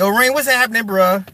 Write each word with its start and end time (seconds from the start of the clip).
Yo, 0.00 0.08
Rain, 0.08 0.32
what's 0.32 0.48
happening, 0.48 0.84
bruh? 0.84 1.28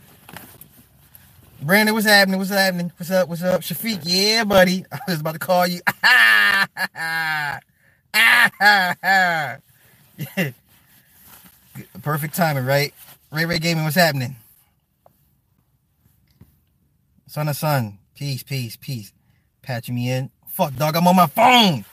Brandon, 1.62 1.95
what's 1.95 2.05
happening? 2.05 2.37
What's 2.37 2.51
happening? 2.51 2.91
What's 2.97 3.12
up? 3.12 3.29
What's 3.29 3.45
up? 3.45 3.61
Shafiq, 3.61 4.01
yeah, 4.02 4.43
buddy. 4.43 4.84
I 4.93 4.98
was 5.07 5.20
about 5.20 5.34
to 5.34 5.38
call 5.38 5.69
you. 5.69 5.80
yeah. 6.02 7.59
Perfect 12.02 12.34
timing, 12.34 12.65
right? 12.65 12.93
Ray 13.30 13.45
Ray 13.45 13.60
Gaming, 13.60 13.84
what's 13.84 13.95
happening? 13.95 14.34
Son 17.29 17.48
of 17.48 17.55
son. 17.55 17.98
Peace, 18.16 18.43
peace, 18.43 18.77
peace. 18.77 19.12
Patching 19.62 19.95
me 19.95 20.10
in. 20.10 20.29
Fuck, 20.48 20.74
dog, 20.74 20.96
I'm 20.96 21.07
on 21.07 21.15
my 21.15 21.29
phone. 21.29 21.85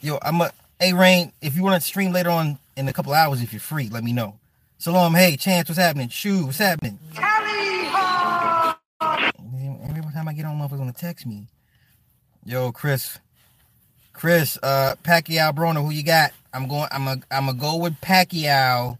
Yo, 0.00 0.18
I'm 0.20 0.40
a. 0.40 0.50
Hey, 0.80 0.92
Rain, 0.92 1.30
if 1.40 1.54
you 1.54 1.62
want 1.62 1.80
to 1.80 1.86
stream 1.86 2.12
later 2.12 2.30
on 2.30 2.58
in 2.76 2.88
a 2.88 2.92
couple 2.92 3.12
hours, 3.12 3.42
if 3.42 3.52
you're 3.52 3.60
free, 3.60 3.88
let 3.88 4.04
me 4.04 4.12
know. 4.12 4.38
Salam, 4.78 5.14
hey, 5.14 5.36
Chance, 5.36 5.68
what's 5.68 5.78
happening? 5.78 6.08
Shoo, 6.08 6.46
what's 6.46 6.58
happening? 6.58 6.98
Every 9.88 10.12
time 10.12 10.28
I 10.28 10.32
get 10.32 10.44
on, 10.44 10.58
motherfuckers 10.58 10.78
gonna 10.78 10.92
text 10.92 11.26
me. 11.26 11.46
Yo, 12.44 12.72
Chris. 12.72 13.18
Chris, 14.12 14.58
uh, 14.62 14.94
Pacquiao 15.04 15.54
Broner, 15.54 15.82
who 15.84 15.90
you 15.90 16.02
got? 16.02 16.32
I'm 16.52 16.68
going. 16.68 16.88
I'm 16.90 17.08
a. 17.08 17.16
I'm 17.30 17.46
gonna 17.46 17.54
go 17.54 17.76
with 17.76 18.00
Pacquiao, 18.00 18.98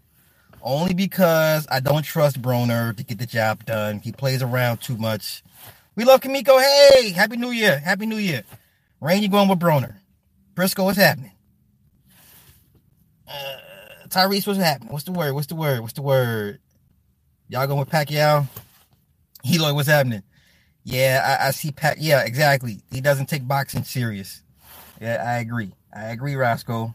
only 0.61 0.93
because 0.93 1.67
I 1.69 1.79
don't 1.79 2.03
trust 2.03 2.41
Broner 2.41 2.95
to 2.95 3.03
get 3.03 3.19
the 3.19 3.25
job 3.25 3.65
done. 3.65 3.99
He 3.99 4.11
plays 4.11 4.41
around 4.41 4.77
too 4.81 4.97
much. 4.97 5.43
We 5.95 6.03
love 6.03 6.21
Kamiko. 6.21 6.59
Hey, 6.61 7.11
happy 7.11 7.37
New 7.37 7.51
Year. 7.51 7.79
Happy 7.79 8.05
New 8.05 8.17
Year. 8.17 8.43
Rain, 8.99 9.21
you 9.21 9.29
going 9.29 9.49
with 9.49 9.59
Broner? 9.59 9.95
Briscoe, 10.55 10.85
what's 10.85 10.97
happening? 10.97 11.31
Uh, 13.27 13.57
Tyrese, 14.13 14.45
what's 14.45 14.59
happening? 14.59 14.91
What's 14.93 15.05
the 15.05 15.11
word? 15.11 15.33
What's 15.33 15.47
the 15.47 15.55
word? 15.55 15.81
What's 15.81 15.93
the 15.93 16.03
word? 16.03 16.59
Y'all 17.47 17.65
going 17.65 17.79
with 17.79 17.89
Pacquiao? 17.89 18.47
Eloy, 19.43 19.73
what's 19.73 19.87
happening? 19.87 20.21
Yeah, 20.83 21.39
I, 21.41 21.47
I 21.47 21.51
see 21.51 21.71
Pac. 21.71 21.97
Yeah, 21.99 22.21
exactly. 22.21 22.83
He 22.91 23.01
doesn't 23.01 23.25
take 23.25 23.47
boxing 23.47 23.83
serious. 23.83 24.43
Yeah, 25.01 25.23
I 25.25 25.39
agree. 25.39 25.73
I 25.91 26.09
agree, 26.09 26.35
Roscoe. 26.35 26.93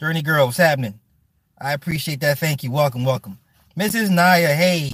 Journey 0.00 0.22
Girl, 0.22 0.46
what's 0.46 0.56
happening? 0.56 0.98
I 1.60 1.74
appreciate 1.74 2.20
that. 2.20 2.38
Thank 2.38 2.62
you. 2.62 2.70
Welcome, 2.70 3.04
welcome. 3.04 3.38
Mrs. 3.78 4.08
Naya, 4.08 4.54
hey. 4.54 4.92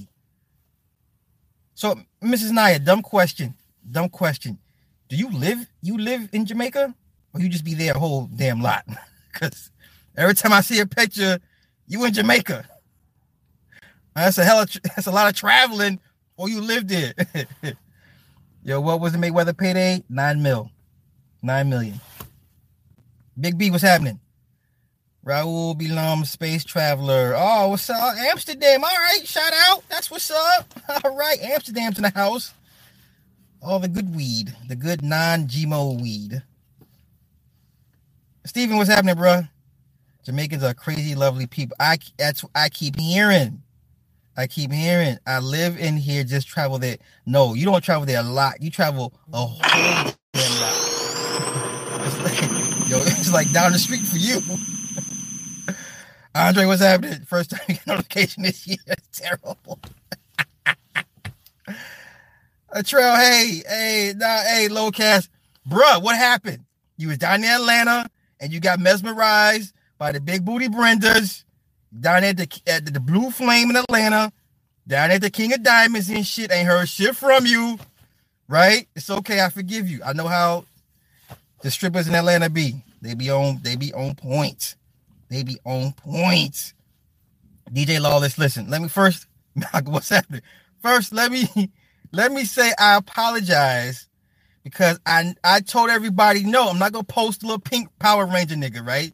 So, 1.74 1.94
Mrs. 2.24 2.50
Naya, 2.50 2.80
dumb 2.80 3.02
question. 3.02 3.54
Dumb 3.88 4.08
question. 4.08 4.58
Do 5.08 5.14
you 5.14 5.30
live 5.30 5.64
you 5.80 5.96
live 5.96 6.28
in 6.32 6.44
Jamaica? 6.44 6.92
Or 7.32 7.40
you 7.40 7.48
just 7.48 7.64
be 7.64 7.74
there 7.74 7.92
a 7.94 7.98
whole 8.00 8.26
damn 8.26 8.60
lot? 8.60 8.84
Because 9.32 9.70
every 10.18 10.34
time 10.34 10.52
I 10.52 10.60
see 10.60 10.80
a 10.80 10.86
picture, 10.86 11.38
you 11.86 12.04
in 12.04 12.12
Jamaica. 12.12 12.66
Uh, 14.14 14.24
that's 14.24 14.38
a 14.38 14.44
hell 14.44 14.60
of, 14.60 14.70
that's 14.82 15.06
a 15.06 15.12
lot 15.12 15.28
of 15.28 15.34
traveling 15.34 16.00
or 16.36 16.48
you 16.48 16.60
lived 16.60 16.88
there. 16.88 17.14
Yo, 18.62 18.80
what 18.80 19.00
was 19.00 19.12
the 19.12 19.18
Mayweather 19.18 19.56
payday? 19.56 20.02
Nine 20.10 20.42
mil. 20.42 20.70
Nine 21.42 21.70
million. 21.70 22.00
Big 23.40 23.56
B, 23.56 23.70
what's 23.70 23.84
happening? 23.84 24.18
Raul 25.24 25.78
Bilam, 25.78 26.26
space 26.26 26.64
traveler. 26.64 27.34
Oh, 27.36 27.68
what's 27.68 27.88
up? 27.88 28.16
Amsterdam. 28.16 28.82
All 28.82 28.90
right, 28.90 29.26
shout 29.26 29.52
out. 29.68 29.84
That's 29.88 30.10
what's 30.10 30.30
up. 30.30 30.72
All 31.04 31.16
right, 31.16 31.38
Amsterdam's 31.40 31.98
in 31.98 32.02
the 32.02 32.10
house. 32.10 32.52
All 33.62 33.78
the 33.78 33.88
good 33.88 34.14
weed, 34.14 34.54
the 34.68 34.76
good 34.76 35.02
non-GMO 35.02 36.00
weed. 36.00 36.42
Steven, 38.44 38.76
what's 38.76 38.88
happening, 38.88 39.16
bro? 39.16 39.42
Jamaicans 40.28 40.62
are 40.62 40.74
crazy, 40.74 41.14
lovely 41.14 41.46
people. 41.46 41.74
I 41.80 41.96
that's 42.18 42.44
I 42.54 42.68
keep 42.68 43.00
hearing. 43.00 43.62
I 44.36 44.46
keep 44.46 44.70
hearing. 44.70 45.16
I 45.26 45.38
live 45.38 45.78
in 45.78 45.96
here, 45.96 46.22
just 46.22 46.46
travel 46.46 46.78
there. 46.78 46.98
No, 47.24 47.54
you 47.54 47.64
don't 47.64 47.82
travel 47.82 48.04
there 48.04 48.20
a 48.20 48.22
lot. 48.22 48.60
You 48.60 48.70
travel 48.70 49.14
a 49.32 49.38
whole 49.38 49.58
damn 50.34 50.60
lot. 50.60 50.74
It's 52.04 52.18
like, 52.22 52.90
yo, 52.90 52.98
it's 52.98 53.32
like 53.32 53.50
down 53.52 53.72
the 53.72 53.78
street 53.78 54.02
for 54.06 54.18
you. 54.18 54.42
Andre, 56.34 56.66
what's 56.66 56.82
happening? 56.82 57.22
First 57.24 57.52
time 57.52 57.60
you 57.68 57.74
get 57.76 57.86
notification 57.86 58.42
this 58.42 58.66
year. 58.66 58.76
It's 58.86 59.20
terrible. 59.20 59.80
a 62.68 62.82
trail, 62.82 63.16
hey, 63.16 63.62
hey, 63.66 64.12
nah, 64.14 64.42
hey, 64.42 64.68
Locast. 64.70 65.30
Bruh, 65.66 66.02
what 66.02 66.16
happened? 66.16 66.66
You 66.98 67.08
was 67.08 67.16
down 67.16 67.44
in 67.44 67.48
Atlanta 67.48 68.10
and 68.40 68.52
you 68.52 68.60
got 68.60 68.78
mesmerized 68.78 69.72
by 69.98 70.12
the 70.12 70.20
big 70.20 70.44
booty 70.44 70.68
Brendas 70.68 71.44
down 71.98 72.24
at 72.24 72.36
the 72.36 72.48
at 72.66 72.92
the 72.92 73.00
Blue 73.00 73.30
Flame 73.30 73.70
in 73.70 73.76
Atlanta, 73.76 74.32
down 74.86 75.10
at 75.10 75.20
the 75.20 75.30
King 75.30 75.52
of 75.52 75.62
Diamonds 75.62 76.08
and 76.08 76.26
shit. 76.26 76.52
Ain't 76.52 76.68
heard 76.68 76.88
shit 76.88 77.16
from 77.16 77.46
you, 77.46 77.78
right? 78.48 78.88
It's 78.94 79.10
okay. 79.10 79.44
I 79.44 79.48
forgive 79.50 79.88
you. 79.88 80.00
I 80.04 80.12
know 80.12 80.28
how 80.28 80.64
the 81.62 81.70
strippers 81.70 82.08
in 82.08 82.14
Atlanta 82.14 82.48
be. 82.50 82.82
They 83.02 83.14
be 83.14 83.30
on. 83.30 83.60
They 83.62 83.76
be 83.76 83.92
on 83.92 84.14
point. 84.14 84.76
They 85.28 85.42
be 85.42 85.58
on 85.64 85.92
point. 85.92 86.72
DJ 87.70 88.00
Lawless, 88.00 88.38
listen. 88.38 88.70
Let 88.70 88.82
me 88.82 88.88
first. 88.88 89.26
What's 89.84 90.08
happening? 90.08 90.42
First, 90.80 91.12
let 91.12 91.32
me 91.32 91.70
let 92.12 92.32
me 92.32 92.44
say 92.44 92.72
I 92.78 92.96
apologize 92.96 94.06
because 94.62 95.00
I 95.06 95.34
I 95.42 95.60
told 95.60 95.90
everybody 95.90 96.44
no. 96.44 96.68
I'm 96.68 96.78
not 96.78 96.92
gonna 96.92 97.04
post 97.04 97.42
a 97.42 97.46
little 97.46 97.60
pink 97.60 97.88
Power 97.98 98.26
Ranger 98.26 98.54
nigga, 98.54 98.86
right? 98.86 99.12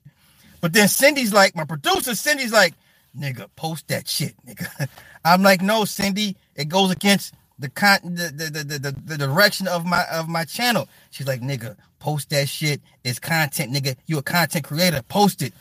But 0.64 0.72
then 0.72 0.88
Cindy's 0.88 1.30
like, 1.30 1.54
my 1.54 1.64
producer, 1.64 2.14
Cindy's 2.14 2.50
like, 2.50 2.72
nigga, 3.14 3.50
post 3.54 3.86
that 3.88 4.08
shit, 4.08 4.34
nigga. 4.46 4.88
I'm 5.24 5.42
like, 5.42 5.60
no, 5.60 5.84
Cindy, 5.84 6.38
it 6.56 6.70
goes 6.70 6.90
against 6.90 7.34
the 7.58 7.68
con 7.68 7.98
the, 8.02 8.32
the, 8.34 8.64
the, 8.64 8.78
the, 8.78 8.92
the 9.04 9.18
direction 9.18 9.68
of 9.68 9.84
my 9.84 10.06
of 10.10 10.26
my 10.26 10.44
channel. 10.44 10.88
She's 11.10 11.26
like, 11.26 11.42
nigga, 11.42 11.76
post 11.98 12.30
that 12.30 12.48
shit. 12.48 12.80
It's 13.04 13.18
content, 13.18 13.74
nigga. 13.74 13.96
You 14.06 14.16
a 14.16 14.22
content 14.22 14.64
creator. 14.64 15.02
Post 15.02 15.42
it. 15.42 15.52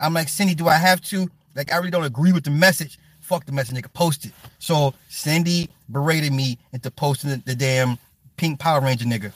I'm 0.00 0.14
like, 0.14 0.30
Cindy, 0.30 0.54
do 0.54 0.66
I 0.66 0.76
have 0.76 1.02
to? 1.02 1.30
Like, 1.54 1.70
I 1.70 1.76
really 1.76 1.90
don't 1.90 2.04
agree 2.04 2.32
with 2.32 2.44
the 2.44 2.50
message. 2.50 2.98
Fuck 3.20 3.44
the 3.44 3.52
message, 3.52 3.76
nigga. 3.76 3.92
Post 3.92 4.24
it. 4.24 4.32
So 4.58 4.94
Cindy 5.10 5.68
berated 5.90 6.32
me 6.32 6.56
into 6.72 6.90
posting 6.90 7.28
the, 7.28 7.36
the 7.44 7.54
damn 7.54 7.98
pink 8.38 8.58
Power 8.58 8.80
Ranger 8.80 9.04
nigga. 9.04 9.30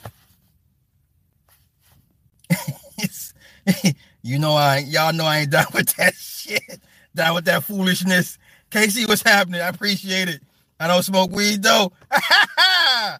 You 4.27 4.39
know 4.39 4.53
I 4.53 4.79
y'all 4.79 5.13
know 5.13 5.25
I 5.25 5.39
ain't 5.39 5.51
done 5.53 5.67
with 5.73 5.95
that 5.95 6.13
shit. 6.15 6.81
Down 7.15 7.35
with 7.35 7.45
that 7.45 7.63
foolishness. 7.63 8.37
Casey, 8.69 9.05
what's 9.05 9.23
happening? 9.23 9.61
I 9.61 9.69
appreciate 9.69 10.29
it. 10.29 10.41
I 10.79 10.87
don't 10.87 11.03
smoke 11.03 11.31
weed 11.31 11.63
though. 11.63 11.93
ah, 12.11 13.19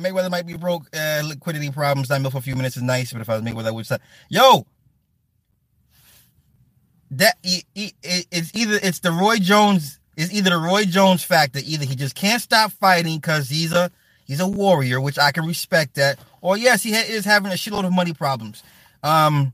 Mayweather 0.00 0.30
might 0.30 0.46
be 0.46 0.56
broke. 0.56 0.86
Uh, 0.96 1.22
liquidity 1.24 1.70
problems. 1.70 2.08
Not 2.08 2.22
milk 2.22 2.32
for 2.32 2.38
a 2.38 2.42
few 2.42 2.56
minutes 2.56 2.76
is 2.76 2.84
nice, 2.84 3.12
but 3.12 3.20
if 3.22 3.28
I 3.28 3.34
was 3.38 3.42
Mayweather, 3.42 3.66
I 3.68 3.72
would 3.72 3.86
say, 3.86 3.98
"Yo, 4.28 4.64
that 7.12 7.36
it's 7.42 8.54
either 8.54 8.78
it's 8.82 9.00
the 9.00 9.12
Roy 9.12 9.38
Jones. 9.38 9.98
It's 10.16 10.32
either 10.32 10.50
the 10.50 10.58
Roy 10.58 10.84
Jones 10.84 11.24
factor. 11.24 11.60
Either 11.64 11.84
he 11.84 11.96
just 11.96 12.14
can't 12.14 12.42
stop 12.42 12.72
fighting 12.72 13.16
because 13.16 13.48
he's 13.48 13.72
a 13.72 13.90
He's 14.30 14.38
a 14.38 14.46
warrior, 14.46 15.00
which 15.00 15.18
I 15.18 15.32
can 15.32 15.44
respect 15.44 15.96
that. 15.96 16.20
Or 16.40 16.56
yes, 16.56 16.84
he 16.84 16.92
ha- 16.92 17.02
is 17.04 17.24
having 17.24 17.50
a 17.50 17.56
shitload 17.56 17.84
of 17.84 17.92
money 17.92 18.12
problems. 18.12 18.62
Um, 19.02 19.52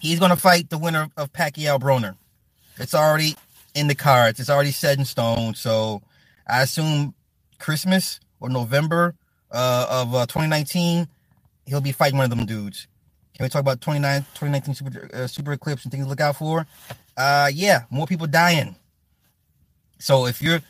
he's 0.00 0.18
going 0.18 0.30
to 0.30 0.36
fight 0.36 0.70
the 0.70 0.78
winner 0.78 1.08
of 1.18 1.30
Pacquiao 1.34 1.78
Broner. 1.78 2.16
It's 2.78 2.94
already 2.94 3.36
in 3.74 3.88
the 3.88 3.94
cards. 3.94 4.40
It's 4.40 4.48
already 4.48 4.70
set 4.70 4.96
in 4.96 5.04
stone. 5.04 5.52
So 5.52 6.00
I 6.48 6.62
assume 6.62 7.12
Christmas 7.58 8.18
or 8.40 8.48
November 8.48 9.14
uh, 9.50 9.86
of 9.90 10.14
uh, 10.14 10.24
2019, 10.24 11.06
he'll 11.66 11.82
be 11.82 11.92
fighting 11.92 12.16
one 12.16 12.24
of 12.24 12.34
them 12.34 12.46
dudes. 12.46 12.86
Can 13.36 13.44
we 13.44 13.50
talk 13.50 13.60
about 13.60 13.82
29, 13.82 14.22
2019 14.22 14.74
super, 14.74 15.10
uh, 15.12 15.26
super 15.26 15.52
eclipse 15.52 15.84
and 15.84 15.92
things 15.92 16.06
to 16.06 16.08
look 16.08 16.22
out 16.22 16.36
for? 16.36 16.66
Uh, 17.14 17.50
yeah, 17.52 17.82
more 17.90 18.06
people 18.06 18.26
dying. 18.26 18.74
So 19.98 20.24
if 20.24 20.40
you're 20.40 20.62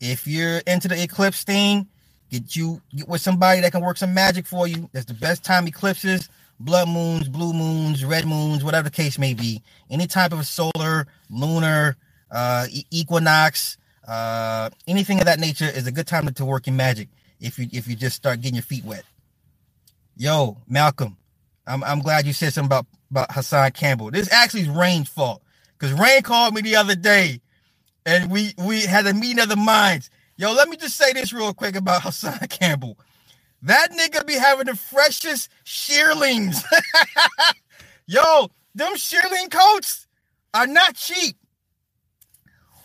if 0.00 0.26
you're 0.26 0.58
into 0.66 0.88
the 0.88 1.00
eclipse 1.00 1.44
thing, 1.44 1.86
Get 2.30 2.56
you 2.56 2.80
get 2.94 3.08
with 3.08 3.20
somebody 3.20 3.60
that 3.60 3.72
can 3.72 3.80
work 3.82 3.96
some 3.96 4.14
magic 4.14 4.46
for 4.46 4.66
you. 4.66 4.88
That's 4.92 5.06
the 5.06 5.14
best 5.14 5.44
time 5.44 5.66
eclipses, 5.68 6.28
blood 6.58 6.88
moons, 6.88 7.28
blue 7.28 7.52
moons, 7.52 8.04
red 8.04 8.26
moons, 8.26 8.64
whatever 8.64 8.88
the 8.88 8.94
case 8.94 9.18
may 9.18 9.34
be. 9.34 9.62
Any 9.90 10.06
type 10.06 10.32
of 10.32 10.46
solar, 10.46 11.06
lunar, 11.30 11.96
uh, 12.30 12.66
equinox, 12.90 13.76
uh, 14.06 14.70
anything 14.86 15.18
of 15.18 15.26
that 15.26 15.38
nature 15.38 15.66
is 15.66 15.86
a 15.86 15.92
good 15.92 16.06
time 16.06 16.26
to, 16.26 16.44
work 16.44 16.66
in 16.66 16.76
magic. 16.76 17.08
If 17.40 17.58
you 17.58 17.68
if 17.72 17.86
you 17.88 17.96
just 17.96 18.16
start 18.16 18.40
getting 18.40 18.56
your 18.56 18.62
feet 18.62 18.84
wet. 18.84 19.04
Yo, 20.16 20.56
Malcolm, 20.68 21.16
I'm 21.66 21.84
I'm 21.84 22.00
glad 22.00 22.26
you 22.26 22.32
said 22.32 22.52
something 22.52 22.66
about 22.66 22.86
about 23.10 23.32
Hassan 23.32 23.72
Campbell. 23.72 24.10
This 24.10 24.32
actually 24.32 24.62
is 24.62 24.68
Rain's 24.68 25.08
fault 25.08 25.42
because 25.78 25.98
Rain 25.98 26.22
called 26.22 26.54
me 26.54 26.62
the 26.62 26.76
other 26.76 26.94
day, 26.94 27.40
and 28.06 28.30
we 28.30 28.54
we 28.58 28.82
had 28.82 29.06
a 29.06 29.14
meeting 29.14 29.40
of 29.40 29.48
the 29.48 29.56
minds. 29.56 30.10
Yo, 30.36 30.52
let 30.52 30.68
me 30.68 30.76
just 30.76 30.96
say 30.96 31.12
this 31.12 31.32
real 31.32 31.54
quick 31.54 31.76
about 31.76 32.02
Hassan 32.02 32.38
Campbell. 32.50 32.98
That 33.62 33.92
nigga 33.92 34.26
be 34.26 34.34
having 34.34 34.66
the 34.66 34.76
freshest 34.76 35.48
shearlings. 35.64 36.62
Yo, 38.06 38.50
them 38.74 38.94
shearling 38.96 39.50
coats 39.50 40.06
are 40.52 40.66
not 40.66 40.94
cheap. 40.96 41.36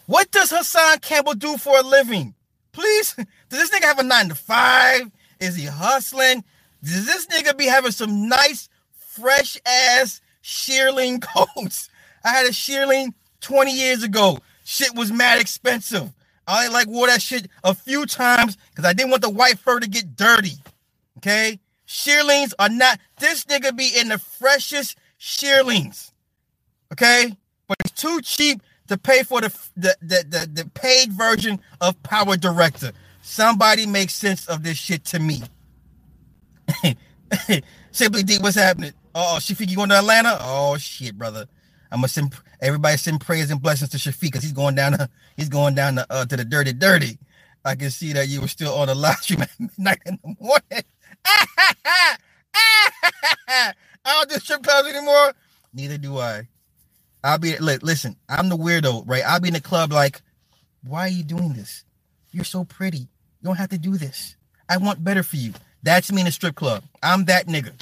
What 0.06 0.32
does 0.32 0.52
Hassan 0.52 1.00
Campbell 1.00 1.34
do 1.34 1.58
for 1.58 1.78
a 1.80 1.84
living? 1.84 2.36
Please, 2.72 3.16
does 3.50 3.70
this 3.70 3.72
nigga 3.72 3.86
have 3.86 4.00
a 4.00 4.04
nine 4.04 4.30
to 4.30 4.36
five? 4.36 5.12
Is 5.40 5.56
he 5.56 5.66
hustling? 5.66 6.44
Does 6.84 7.06
this 7.06 7.28
nigga 7.28 7.58
be 7.58 7.66
having 7.66 7.92
some 7.92 8.30
nice, 8.30 8.70
fresh 8.98 9.58
ass 9.66 10.22
shearling 10.44 11.22
coats? 11.56 11.90
I 12.24 12.30
had 12.30 12.46
a 12.46 12.50
shearling 12.52 13.14
20 13.42 13.72
years 13.72 14.04
ago. 14.04 14.40
Shit 14.64 14.96
was 14.96 15.12
mad 15.12 15.42
expensive. 15.42 16.12
I 16.50 16.66
only 16.66 16.74
like 16.74 16.88
wore 16.88 17.08
that 17.08 17.22
shit 17.22 17.48
a 17.64 17.76
few 17.76 18.08
times 18.08 18.58
because 18.72 18.84
I 18.84 18.94
didn't 18.94 19.12
want 19.12 19.22
the 19.22 19.30
white 19.30 19.60
fur 19.60 19.80
to 19.80 19.88
get 19.88 20.16
dirty. 20.16 20.56
Okay? 21.18 21.60
Shearlings 21.86 22.54
are 22.58 22.70
not, 22.70 23.00
this 23.20 23.46
nigga 23.46 23.76
be 23.76 23.92
in 23.96 24.10
the 24.10 24.18
freshest 24.18 24.98
shearlings. 25.18 26.12
Okay? 26.92 27.38
But 27.68 27.78
it's 27.86 27.92
too 27.92 28.20
cheap 28.22 28.64
to 28.88 28.98
pay 28.98 29.22
for 29.22 29.42
the 29.42 29.56
the, 29.78 29.96
the, 30.02 30.26
the, 30.28 30.64
the 30.64 30.70
paid 30.72 31.14
version 31.14 31.60
of 31.80 32.02
Power 32.02 32.36
Director. 32.36 32.92
Somebody 33.22 33.86
make 33.86 34.10
sense 34.10 34.48
of 34.48 34.64
this 34.64 34.78
shit 34.78 35.06
to 35.06 35.20
me. 35.20 35.44
Simply 37.92 38.24
D, 38.24 38.40
what's 38.40 38.56
happening? 38.56 38.94
Oh, 39.14 39.38
Shafiq, 39.40 39.70
you 39.70 39.76
going 39.76 39.90
to 39.90 40.00
Atlanta? 40.00 40.38
Oh 40.42 40.78
shit, 40.78 41.16
brother. 41.16 41.46
I'm 41.92 42.00
gonna 42.00 42.08
send 42.10 42.36
everybody 42.62 42.98
send 42.98 43.22
prayers 43.22 43.52
and 43.52 43.62
blessings 43.62 43.92
to 43.92 43.98
Shafiq 43.98 44.22
because 44.22 44.44
he's 44.44 44.54
going 44.54 44.76
down 44.76 44.94
to 44.94 45.10
he's 45.38 45.50
going 45.50 45.76
down 45.76 45.96
to, 45.96 46.06
uh, 46.10 46.26
to 46.26 46.38
the 46.38 46.46
dirty 46.46 46.74
dirty. 46.74 47.18
I 47.66 47.76
can 47.76 47.90
see 47.92 48.14
that 48.14 48.28
you 48.28 48.42
were 48.42 48.48
still 48.48 48.74
on 48.76 48.88
the 48.88 48.96
live 48.96 49.18
stream 49.18 49.42
at 49.44 49.52
midnight 49.60 50.00
in 50.06 50.20
the 50.24 50.36
morning. 50.40 50.86
I 53.48 53.74
don't 54.06 54.30
do 54.30 54.36
strip 54.38 54.64
clubs 54.64 54.90
anymore. 54.90 55.34
Neither 55.74 55.98
do 55.98 56.18
I. 56.20 56.48
I'll 57.24 57.38
be 57.38 57.58
look, 57.58 57.84
listen. 57.84 58.16
I'm 58.30 58.50
the 58.50 58.58
weirdo, 58.58 59.04
right? 59.08 59.24
I'll 59.26 59.40
be 59.40 59.50
in 59.50 59.54
the 59.56 59.62
club 59.62 59.92
like, 59.92 60.22
why 60.84 61.02
are 61.02 61.10
you 61.10 61.24
doing 61.24 61.54
this? 61.54 61.84
You're 62.32 62.46
so 62.46 62.64
pretty. 62.64 63.00
You 63.00 63.08
don't 63.46 63.58
have 63.58 63.70
to 63.70 63.78
do 63.78 63.98
this. 63.98 64.36
I 64.70 64.78
want 64.78 65.04
better 65.04 65.24
for 65.24 65.38
you. 65.38 65.54
That's 65.84 66.12
me 66.12 66.22
in 66.22 66.28
a 66.28 66.32
strip 66.32 66.56
club. 66.56 66.84
I'm 67.04 67.26
that 67.26 67.48
nigga. 67.48 67.74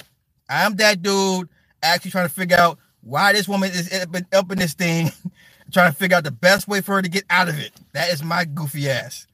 I'm 0.49 0.75
that 0.77 1.01
dude 1.01 1.49
actually 1.83 2.11
trying 2.11 2.27
to 2.27 2.33
figure 2.33 2.57
out 2.57 2.79
why 3.07 3.31
this 3.33 3.47
woman 3.47 3.71
is 3.71 3.89
up 4.33 4.51
in 4.51 4.57
this 4.59 4.73
thing, 4.73 5.11
trying 5.71 5.91
to 5.91 5.97
figure 5.97 6.17
out 6.17 6.23
the 6.25 6.31
best 6.31 6.67
way 6.67 6.81
for 6.81 6.95
her 6.95 7.01
to 7.01 7.09
get 7.09 7.23
out 7.29 7.47
of 7.47 7.57
it. 7.59 7.71
That 7.93 8.11
is 8.11 8.23
my 8.23 8.45
goofy 8.45 8.89
ass. 8.89 9.25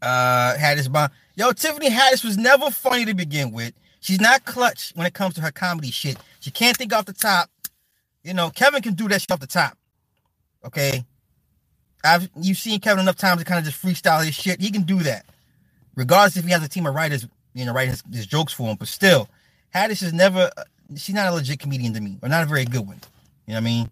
Uh, 0.00 0.54
Haddish 0.54 0.90
bomb. 0.90 1.10
Yo, 1.36 1.52
Tiffany 1.52 1.90
Haddish 1.90 2.24
was 2.24 2.38
never 2.38 2.70
funny 2.70 3.04
to 3.04 3.14
begin 3.14 3.52
with. 3.52 3.74
She's 4.00 4.20
not 4.20 4.46
clutch 4.46 4.92
when 4.94 5.06
it 5.06 5.12
comes 5.12 5.34
to 5.34 5.42
her 5.42 5.50
comedy 5.50 5.90
shit. 5.90 6.16
She 6.40 6.50
can't 6.50 6.76
think 6.76 6.94
off 6.94 7.04
the 7.04 7.12
top. 7.12 7.50
You 8.24 8.32
know, 8.32 8.48
Kevin 8.48 8.80
can 8.80 8.94
do 8.94 9.08
that 9.08 9.20
shit 9.20 9.30
off 9.30 9.40
the 9.40 9.46
top. 9.46 9.76
Okay. 10.64 11.04
I've 12.02 12.30
you've 12.40 12.56
seen 12.56 12.80
Kevin 12.80 13.02
enough 13.02 13.16
times 13.16 13.40
to 13.40 13.44
kind 13.44 13.58
of 13.58 13.70
just 13.70 13.82
freestyle 13.82 14.24
his 14.24 14.34
shit. 14.34 14.60
He 14.60 14.70
can 14.70 14.82
do 14.82 15.00
that. 15.00 15.26
Regardless 15.94 16.38
if 16.38 16.44
he 16.46 16.50
has 16.52 16.64
a 16.64 16.68
team 16.68 16.86
of 16.86 16.94
writers, 16.94 17.26
you 17.52 17.66
know, 17.66 17.74
writing 17.74 17.90
his, 17.90 18.02
his 18.10 18.26
jokes 18.26 18.54
for 18.54 18.68
him. 18.70 18.76
But 18.76 18.88
still, 18.88 19.28
Haddish 19.74 20.02
is 20.02 20.14
never 20.14 20.50
she's 20.96 21.14
not 21.14 21.28
a 21.28 21.32
legit 21.32 21.60
comedian 21.60 21.94
to 21.94 22.00
me, 22.00 22.18
or 22.22 22.28
not 22.28 22.42
a 22.42 22.46
very 22.46 22.64
good 22.64 22.86
one. 22.86 23.00
You 23.46 23.54
know 23.54 23.60
what 23.60 23.60
I 23.60 23.60
mean? 23.60 23.90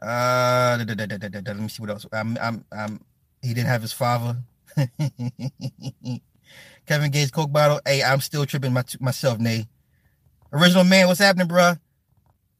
Uh, 0.00 0.84
da, 0.84 0.94
da, 0.94 1.06
da, 1.06 1.40
let 1.46 1.58
me 1.58 1.68
see 1.68 1.80
what 1.80 1.90
else. 1.90 2.06
I'm, 2.12 2.38
I'm, 2.40 2.64
I'm. 2.72 3.00
He 3.42 3.54
didn't 3.54 3.68
have 3.68 3.82
his 3.82 3.92
father. 3.92 4.36
Kevin 6.86 7.10
Gates 7.10 7.30
Coke 7.30 7.52
bottle. 7.52 7.80
Hey, 7.84 8.02
I'm 8.02 8.20
still 8.20 8.46
tripping 8.46 8.72
my, 8.72 8.84
myself, 9.00 9.38
Nay. 9.38 9.68
Original 10.52 10.84
man, 10.84 11.06
what's 11.08 11.20
happening, 11.20 11.48
bruh? 11.48 11.78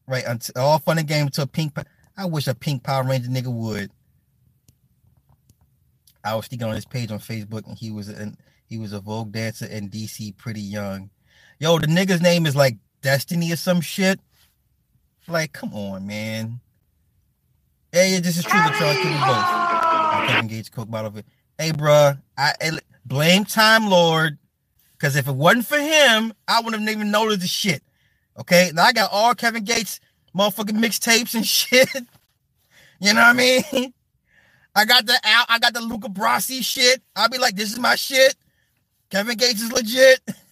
Right, 0.07 0.23
until, 0.27 0.61
all 0.61 0.79
fun 0.79 0.97
and 0.97 1.07
game 1.07 1.27
until 1.27 1.47
pink. 1.47 1.77
I 2.17 2.25
wish 2.25 2.47
a 2.47 2.53
pink 2.53 2.83
Power 2.83 3.03
Ranger 3.03 3.29
nigga 3.29 3.51
would. 3.51 3.91
I 6.23 6.35
was 6.35 6.45
speaking 6.45 6.67
on 6.67 6.75
his 6.75 6.85
page 6.85 7.11
on 7.11 7.19
Facebook, 7.19 7.65
and 7.67 7.77
he 7.77 7.91
was 7.91 8.09
an 8.09 8.37
he 8.67 8.77
was 8.77 8.93
a 8.93 8.99
Vogue 8.99 9.31
dancer 9.31 9.65
in 9.65 9.89
DC, 9.89 10.37
pretty 10.37 10.61
young. 10.61 11.09
Yo, 11.59 11.79
the 11.79 11.87
nigga's 11.87 12.21
name 12.21 12.45
is 12.45 12.55
like 12.55 12.77
Destiny 13.01 13.51
or 13.51 13.55
some 13.55 13.81
shit. 13.81 14.19
Like, 15.27 15.53
come 15.53 15.73
on, 15.73 16.07
man. 16.07 16.59
Hey, 17.91 18.19
this 18.19 18.37
is 18.37 18.43
true, 18.43 18.59
y'all 18.59 18.71
kill 18.73 18.93
both. 19.25 20.27
Kevin 20.27 20.47
Gates 20.47 20.69
Coke 20.69 20.89
bottle 20.89 21.07
of 21.07 21.17
it. 21.17 21.25
Hey, 21.57 21.71
bruh, 21.71 22.19
I, 22.37 22.53
I 22.61 22.79
blame 23.05 23.45
Time 23.45 23.89
Lord. 23.89 24.37
Because 24.93 25.15
if 25.15 25.27
it 25.27 25.35
wasn't 25.35 25.65
for 25.65 25.79
him, 25.79 26.33
I 26.47 26.61
wouldn't 26.61 26.83
have 26.83 26.95
even 26.95 27.09
noticed 27.09 27.41
the 27.41 27.47
shit. 27.47 27.81
Okay, 28.37 28.71
now 28.73 28.83
I 28.83 28.93
got 28.93 29.09
all 29.11 29.33
Kevin 29.33 29.63
Gates 29.63 29.99
motherfucking 30.35 30.77
mixtapes 30.77 31.35
and 31.35 31.45
shit. 31.47 31.89
you 32.99 33.13
know 33.13 33.21
what 33.21 33.27
I 33.27 33.33
mean? 33.33 33.93
I 34.75 34.85
got 34.85 35.05
the 35.05 35.19
out, 35.23 35.45
I 35.49 35.59
got 35.59 35.73
the 35.73 35.81
Luca 35.81 36.09
Brasi 36.09 36.63
shit. 36.63 37.01
I'll 37.15 37.29
be 37.29 37.37
like, 37.37 37.55
this 37.55 37.71
is 37.71 37.79
my 37.79 37.95
shit. 37.95 38.35
Kevin 39.09 39.37
Gates 39.37 39.61
is 39.61 39.71
legit. 39.71 40.21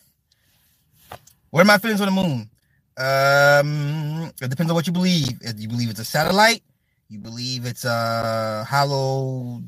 What 1.57 1.63
are 1.63 1.73
my 1.73 1.79
feelings 1.79 2.01
on 2.01 2.05
the 2.05 2.11
moon? 2.11 2.49
Um, 2.97 4.31
it 4.39 4.47
depends 4.47 4.69
on 4.69 4.75
what 4.75 4.85
you 4.85 4.93
believe. 4.93 5.39
If 5.41 5.59
you 5.59 5.67
believe 5.67 5.89
it's 5.89 5.99
a 5.99 6.05
satellite, 6.05 6.61
you 7.09 7.17
believe 7.17 7.65
it's 7.65 7.83
a 7.83 8.63
hollow 8.69 9.63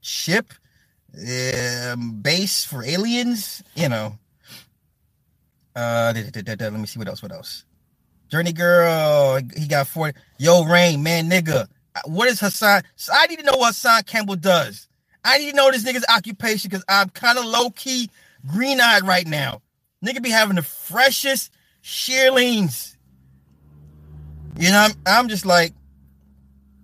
ship, 0.00 0.52
um, 1.12 2.20
base 2.20 2.64
for 2.64 2.84
aliens, 2.84 3.64
you 3.74 3.88
know. 3.88 4.16
Uh, 5.74 6.12
da, 6.12 6.30
da, 6.30 6.54
da, 6.54 6.64
let 6.66 6.74
me 6.74 6.86
see 6.86 7.00
what 7.00 7.08
else. 7.08 7.20
What 7.20 7.32
else? 7.32 7.64
Journey 8.28 8.52
girl, 8.52 9.40
he 9.56 9.66
got 9.66 9.88
40. 9.88 10.16
Yo, 10.38 10.62
Rain, 10.66 11.02
man, 11.02 11.28
nigga. 11.28 11.66
What 12.04 12.28
is 12.28 12.38
Hassan? 12.38 12.84
So 12.94 13.12
I 13.12 13.26
need 13.26 13.40
to 13.40 13.44
know 13.44 13.56
what 13.56 13.74
Hassan 13.74 14.04
Campbell 14.04 14.36
does. 14.36 14.86
I 15.24 15.38
need 15.38 15.50
to 15.50 15.56
know 15.56 15.68
this 15.72 15.82
nigga's 15.82 16.06
occupation 16.08 16.68
because 16.68 16.84
I'm 16.88 17.08
kind 17.08 17.38
of 17.38 17.44
low 17.44 17.70
key 17.70 18.08
green 18.46 18.80
eyed 18.80 19.02
right 19.02 19.26
now. 19.26 19.62
Nigga 20.04 20.22
be 20.22 20.30
having 20.30 20.56
the 20.56 20.62
freshest 20.62 21.52
shearlings. 21.80 22.96
You 24.58 24.70
know, 24.70 24.78
I'm, 24.78 24.92
I'm 25.06 25.28
just 25.28 25.46
like, 25.46 25.72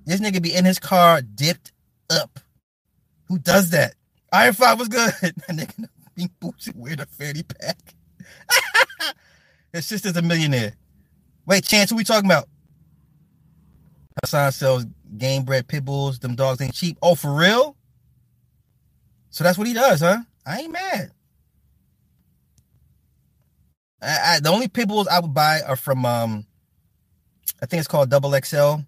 this 0.04 0.20
nigga 0.20 0.42
be 0.42 0.54
in 0.54 0.64
his 0.64 0.78
car 0.78 1.22
dipped 1.22 1.72
up. 2.10 2.40
Who 3.28 3.38
does 3.38 3.70
that? 3.70 3.94
Iron 4.32 4.54
Five 4.54 4.78
was 4.78 4.88
good. 4.88 5.12
that 5.22 5.36
nigga 5.50 5.88
pink 6.16 6.32
boots 6.40 6.66
and 6.66 6.76
wear 6.76 6.96
the 6.96 7.06
fanny 7.06 7.42
pack. 7.42 7.94
His 9.72 9.86
sister's 9.86 10.16
a 10.16 10.22
millionaire. 10.22 10.74
Wait, 11.46 11.64
Chance, 11.64 11.90
who 11.90 11.96
we 11.96 12.04
talking 12.04 12.30
about? 12.30 12.48
Hassan 14.22 14.52
sells 14.52 14.86
game 15.16 15.44
bred 15.44 15.66
pit 15.66 15.84
bulls. 15.84 16.18
Them 16.18 16.34
dogs 16.34 16.60
ain't 16.60 16.74
cheap. 16.74 16.98
Oh, 17.02 17.14
for 17.14 17.34
real? 17.34 17.76
So 19.30 19.44
that's 19.44 19.56
what 19.56 19.66
he 19.66 19.72
does, 19.72 20.00
huh? 20.00 20.18
I 20.44 20.60
ain't 20.60 20.72
mad. 20.72 21.10
I, 24.02 24.34
I, 24.36 24.40
the 24.40 24.50
only 24.50 24.68
Pitbulls 24.68 25.08
I 25.08 25.20
would 25.20 25.34
buy 25.34 25.60
are 25.66 25.76
from 25.76 26.04
um, 26.04 26.46
I 27.62 27.66
think 27.66 27.78
it's 27.78 27.88
called 27.88 28.10
Double 28.10 28.32
XL 28.32 28.82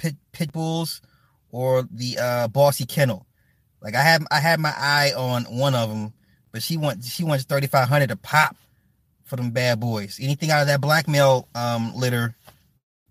pit 0.00 0.16
pit 0.32 0.52
bulls 0.52 1.02
or 1.50 1.86
the 1.90 2.18
uh 2.18 2.48
Bossy 2.48 2.86
Kennel. 2.86 3.26
Like 3.82 3.94
I 3.94 4.02
have 4.02 4.26
I 4.30 4.40
had 4.40 4.60
my 4.60 4.72
eye 4.76 5.12
on 5.16 5.44
one 5.44 5.74
of 5.74 5.88
them, 5.88 6.12
but 6.52 6.62
she 6.62 6.76
wants 6.76 7.08
she 7.10 7.24
wants 7.24 7.44
thirty 7.44 7.66
five 7.66 7.88
hundred 7.88 8.08
to 8.08 8.16
pop 8.16 8.56
for 9.24 9.36
them 9.36 9.50
bad 9.50 9.78
boys. 9.78 10.18
Anything 10.20 10.50
out 10.50 10.62
of 10.62 10.66
that 10.68 10.80
black 10.80 11.06
male 11.08 11.48
um 11.54 11.94
litter, 11.94 12.34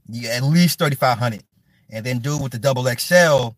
you 0.10 0.30
at 0.30 0.44
least 0.44 0.80
thirty 0.80 0.96
five 0.96 1.18
hundred. 1.18 1.44
And 1.92 2.06
then 2.06 2.20
do 2.20 2.36
it 2.36 2.44
with 2.44 2.52
the 2.52 2.60
double 2.60 2.86
XL, 2.86 3.50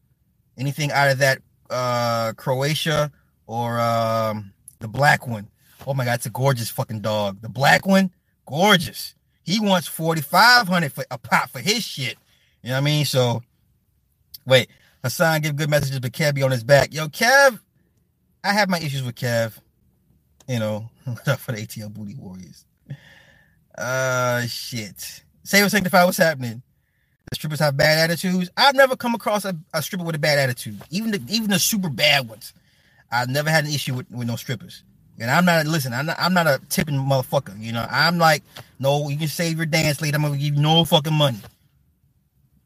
anything 0.58 0.91
out 0.91 1.12
of 1.12 1.18
that 1.20 1.41
uh 1.70 2.34
Croatia 2.38 3.12
or 3.48 3.80
um 3.80 4.53
the 4.80 4.88
black 4.88 5.27
one, 5.27 5.50
Oh 5.85 5.93
my 5.93 6.05
god, 6.05 6.15
it's 6.15 6.25
a 6.25 6.29
gorgeous 6.31 6.69
fucking 6.69 7.01
dog. 7.01 7.41
The 7.41 7.50
black 7.50 7.85
one, 7.85 8.11
gorgeous. 8.45 9.15
He 9.43 9.59
wants 9.59 9.88
forty 9.88 10.21
five 10.21 10.67
hundred 10.67 10.93
for 10.93 11.03
a 11.09 11.17
pop 11.17 11.50
for 11.50 11.59
his 11.59 11.83
shit. 11.83 12.17
You 12.61 12.69
know 12.69 12.75
what 12.75 12.81
I 12.81 12.81
mean? 12.81 13.05
So, 13.05 13.41
wait, 14.45 14.69
Hassan 15.03 15.41
give 15.41 15.55
good 15.55 15.69
messages, 15.69 16.00
but 16.00 16.11
Kev 16.11 16.35
be 16.35 16.43
on 16.43 16.51
his 16.51 16.63
back. 16.63 16.93
Yo, 16.93 17.07
Kev, 17.07 17.59
I 18.43 18.53
have 18.53 18.69
my 18.69 18.79
issues 18.79 19.03
with 19.03 19.15
Kev. 19.15 19.57
You 20.47 20.59
know, 20.59 20.89
for 21.38 21.53
the 21.53 21.65
ATL 21.65 21.93
Booty 21.93 22.15
Warriors. 22.15 22.65
Uh, 23.77 24.41
shit. 24.41 25.23
Say 25.43 25.61
what 25.61 25.71
sanctify. 25.71 26.03
What's 26.03 26.17
happening? 26.17 26.61
The 27.29 27.35
strippers 27.35 27.59
have 27.59 27.77
bad 27.77 28.09
attitudes. 28.09 28.50
I've 28.57 28.75
never 28.75 28.95
come 28.95 29.15
across 29.15 29.45
a, 29.45 29.55
a 29.73 29.81
stripper 29.81 30.03
with 30.03 30.15
a 30.15 30.19
bad 30.19 30.38
attitude. 30.38 30.79
Even 30.89 31.11
the 31.11 31.21
even 31.29 31.50
the 31.50 31.59
super 31.59 31.89
bad 31.89 32.27
ones. 32.27 32.53
I've 33.11 33.29
never 33.29 33.50
had 33.50 33.65
an 33.65 33.71
issue 33.71 33.95
with, 33.95 34.09
with 34.11 34.27
no 34.27 34.35
strippers. 34.35 34.83
And 35.21 35.29
I'm 35.29 35.45
not 35.45 35.67
listen. 35.67 35.93
I'm 35.93 36.07
not. 36.07 36.17
I'm 36.19 36.33
not 36.33 36.47
a 36.47 36.59
tipping 36.69 36.95
motherfucker. 36.95 37.61
You 37.61 37.71
know. 37.71 37.85
I'm 37.89 38.17
like, 38.17 38.43
no. 38.79 39.07
You 39.07 39.17
can 39.17 39.27
save 39.27 39.57
your 39.57 39.67
dance 39.67 40.01
late. 40.01 40.15
I'm 40.15 40.23
gonna 40.23 40.35
give 40.35 40.55
you 40.55 40.61
no 40.61 40.83
fucking 40.83 41.13
money. 41.13 41.37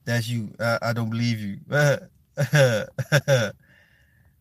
That's 0.05 0.29
you. 0.29 0.49
Uh, 0.57 0.79
I 0.81 0.93
don't 0.93 1.09
believe 1.09 1.39
you. 1.39 1.57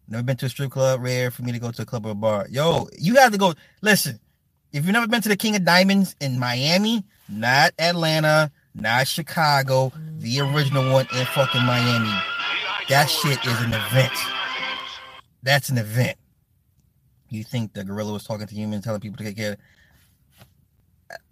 never 0.06 0.22
been 0.22 0.36
to 0.36 0.46
a 0.46 0.48
strip 0.48 0.70
club. 0.70 1.02
Rare 1.02 1.32
for 1.32 1.42
me 1.42 1.50
to 1.50 1.58
go 1.58 1.72
to 1.72 1.82
a 1.82 1.84
club 1.84 2.06
or 2.06 2.10
a 2.10 2.14
bar. 2.14 2.46
Yo, 2.48 2.88
you 2.96 3.16
have 3.16 3.32
to 3.32 3.38
go. 3.38 3.54
Listen. 3.82 4.20
If 4.72 4.84
you've 4.84 4.92
never 4.92 5.06
been 5.06 5.22
to 5.22 5.28
the 5.28 5.36
King 5.36 5.54
of 5.54 5.64
Diamonds 5.64 6.16
in 6.20 6.36
Miami, 6.36 7.04
not 7.28 7.72
Atlanta, 7.78 8.50
not 8.74 9.06
Chicago, 9.06 9.92
the 10.18 10.40
original 10.40 10.92
one 10.92 11.06
in 11.14 11.24
fucking 11.26 11.64
Miami. 11.64 12.12
That 12.88 13.06
shit 13.06 13.38
is 13.46 13.60
an 13.60 13.72
event. 13.72 14.12
That's 15.44 15.68
an 15.68 15.78
event. 15.78 16.18
You 17.34 17.44
think 17.44 17.72
the 17.74 17.84
gorilla 17.84 18.12
was 18.12 18.24
talking 18.24 18.46
to 18.46 18.54
humans, 18.54 18.84
telling 18.84 19.00
people 19.00 19.18
to 19.18 19.24
take 19.24 19.36
care? 19.36 19.56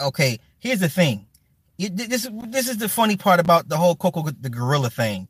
Okay, 0.01 0.39
here's 0.59 0.81
the 0.81 0.89
thing. 0.89 1.27
This 1.79 2.29
this 2.49 2.69
is 2.69 2.79
the 2.79 2.89
funny 2.89 3.17
part 3.17 3.41
about 3.41 3.69
the 3.69 3.77
whole 3.77 3.97
Koko 3.97 4.23
the 4.23 4.51
gorilla 4.51 4.91
thing. 4.91 5.29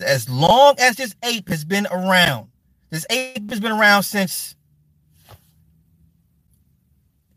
As 0.00 0.28
long 0.28 0.74
as 0.78 0.96
this 0.96 1.14
ape 1.22 1.48
has 1.48 1.64
been 1.64 1.86
around, 1.90 2.48
this 2.90 3.06
ape 3.10 3.50
has 3.50 3.60
been 3.60 3.72
around 3.72 4.02
since 4.04 4.56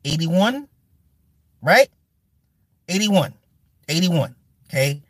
81, 0.05 0.67
right? 1.61 1.89
81. 2.87 3.33
81. 3.87 4.35
Okay. 4.67 5.01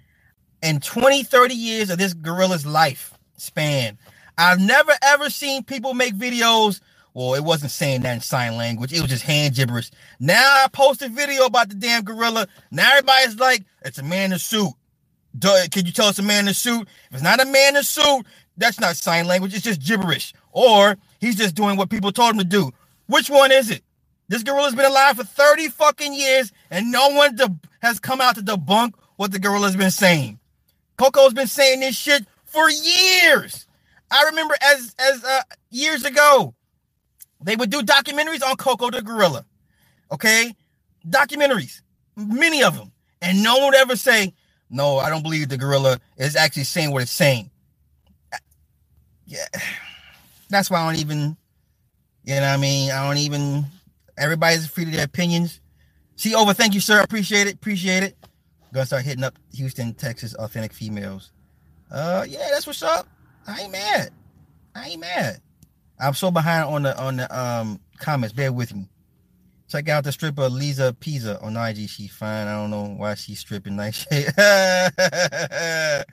And 0.62 0.84
20, 0.84 1.24
30 1.24 1.54
years 1.54 1.90
of 1.90 1.98
this 1.98 2.14
gorilla's 2.14 2.66
life 2.66 3.14
span, 3.38 3.98
I've 4.38 4.60
never 4.60 4.94
ever 5.02 5.30
seen 5.30 5.64
people 5.64 5.94
make 5.94 6.16
videos. 6.16 6.82
Well, 7.20 7.34
it 7.34 7.44
wasn't 7.44 7.72
saying 7.72 8.04
that 8.04 8.14
in 8.14 8.22
sign 8.22 8.56
language, 8.56 8.94
it 8.94 9.02
was 9.02 9.10
just 9.10 9.24
hand 9.24 9.54
gibberish. 9.54 9.92
Now 10.22 10.64
I 10.64 10.70
post 10.72 11.02
a 11.02 11.10
video 11.10 11.44
about 11.44 11.68
the 11.68 11.76
damn 11.76 12.06
gorilla. 12.06 12.48
Now 12.72 12.92
everybody's 12.92 13.38
like, 13.38 13.66
it's 13.82 13.98
a 13.98 14.04
man 14.04 14.28
in 14.28 14.38
a 14.38 14.40
suit. 14.40 14.72
Duh, 15.38 15.68
can 15.70 15.86
you 15.86 15.92
tell 15.92 16.08
us 16.08 16.18
a 16.20 16.24
man 16.24 16.46
in 16.46 16.52
a 16.52 16.54
suit? 16.54 16.88
If 17.10 17.16
it's 17.16 17.22
not 17.22 17.42
a 17.42 17.46
man 17.46 17.76
in 17.76 17.82
a 17.82 17.84
suit, 17.84 18.26
that's 18.56 18.80
not 18.80 18.96
sign 18.96 19.28
language, 19.28 19.54
it's 19.54 19.66
just 19.66 19.82
gibberish. 19.82 20.34
Or 20.54 20.96
he's 21.20 21.36
just 21.36 21.56
doing 21.56 21.76
what 21.76 21.90
people 21.90 22.14
told 22.14 22.36
him 22.36 22.38
to 22.38 22.46
do. 22.46 22.72
Which 23.08 23.30
one 23.30 23.52
is 23.52 23.70
it? 23.70 23.84
This 24.30 24.44
gorilla's 24.44 24.76
been 24.76 24.86
alive 24.86 25.18
for 25.18 25.26
30 25.26 25.68
fucking 25.68 26.14
years, 26.14 26.54
and 26.72 26.90
no 26.90 27.10
one 27.10 27.36
de- 27.36 27.54
has 27.82 28.00
come 28.00 28.22
out 28.22 28.36
to 28.36 28.42
debunk 28.42 28.94
what 29.18 29.34
the 29.34 29.40
gorilla's 29.40 29.76
been 29.76 29.92
saying. 29.92 30.40
Koko's 30.98 31.34
been 31.34 31.48
saying 31.48 31.82
this 31.82 31.98
shit 31.98 32.26
for 32.46 32.70
years. 32.70 33.68
I 34.10 34.24
remember 34.24 34.56
as 34.62 34.96
as 34.98 35.22
uh, 35.26 35.42
years 35.70 36.06
ago, 36.06 36.56
they 37.42 37.56
would 37.56 37.72
do 37.72 37.82
documentaries 37.82 38.44
on 38.44 38.56
Koko 38.58 38.90
the 38.92 39.02
gorilla. 39.02 39.46
Okay, 40.12 40.56
documentaries, 41.08 41.82
many 42.18 42.64
of 42.64 42.78
them, 42.78 42.92
and 43.22 43.44
no 43.44 43.56
one 43.58 43.66
would 43.68 43.76
ever 43.76 43.96
say, 43.96 44.34
"No, 44.70 44.98
I 44.98 45.10
don't 45.10 45.24
believe 45.24 45.50
the 45.50 45.58
gorilla 45.58 46.00
is 46.18 46.36
actually 46.36 46.66
saying 46.66 46.92
what 46.92 47.04
it's 47.04 47.12
saying." 47.12 47.52
Yeah, 49.28 49.46
that's 50.50 50.72
why 50.72 50.82
I 50.82 50.92
don't 50.92 51.02
even, 51.02 51.38
you 52.24 52.36
know, 52.36 52.42
what 52.42 52.48
I 52.48 52.58
mean, 52.58 52.92
I 52.92 53.08
don't 53.08 53.18
even 53.18 53.66
Everybody's 54.20 54.68
free 54.68 54.86
to 54.86 54.92
their 54.92 55.06
opinions. 55.06 55.62
See 56.18 56.36
over, 56.36 56.54
thank 56.54 56.74
you, 56.74 56.82
sir. 56.82 57.02
Appreciate 57.02 57.48
it. 57.48 57.56
Appreciate 57.56 58.04
it. 58.04 58.18
Gonna 58.74 58.86
start 58.86 59.04
hitting 59.06 59.24
up 59.24 59.40
Houston, 59.54 59.94
Texas, 59.94 60.36
authentic 60.36 60.74
females. 60.74 61.32
Uh, 61.90 62.26
yeah, 62.28 62.48
that's 62.52 62.68
what's 62.68 62.84
up. 62.84 63.08
I 63.48 63.62
ain't 63.62 63.72
mad. 63.72 64.12
I 64.76 64.90
ain't 64.90 65.02
mad. 65.02 65.42
I'm 66.00 66.16
so 66.16 66.32
behind 66.32 66.66
on 66.66 66.84
the 66.84 67.00
on 67.02 67.18
the 67.18 67.40
um 67.40 67.82
comments. 68.00 68.34
Bear 68.34 68.54
with 68.54 68.76
me. 68.76 68.90
Check 69.70 69.90
out 69.90 70.04
the 70.04 70.12
stripper 70.12 70.50
Lisa 70.50 70.94
Pisa 71.00 71.42
on 71.42 71.58
IG. 71.58 71.90
She's 71.90 72.12
fine. 72.12 72.48
I 72.48 72.54
don't 72.56 72.72
know 72.72 72.86
why 72.98 73.16
she's 73.16 73.40
stripping 73.40 73.76
nice 73.78 74.08
shit. 74.12 74.34
uh, 74.38 76.04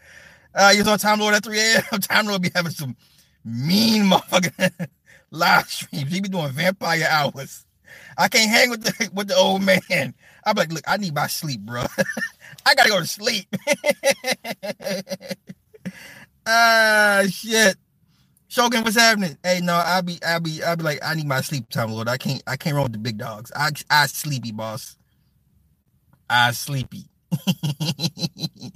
you 0.74 0.84
on 0.84 0.98
Time 0.98 1.20
Lord 1.20 1.34
at 1.34 1.44
3 1.44 1.58
a.m. 1.60 1.82
Time 2.00 2.26
Lord 2.26 2.42
be 2.42 2.50
having 2.54 2.72
some 2.72 2.96
mean 3.44 4.04
motherfucking 4.04 4.88
live 5.32 5.68
streams. 5.70 6.12
He 6.12 6.20
be 6.20 6.28
doing 6.30 6.50
vampire 6.52 7.06
hours. 7.10 7.66
I 8.18 8.28
can't 8.28 8.50
hang 8.50 8.70
with 8.70 8.84
the 8.84 9.10
with 9.14 9.28
the 9.28 9.36
old 9.36 9.62
man. 9.62 10.14
I'm 10.46 10.56
like, 10.56 10.72
look, 10.72 10.84
I 10.88 10.96
need 10.98 11.14
my 11.14 11.28
sleep, 11.28 11.60
bro. 11.62 11.84
I 12.66 12.74
gotta 12.74 12.90
go 12.90 13.00
to 13.00 13.06
sleep. 13.06 13.46
ah 16.46 17.22
shit. 17.30 17.76
Shogun, 18.56 18.84
what's 18.84 18.96
happening? 18.96 19.36
Hey, 19.44 19.60
no, 19.62 19.74
I'll 19.74 20.00
be 20.00 20.18
I'll 20.26 20.40
be 20.40 20.64
I'll 20.64 20.76
be 20.76 20.82
like, 20.82 21.00
I 21.04 21.14
need 21.14 21.26
my 21.26 21.42
sleep 21.42 21.68
time, 21.68 21.92
Lord. 21.92 22.08
I 22.08 22.16
can't 22.16 22.42
I 22.46 22.56
can't 22.56 22.74
run 22.74 22.84
with 22.84 22.92
the 22.92 22.98
big 22.98 23.18
dogs. 23.18 23.52
I 23.54 23.70
I 23.90 24.06
sleepy, 24.06 24.50
boss. 24.50 24.96
I 26.30 26.52
sleepy. 26.52 27.04
wait, 27.46 28.72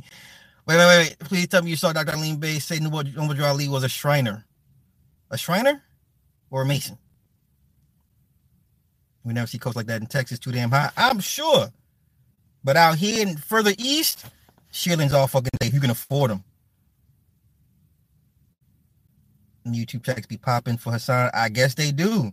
wait, 0.69 0.87
wait. 0.87 1.17
Please 1.21 1.49
tell 1.49 1.63
me 1.63 1.71
you 1.71 1.77
saw 1.77 1.95
Dr. 1.95 2.15
Lean 2.19 2.37
Bay 2.37 2.59
say 2.59 2.79
Muhammad 2.79 3.41
Ali 3.41 3.71
was 3.71 3.83
a 3.83 3.89
Shriner. 3.89 4.45
A 5.31 5.39
Shriner? 5.39 5.83
Or 6.51 6.61
a 6.61 6.67
Mason? 6.67 6.99
We 9.25 9.33
never 9.33 9.47
see 9.47 9.59
coats 9.59 9.77
like 9.77 9.87
that 9.87 10.03
in 10.03 10.09
Texas 10.09 10.39
too 10.39 10.53
damn 10.53 10.73
high. 10.73 10.91
I'm 10.99 11.21
sure. 11.21 11.69
But 12.63 12.77
out 12.77 12.99
here 12.99 13.27
and 13.27 13.43
further 13.43 13.73
east, 13.79 14.27
shearlings 14.73 15.15
all 15.15 15.27
fucking 15.27 15.49
day. 15.59 15.71
You 15.73 15.81
can 15.81 15.91
afford 15.91 16.33
them. 16.33 16.45
YouTube 19.67 20.05
checks 20.05 20.27
be 20.27 20.37
popping 20.37 20.77
for 20.77 20.93
Hassan. 20.93 21.31
I 21.35 21.49
guess 21.49 21.75
they 21.75 21.93
do. 21.93 22.33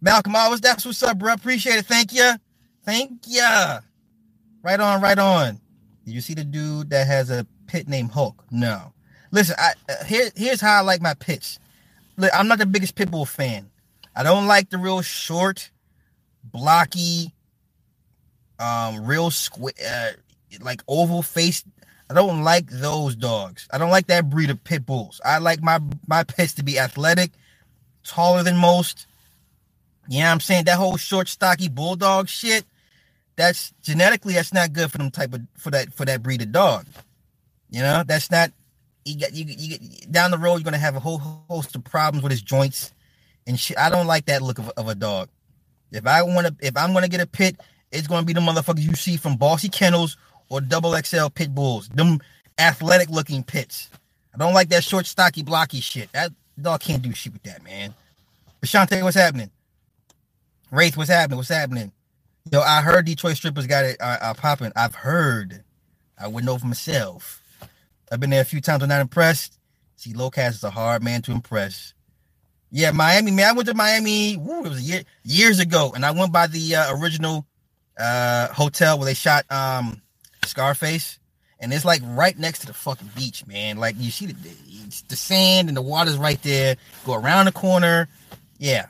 Malcolm 0.00 0.36
Always, 0.36 0.60
that's 0.60 0.84
what's 0.84 1.02
up, 1.02 1.18
bro. 1.18 1.32
Appreciate 1.32 1.76
it. 1.76 1.86
Thank 1.86 2.12
you. 2.12 2.32
Thank 2.84 3.22
you. 3.26 3.42
Right 4.62 4.80
on, 4.80 5.00
right 5.00 5.18
on. 5.18 5.60
Did 6.04 6.14
you 6.14 6.20
see 6.20 6.34
the 6.34 6.44
dude 6.44 6.90
that 6.90 7.06
has 7.06 7.30
a 7.30 7.46
pit 7.66 7.88
named 7.88 8.12
Hulk? 8.12 8.44
No. 8.50 8.92
Listen, 9.32 9.56
I 9.58 9.72
uh, 9.88 10.04
here, 10.04 10.30
here's 10.36 10.60
how 10.60 10.78
I 10.78 10.80
like 10.80 11.00
my 11.02 11.14
pits. 11.14 11.58
Look, 12.16 12.30
I'm 12.34 12.48
not 12.48 12.58
the 12.58 12.66
biggest 12.66 12.94
pitbull 12.94 13.26
fan. 13.26 13.70
I 14.14 14.22
don't 14.22 14.46
like 14.46 14.70
the 14.70 14.78
real 14.78 15.02
short, 15.02 15.70
blocky, 16.44 17.34
um, 18.58 19.04
real 19.04 19.30
square, 19.30 19.72
uh, 19.84 20.10
like 20.60 20.82
oval 20.88 21.22
face. 21.22 21.64
I 22.08 22.14
don't 22.14 22.42
like 22.42 22.68
those 22.70 23.16
dogs. 23.16 23.66
I 23.72 23.78
don't 23.78 23.90
like 23.90 24.06
that 24.06 24.30
breed 24.30 24.50
of 24.50 24.62
pit 24.62 24.86
bulls. 24.86 25.20
I 25.24 25.38
like 25.38 25.62
my 25.62 25.80
my 26.06 26.22
pets 26.22 26.54
to 26.54 26.64
be 26.64 26.78
athletic, 26.78 27.32
taller 28.04 28.42
than 28.42 28.56
most. 28.56 29.06
You 30.08 30.20
know 30.20 30.30
I'm 30.30 30.40
saying? 30.40 30.64
That 30.64 30.76
whole 30.76 30.96
short, 30.96 31.28
stocky 31.28 31.68
bulldog 31.68 32.28
shit. 32.28 32.64
That's 33.34 33.72
genetically 33.82 34.34
that's 34.34 34.54
not 34.54 34.72
good 34.72 34.90
for 34.90 34.98
them 34.98 35.10
type 35.10 35.34
of 35.34 35.42
for 35.56 35.70
that 35.70 35.92
for 35.92 36.04
that 36.04 36.22
breed 36.22 36.42
of 36.42 36.52
dog. 36.52 36.86
You 37.70 37.82
know, 37.82 38.04
that's 38.06 38.30
not 38.30 38.52
you 39.04 39.16
get 39.16 39.34
you, 39.34 39.44
you 39.46 39.78
get 39.78 40.12
down 40.12 40.30
the 40.30 40.38
road 40.38 40.56
you're 40.56 40.64
gonna 40.64 40.78
have 40.78 40.96
a 40.96 41.00
whole 41.00 41.18
host 41.18 41.74
of 41.74 41.84
problems 41.84 42.22
with 42.22 42.30
his 42.30 42.42
joints 42.42 42.92
and 43.46 43.58
shit. 43.58 43.78
I 43.78 43.90
don't 43.90 44.06
like 44.06 44.26
that 44.26 44.42
look 44.42 44.58
of, 44.58 44.70
of 44.70 44.88
a 44.88 44.94
dog. 44.94 45.28
If 45.90 46.06
I 46.06 46.22
want 46.22 46.46
to, 46.46 46.66
if 46.66 46.76
I'm 46.76 46.92
gonna 46.92 47.08
get 47.08 47.20
a 47.20 47.26
pit, 47.26 47.56
it's 47.90 48.06
gonna 48.06 48.26
be 48.26 48.32
the 48.32 48.40
motherfuckers 48.40 48.82
you 48.82 48.94
see 48.94 49.16
from 49.16 49.36
Bossy 49.36 49.68
Kennels 49.68 50.16
or 50.48 50.60
Double 50.60 50.96
XL 50.96 51.28
Pit 51.28 51.54
Bulls. 51.54 51.88
Them 51.88 52.20
athletic 52.58 53.10
looking 53.10 53.42
pits. 53.42 53.90
I 54.34 54.38
don't 54.38 54.54
like 54.54 54.68
that 54.70 54.84
short, 54.84 55.06
stocky, 55.06 55.42
blocky 55.42 55.80
shit. 55.80 56.12
That 56.12 56.32
dog 56.60 56.80
can't 56.80 57.02
do 57.02 57.12
shit 57.12 57.32
with 57.32 57.42
that, 57.44 57.64
man. 57.64 57.94
Ashante, 58.62 59.02
what's 59.02 59.16
happening? 59.16 59.50
Wraith, 60.70 60.96
what's 60.96 61.10
happening? 61.10 61.36
What's 61.36 61.48
happening? 61.48 61.92
Yo, 62.50 62.60
I 62.60 62.80
heard 62.82 63.06
Detroit 63.06 63.36
strippers 63.36 63.66
got 63.66 63.84
it 63.84 63.96
uh, 64.00 64.18
uh, 64.20 64.34
popping. 64.34 64.72
I've 64.76 64.94
heard. 64.94 65.64
I 66.18 66.28
wouldn't 66.28 66.46
know 66.46 66.58
for 66.58 66.66
myself. 66.66 67.42
I've 68.10 68.20
been 68.20 68.30
there 68.30 68.42
a 68.42 68.44
few 68.44 68.60
times. 68.60 68.82
I'm 68.82 68.88
not 68.88 69.00
impressed. 69.00 69.58
See, 69.96 70.12
Locast 70.12 70.50
is 70.50 70.64
a 70.64 70.70
hard 70.70 71.02
man 71.02 71.22
to 71.22 71.32
impress. 71.32 71.94
Yeah, 72.70 72.90
Miami, 72.90 73.30
man. 73.30 73.48
I 73.48 73.52
went 73.52 73.68
to 73.68 73.74
Miami. 73.74 74.36
Woo, 74.36 74.64
it 74.64 74.68
was 74.68 74.82
year, 74.82 75.02
years 75.24 75.58
ago, 75.60 75.92
and 75.94 76.04
I 76.04 76.10
went 76.10 76.32
by 76.32 76.46
the 76.46 76.76
uh, 76.76 76.96
original 76.96 77.46
uh, 77.98 78.48
hotel 78.48 78.98
where 78.98 79.06
they 79.06 79.14
shot 79.14 79.44
um, 79.50 80.02
Scarface, 80.46 81.18
and 81.60 81.72
it's 81.72 81.84
like 81.84 82.02
right 82.04 82.38
next 82.38 82.60
to 82.60 82.66
the 82.66 82.74
fucking 82.74 83.10
beach, 83.16 83.46
man. 83.46 83.78
Like 83.78 83.96
you 83.98 84.10
see 84.10 84.26
the 84.26 84.34
the 85.08 85.16
sand 85.16 85.68
and 85.68 85.76
the 85.76 85.82
water's 85.82 86.18
right 86.18 86.42
there. 86.42 86.76
Go 87.04 87.14
around 87.14 87.46
the 87.46 87.52
corner. 87.52 88.08
Yeah, 88.58 88.86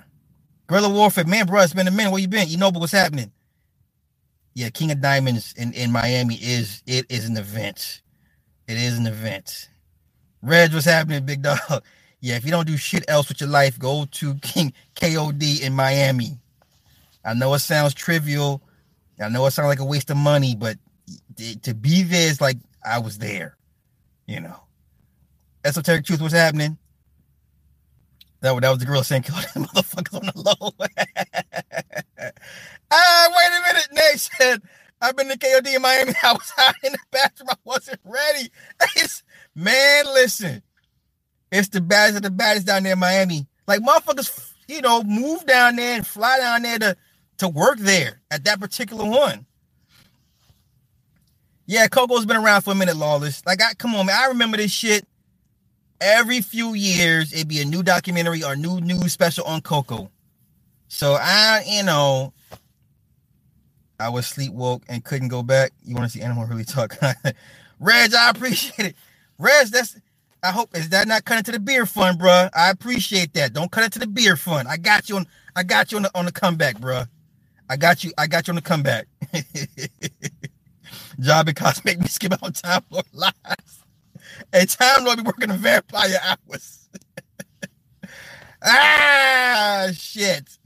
guerrilla 0.66 0.90
warfare, 0.90 1.24
man, 1.24 1.46
bro. 1.46 1.62
It's 1.62 1.74
been 1.74 1.88
a 1.88 1.90
minute. 1.90 2.10
Where 2.10 2.20
you 2.20 2.28
been? 2.28 2.48
You 2.48 2.58
know, 2.58 2.70
what's 2.70 2.92
happening? 2.92 3.32
Yeah, 4.54 4.70
King 4.70 4.90
of 4.90 5.00
Diamonds 5.00 5.54
in 5.56 5.72
in 5.72 5.92
Miami 5.92 6.36
is 6.36 6.82
it 6.86 7.06
is 7.08 7.28
an 7.28 7.36
event. 7.36 8.02
It 8.68 8.76
is 8.78 8.98
an 8.98 9.06
event. 9.06 9.68
Reg, 10.42 10.72
what's 10.72 10.86
happening, 10.86 11.24
big 11.24 11.42
dog? 11.42 11.58
Yeah, 12.22 12.36
if 12.36 12.44
you 12.46 12.50
don't 12.50 12.66
do 12.66 12.78
shit 12.78 13.04
else 13.08 13.28
with 13.28 13.40
your 13.40 13.50
life, 13.50 13.78
go 13.78 14.06
to 14.10 14.34
King 14.36 14.72
KOD 14.96 15.60
in 15.60 15.74
Miami. 15.74 16.38
I 17.24 17.34
know 17.34 17.52
it 17.54 17.58
sounds 17.60 17.94
trivial. 17.94 18.62
I 19.20 19.28
know 19.28 19.46
it 19.46 19.50
sounds 19.52 19.68
like 19.68 19.80
a 19.80 19.84
waste 19.84 20.10
of 20.10 20.16
money, 20.16 20.56
but 20.56 20.78
to 21.36 21.74
be 21.74 22.02
there 22.02 22.28
is 22.28 22.40
like 22.40 22.58
I 22.84 22.98
was 22.98 23.18
there. 23.18 23.56
You 24.26 24.40
know. 24.40 24.60
Esoteric 25.64 26.04
truth, 26.04 26.20
what's 26.20 26.34
happening? 26.34 26.78
That, 28.40 28.60
that 28.60 28.70
was 28.70 28.78
the 28.78 28.86
girl 28.86 29.02
saying 29.02 29.22
kill 29.24 29.34
motherfuckers 29.34 30.14
on 30.14 30.26
the 30.26 30.32
low. 30.36 30.72
ah, 32.90 33.28
wait 33.36 33.48
a 33.48 33.74
minute. 33.74 34.18
Said, 34.18 34.62
I've 35.00 35.16
been 35.16 35.28
to 35.28 35.38
KOD 35.38 35.74
in 35.74 35.82
Miami. 35.82 36.12
I 36.22 36.32
was 36.32 36.52
out 36.58 36.74
in 36.84 36.92
the 36.92 36.98
bathroom. 37.10 37.48
I 37.50 37.56
wasn't 37.64 38.00
ready. 38.04 38.50
man, 39.54 40.04
listen. 40.06 40.62
It's 41.50 41.68
the 41.68 41.80
baddest 41.80 42.18
of 42.18 42.22
the 42.22 42.30
baddest 42.30 42.66
down 42.66 42.82
there 42.82 42.92
in 42.94 42.98
Miami. 42.98 43.46
Like 43.66 43.80
motherfuckers, 43.80 44.52
you 44.68 44.80
know, 44.80 45.02
move 45.02 45.46
down 45.46 45.76
there 45.76 45.96
and 45.96 46.06
fly 46.06 46.38
down 46.38 46.62
there 46.62 46.78
to 46.78 46.96
to 47.38 47.48
work 47.48 47.78
there 47.78 48.20
at 48.30 48.44
that 48.44 48.60
particular 48.60 49.04
one. 49.04 49.46
Yeah, 51.66 51.88
Koko's 51.88 52.26
been 52.26 52.36
around 52.36 52.62
for 52.62 52.72
a 52.72 52.76
minute, 52.76 52.96
lawless. 52.96 53.44
Like, 53.46 53.62
I 53.62 53.74
come 53.74 53.94
on, 53.96 54.06
man. 54.06 54.16
I 54.18 54.28
remember 54.28 54.58
this 54.58 54.72
shit. 54.72 55.06
Every 56.00 56.42
few 56.42 56.74
years, 56.74 57.32
it'd 57.32 57.48
be 57.48 57.60
a 57.60 57.64
new 57.66 57.82
documentary 57.82 58.44
or 58.44 58.56
new 58.56 58.80
news 58.80 59.12
special 59.12 59.44
on 59.46 59.62
Koko. 59.62 60.10
So 60.88 61.14
I, 61.20 61.64
you 61.68 61.84
know, 61.84 62.32
I 63.98 64.10
was 64.10 64.26
sleepwoke 64.26 64.82
and 64.88 65.04
couldn't 65.04 65.28
go 65.28 65.42
back. 65.42 65.72
You 65.84 65.94
want 65.94 66.10
to 66.10 66.18
see 66.18 66.22
Animal 66.22 66.46
really 66.46 66.64
talk? 66.64 66.96
Reg, 67.80 68.14
I 68.14 68.30
appreciate 68.30 68.90
it. 68.90 68.96
Reg, 69.38 69.68
that's 69.68 69.98
I 70.42 70.52
hope 70.52 70.76
is 70.76 70.90
that 70.90 71.08
not 71.08 71.24
cutting 71.24 71.44
to 71.44 71.52
the 71.52 71.60
beer 71.60 71.86
fund, 71.86 72.18
bro. 72.18 72.48
I 72.54 72.70
appreciate 72.70 73.32
that. 73.34 73.52
Don't 73.52 73.70
cut 73.72 73.84
it 73.84 73.92
to 73.94 73.98
the 73.98 74.06
beer 74.06 74.36
fund. 74.36 74.68
I 74.68 74.76
got 74.76 75.08
you 75.08 75.16
on. 75.16 75.26
I 75.56 75.62
got 75.64 75.90
you 75.92 75.98
on 75.98 76.02
the 76.04 76.10
on 76.14 76.26
the 76.26 76.32
comeback, 76.32 76.78
bro. 76.80 77.04
I 77.68 77.76
got 77.76 78.04
you. 78.04 78.12
I 78.18 78.26
got 78.28 78.46
you 78.46 78.52
on 78.52 78.56
the 78.56 78.62
comeback. 78.62 79.08
Job 81.20 81.46
because 81.46 81.84
make 81.84 82.00
me 82.00 82.08
skip 82.08 82.32
out 82.42 82.54
time 82.56 82.82
Lord 82.90 83.06
lives. 83.12 83.84
Hey, 84.52 84.66
time 84.66 85.04
Lord 85.04 85.18
be 85.18 85.24
working 85.24 85.48
the 85.50 85.56
vampire 85.56 86.18
hours. 86.24 86.88
ah, 88.64 89.88
shit. 89.94 90.58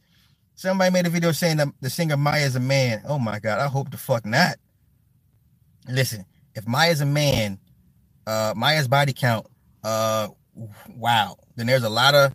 Somebody 0.56 0.92
made 0.92 1.06
a 1.06 1.10
video 1.10 1.32
saying 1.32 1.58
that 1.58 1.68
the 1.80 1.90
singer 1.90 2.16
Maya 2.16 2.44
is 2.46 2.56
a 2.56 2.60
man. 2.60 3.02
Oh 3.08 3.18
my 3.18 3.40
god, 3.40 3.60
I 3.60 3.68
hope 3.68 3.90
the 3.90 3.98
fuck 3.98 4.26
not. 4.26 4.56
Listen, 5.88 6.26
if 6.54 6.66
Maya's 6.68 7.00
a 7.02 7.06
man, 7.06 7.58
uh, 8.26 8.54
Maya's 8.56 8.88
body 8.88 9.12
count, 9.14 9.46
uh, 9.84 10.28
wow, 10.96 11.36
then 11.56 11.66
there's 11.66 11.84
a 11.84 11.90
lot 11.90 12.14
of 12.14 12.34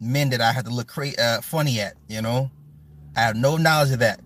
men 0.00 0.30
that 0.30 0.40
I 0.40 0.52
have 0.52 0.64
to 0.64 0.70
look 0.70 0.88
cra- 0.88 1.18
uh, 1.18 1.40
funny 1.42 1.80
at. 1.80 1.94
You 2.08 2.22
know, 2.22 2.50
I 3.16 3.22
have 3.22 3.36
no 3.36 3.56
knowledge 3.56 3.92
of 3.92 4.00
that. 4.00 4.20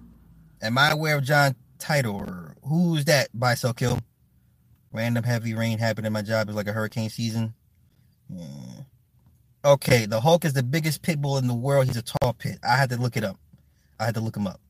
Am 0.62 0.78
I 0.78 0.90
aware 0.90 1.16
of 1.18 1.24
John 1.24 1.56
Titor? 1.78 2.47
Who's 2.68 3.04
that? 3.06 3.28
By 3.34 3.54
so 3.54 3.72
kill. 3.72 3.98
Random 4.92 5.24
heavy 5.24 5.54
rain 5.54 5.78
happened 5.78 6.06
in 6.06 6.12
my 6.12 6.22
job. 6.22 6.48
It's 6.48 6.56
like 6.56 6.68
a 6.68 6.72
hurricane 6.72 7.10
season. 7.10 7.54
Yeah. 8.30 8.82
Okay, 9.64 10.06
the 10.06 10.20
Hulk 10.20 10.44
is 10.44 10.52
the 10.52 10.62
biggest 10.62 11.02
pit 11.02 11.20
bull 11.20 11.36
in 11.38 11.46
the 11.46 11.54
world. 11.54 11.86
He's 11.86 11.96
a 11.96 12.02
tall 12.02 12.32
pit. 12.32 12.58
I 12.66 12.76
had 12.76 12.90
to 12.90 12.96
look 12.96 13.16
it 13.16 13.24
up. 13.24 13.36
I 13.98 14.04
had 14.04 14.14
to 14.14 14.20
look 14.20 14.36
him 14.36 14.46
up. 14.46 14.60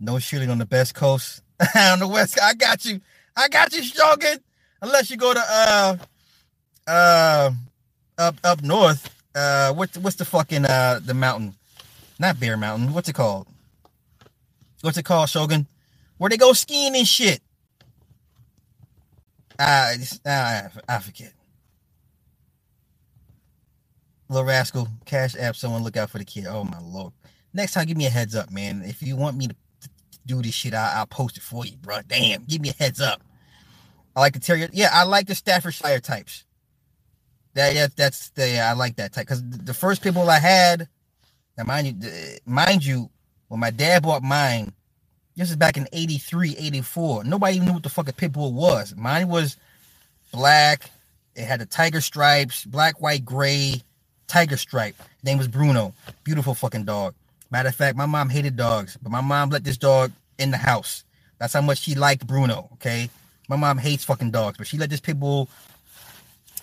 No 0.00 0.18
shooting 0.18 0.50
on 0.50 0.58
the 0.58 0.66
best 0.66 0.94
coast. 0.94 1.42
on 1.76 1.98
the 1.98 2.08
west. 2.08 2.38
I 2.40 2.54
got 2.54 2.84
you. 2.84 3.00
I 3.36 3.48
got 3.48 3.72
you, 3.74 3.82
Shogun. 3.82 4.38
Unless 4.82 5.10
you 5.10 5.16
go 5.16 5.34
to 5.34 5.42
uh 5.42 5.96
uh 6.86 7.50
up 8.18 8.36
up 8.44 8.62
north. 8.62 9.10
Uh 9.34 9.72
what's 9.72 9.96
what's 9.98 10.16
the 10.16 10.24
fucking 10.24 10.64
uh 10.64 11.00
the 11.04 11.14
mountain? 11.14 11.54
Not 12.18 12.38
Bear 12.38 12.56
Mountain. 12.56 12.92
What's 12.92 13.08
it 13.08 13.14
called? 13.14 13.46
What's 14.82 14.98
it 14.98 15.04
called, 15.04 15.28
Shogun? 15.28 15.66
Where 16.18 16.30
they 16.30 16.36
go 16.38 16.52
skiing 16.54 16.96
and 16.96 17.08
shit. 17.08 17.40
Uh, 19.58 19.94
uh 20.26 20.62
I 20.88 20.98
forget. 21.00 21.32
Little 24.28 24.46
rascal, 24.46 24.88
cash 25.06 25.36
app. 25.38 25.56
Someone 25.56 25.84
look 25.84 25.96
out 25.96 26.10
for 26.10 26.18
the 26.18 26.24
kid. 26.24 26.46
Oh 26.48 26.64
my 26.64 26.80
lord. 26.80 27.12
Next 27.54 27.74
time, 27.74 27.86
give 27.86 27.96
me 27.96 28.06
a 28.06 28.10
heads 28.10 28.34
up, 28.36 28.50
man. 28.50 28.82
If 28.84 29.02
you 29.02 29.16
want 29.16 29.36
me 29.36 29.48
to 29.48 29.56
do 30.26 30.42
this 30.42 30.54
shit, 30.54 30.74
I, 30.74 31.00
will 31.00 31.06
post 31.06 31.36
it 31.38 31.42
for 31.42 31.66
you, 31.66 31.76
bro. 31.78 32.00
Damn, 32.06 32.44
give 32.44 32.60
me 32.62 32.70
a 32.70 32.74
heads 32.74 33.00
up. 33.00 33.22
I 34.16 34.20
like 34.20 34.34
the 34.34 34.40
terrier. 34.40 34.68
Yeah, 34.72 34.90
I 34.92 35.04
like 35.04 35.26
the 35.28 35.34
Staffordshire 35.34 36.00
types. 36.00 36.44
That 37.54 37.74
yeah, 37.74 37.88
that's 37.96 38.30
the 38.30 38.48
yeah, 38.48 38.70
I 38.70 38.74
like 38.74 38.96
that 38.96 39.12
type 39.12 39.26
because 39.26 39.42
the 39.48 39.74
first 39.74 40.02
people 40.02 40.28
I 40.30 40.38
had, 40.40 40.88
now 41.58 41.64
mind 41.64 41.88
you, 41.88 42.10
mind 42.46 42.84
you, 42.84 43.10
when 43.48 43.60
my 43.60 43.70
dad 43.70 44.02
bought 44.04 44.22
mine, 44.22 44.72
this 45.36 45.50
is 45.50 45.56
back 45.56 45.76
in 45.76 45.88
83, 45.92 46.56
84. 46.56 47.24
Nobody 47.24 47.56
even 47.56 47.66
knew 47.68 47.74
what 47.74 47.82
the 47.82 47.88
fuck 47.88 48.08
a 48.08 48.12
pit 48.12 48.32
bull 48.32 48.52
was. 48.52 48.94
Mine 48.96 49.28
was 49.28 49.56
black. 50.32 50.90
It 51.34 51.44
had 51.44 51.60
the 51.60 51.66
tiger 51.66 52.00
stripes, 52.00 52.64
black, 52.64 53.00
white, 53.00 53.24
gray, 53.24 53.82
tiger 54.28 54.56
stripe. 54.56 54.94
Name 55.24 55.38
was 55.38 55.48
Bruno. 55.48 55.92
Beautiful 56.22 56.54
fucking 56.54 56.84
dog. 56.84 57.14
Matter 57.50 57.68
of 57.68 57.74
fact, 57.74 57.96
my 57.96 58.06
mom 58.06 58.28
hated 58.30 58.56
dogs, 58.56 58.96
but 59.02 59.10
my 59.10 59.20
mom 59.20 59.50
let 59.50 59.64
this 59.64 59.76
dog 59.76 60.12
in 60.38 60.50
the 60.50 60.56
house. 60.56 61.04
That's 61.38 61.52
how 61.52 61.60
much 61.60 61.78
she 61.78 61.94
liked 61.94 62.26
Bruno. 62.26 62.68
Okay. 62.74 63.10
My 63.48 63.56
mom 63.56 63.78
hates 63.78 64.04
fucking 64.04 64.30
dogs, 64.30 64.56
but 64.56 64.66
she 64.66 64.78
let 64.78 64.90
this 64.90 65.00
pit 65.00 65.18
bull 65.18 65.48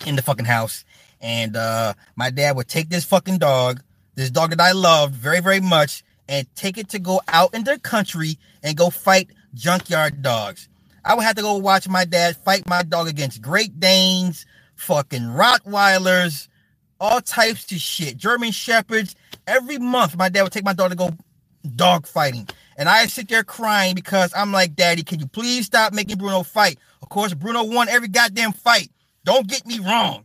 in 0.06 0.16
the 0.16 0.22
fucking 0.22 0.46
house. 0.46 0.84
And 1.20 1.56
uh 1.56 1.94
my 2.16 2.30
dad 2.30 2.56
would 2.56 2.68
take 2.68 2.88
this 2.88 3.04
fucking 3.04 3.38
dog, 3.38 3.82
this 4.14 4.30
dog 4.30 4.50
that 4.50 4.60
I 4.60 4.72
loved 4.72 5.14
very, 5.14 5.40
very 5.40 5.60
much, 5.60 6.02
and 6.32 6.46
take 6.54 6.78
it 6.78 6.88
to 6.88 6.98
go 6.98 7.20
out 7.28 7.52
in 7.54 7.62
the 7.62 7.78
country 7.78 8.38
and 8.62 8.74
go 8.74 8.88
fight 8.88 9.28
junkyard 9.52 10.22
dogs. 10.22 10.66
I 11.04 11.14
would 11.14 11.24
have 11.24 11.36
to 11.36 11.42
go 11.42 11.58
watch 11.58 11.86
my 11.90 12.06
dad 12.06 12.38
fight 12.38 12.66
my 12.66 12.82
dog 12.82 13.06
against 13.06 13.42
Great 13.42 13.78
Danes, 13.78 14.46
fucking 14.74 15.20
Rottweilers, 15.20 16.48
all 16.98 17.20
types 17.20 17.70
of 17.70 17.78
shit. 17.78 18.16
German 18.16 18.50
Shepherds. 18.50 19.14
Every 19.46 19.76
month, 19.76 20.16
my 20.16 20.30
dad 20.30 20.44
would 20.44 20.52
take 20.52 20.64
my 20.64 20.72
dog 20.72 20.90
to 20.90 20.96
go 20.96 21.10
dog 21.76 22.06
fighting. 22.06 22.48
And 22.78 22.88
I 22.88 23.06
sit 23.06 23.28
there 23.28 23.44
crying 23.44 23.94
because 23.94 24.32
I'm 24.34 24.52
like, 24.52 24.74
Daddy, 24.74 25.02
can 25.02 25.20
you 25.20 25.26
please 25.26 25.66
stop 25.66 25.92
making 25.92 26.16
Bruno 26.16 26.44
fight? 26.44 26.78
Of 27.02 27.10
course, 27.10 27.34
Bruno 27.34 27.64
won 27.64 27.90
every 27.90 28.08
goddamn 28.08 28.52
fight. 28.52 28.90
Don't 29.24 29.46
get 29.46 29.66
me 29.66 29.80
wrong. 29.80 30.24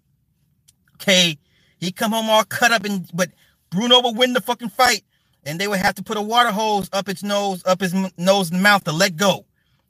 Okay. 0.96 1.38
He 1.80 1.92
come 1.92 2.14
home 2.14 2.30
all 2.30 2.46
cut 2.46 2.72
up 2.72 2.86
and 2.86 3.10
but 3.14 3.30
Bruno 3.72 4.02
would 4.04 4.16
win 4.16 4.32
the 4.32 4.42
fucking 4.42 4.70
fight. 4.70 5.04
And 5.48 5.60
they 5.60 5.68
would 5.68 5.80
have 5.80 5.96
to 5.96 6.04
put 6.04 6.18
a 6.18 6.22
water 6.22 6.52
hose 6.52 6.90
up 6.94 7.10
its 7.10 7.24
nose, 7.24 7.64
up 7.66 7.82
his 7.82 7.96
nose 8.18 8.52
and 8.52 8.62
mouth 8.62 8.84
to 8.84 8.92
let 8.92 9.16
go. 9.16 9.46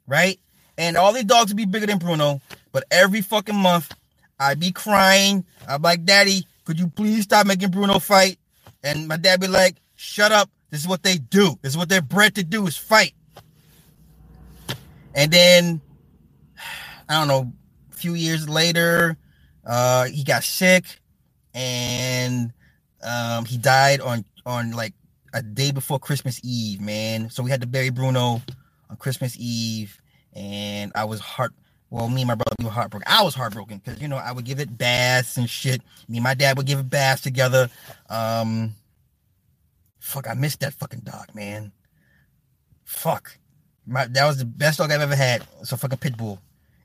Right? 0.06 0.40
And 0.78 0.96
all 0.96 1.12
these 1.12 1.24
dogs 1.24 1.50
would 1.50 1.58
be 1.58 1.66
bigger 1.66 1.86
than 1.86 1.98
Bruno. 1.98 2.40
But 2.72 2.84
every 2.90 3.20
fucking 3.20 3.56
month, 3.56 3.92
I'd 4.40 4.60
be 4.60 4.72
crying. 4.72 5.44
I'm 5.68 5.82
like, 5.82 6.04
Daddy, 6.04 6.46
could 6.64 6.78
you 6.78 6.88
please 6.88 7.24
stop 7.24 7.46
making 7.46 7.70
Bruno 7.70 7.98
fight? 7.98 8.38
And 8.82 9.08
my 9.08 9.18
dad 9.18 9.40
be 9.40 9.48
like, 9.48 9.76
shut 9.96 10.32
up. 10.32 10.48
This 10.70 10.80
is 10.80 10.88
what 10.88 11.02
they 11.02 11.16
do. 11.16 11.58
This 11.60 11.72
is 11.72 11.76
what 11.76 11.88
they're 11.88 12.00
bred 12.00 12.36
to 12.36 12.44
do 12.44 12.66
is 12.66 12.76
fight. 12.76 13.14
And 15.14 15.32
then 15.32 15.80
I 17.08 17.18
don't 17.18 17.28
know, 17.28 17.52
a 17.90 17.94
few 17.94 18.14
years 18.14 18.48
later, 18.48 19.16
uh, 19.64 20.04
he 20.06 20.24
got 20.24 20.44
sick 20.44 20.84
and 21.54 22.52
um, 23.02 23.44
he 23.46 23.56
died 23.56 24.00
on 24.00 24.24
on 24.44 24.72
like 24.72 24.92
a 25.32 25.42
day 25.42 25.70
before 25.70 25.98
Christmas 25.98 26.40
Eve, 26.42 26.80
man. 26.80 27.30
So 27.30 27.42
we 27.42 27.50
had 27.50 27.60
to 27.60 27.66
bury 27.66 27.90
Bruno 27.90 28.42
on 28.90 28.96
Christmas 28.98 29.36
Eve, 29.38 30.00
and 30.34 30.92
I 30.94 31.04
was 31.04 31.20
heart. 31.20 31.52
Well, 31.90 32.08
me 32.08 32.22
and 32.22 32.28
my 32.28 32.34
brother 32.34 32.54
we 32.58 32.66
were 32.66 32.70
heartbroken. 32.70 33.06
I 33.10 33.22
was 33.22 33.34
heartbroken 33.34 33.78
because 33.78 34.00
you 34.00 34.08
know 34.08 34.16
I 34.16 34.32
would 34.32 34.44
give 34.44 34.60
it 34.60 34.76
baths 34.76 35.36
and 35.36 35.48
shit. 35.48 35.82
Me 36.08 36.18
and 36.18 36.24
my 36.24 36.34
dad 36.34 36.56
would 36.56 36.66
give 36.66 36.78
it 36.78 36.90
baths 36.90 37.22
together. 37.22 37.70
Um, 38.10 38.74
Fuck, 40.08 40.26
I 40.26 40.32
missed 40.32 40.60
that 40.60 40.72
fucking 40.72 41.00
dog, 41.00 41.34
man. 41.34 41.70
Fuck. 42.84 43.36
My, 43.86 44.06
that 44.06 44.26
was 44.26 44.38
the 44.38 44.46
best 44.46 44.78
dog 44.78 44.90
I've 44.90 45.02
ever 45.02 45.14
had. 45.14 45.46
It's 45.60 45.72
a 45.72 45.76
fucking 45.76 45.98
pit 45.98 46.16
bull. 46.16 46.40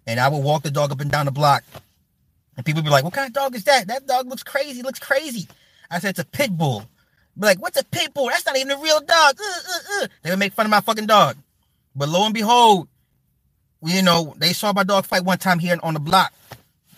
And 0.06 0.20
I 0.20 0.28
would 0.28 0.44
walk 0.44 0.64
the 0.64 0.70
dog 0.70 0.92
up 0.92 1.00
and 1.00 1.10
down 1.10 1.26
the 1.26 1.32
block. 1.32 1.64
And 2.58 2.66
people 2.66 2.80
would 2.80 2.86
be 2.86 2.92
like, 2.92 3.06
what 3.06 3.14
kind 3.14 3.28
of 3.28 3.32
dog 3.32 3.56
is 3.56 3.64
that? 3.64 3.88
That 3.88 4.08
dog 4.08 4.28
looks 4.28 4.44
crazy. 4.44 4.82
Looks 4.82 5.00
crazy. 5.00 5.48
I 5.90 6.00
said, 6.00 6.10
it's 6.10 6.20
a 6.20 6.26
pit 6.26 6.52
bull. 6.52 6.84
Be 7.38 7.48
like, 7.48 7.62
what's 7.62 7.80
a 7.80 7.84
pit 7.86 8.14
bull? 8.14 8.28
That's 8.28 8.46
not 8.46 8.58
even 8.58 8.72
a 8.72 8.82
real 8.82 9.00
dog. 9.00 9.36
Uh, 9.40 9.44
uh, 9.44 10.04
uh. 10.04 10.08
They 10.22 10.30
would 10.30 10.40
make 10.40 10.54
fun 10.54 10.66
of 10.66 10.70
my 10.70 10.82
fucking 10.82 11.08
dog. 11.08 11.38
But 11.96 12.10
lo 12.10 12.26
and 12.26 12.34
behold, 12.34 12.88
you 13.84 14.02
know, 14.02 14.36
they 14.38 14.54
saw 14.54 14.72
my 14.74 14.84
dog 14.84 15.06
fight 15.06 15.26
one 15.26 15.38
time 15.40 15.60
here 15.60 15.78
on 15.84 15.94
the 15.96 16.00
block. 16.00 16.34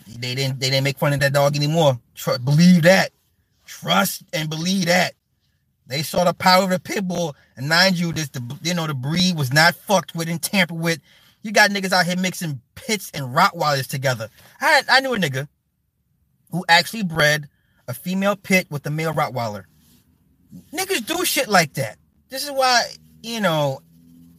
They 0.06 0.34
didn't 0.34 0.60
they 0.60 0.70
didn't 0.70 0.84
make 0.84 0.98
fun 0.98 1.12
of 1.12 1.20
that 1.20 1.32
dog 1.32 1.56
anymore. 1.56 1.98
Tr- 2.14 2.38
believe 2.38 2.82
that. 2.82 3.10
Trust 3.66 4.22
and 4.32 4.48
believe 4.48 4.86
that. 4.86 5.14
They 5.86 6.02
saw 6.02 6.24
the 6.24 6.34
power 6.34 6.64
of 6.64 6.70
the 6.70 6.80
pit 6.80 7.06
bull, 7.06 7.36
and 7.56 7.68
mind 7.68 7.98
you, 7.98 8.12
this 8.12 8.28
the 8.28 8.42
you 8.62 8.74
know 8.74 8.86
the 8.86 8.94
breed 8.94 9.36
was 9.36 9.52
not 9.52 9.74
fucked 9.74 10.14
with 10.14 10.28
and 10.28 10.40
tampered 10.42 10.78
with. 10.78 11.00
You 11.42 11.52
got 11.52 11.70
niggas 11.70 11.92
out 11.92 12.06
here 12.06 12.16
mixing 12.16 12.60
pits 12.74 13.10
and 13.14 13.34
Rottweilers 13.34 13.86
together. 13.86 14.28
I 14.60 14.82
I 14.88 15.00
knew 15.00 15.14
a 15.14 15.18
nigga 15.18 15.48
who 16.50 16.64
actually 16.68 17.04
bred 17.04 17.48
a 17.88 17.94
female 17.94 18.36
pit 18.36 18.66
with 18.70 18.86
a 18.86 18.90
male 18.90 19.14
Rottweiler. 19.14 19.64
Niggas 20.72 21.06
do 21.06 21.24
shit 21.24 21.48
like 21.48 21.74
that. 21.74 21.98
This 22.28 22.44
is 22.44 22.50
why 22.50 22.84
you 23.22 23.40
know 23.40 23.80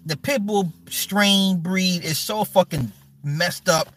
the 0.06 0.16
pitbull 0.16 0.72
strain 0.90 1.60
breed 1.60 2.04
is 2.04 2.18
so 2.18 2.44
fucking 2.44 2.92
messed 3.24 3.70
up. 3.70 3.90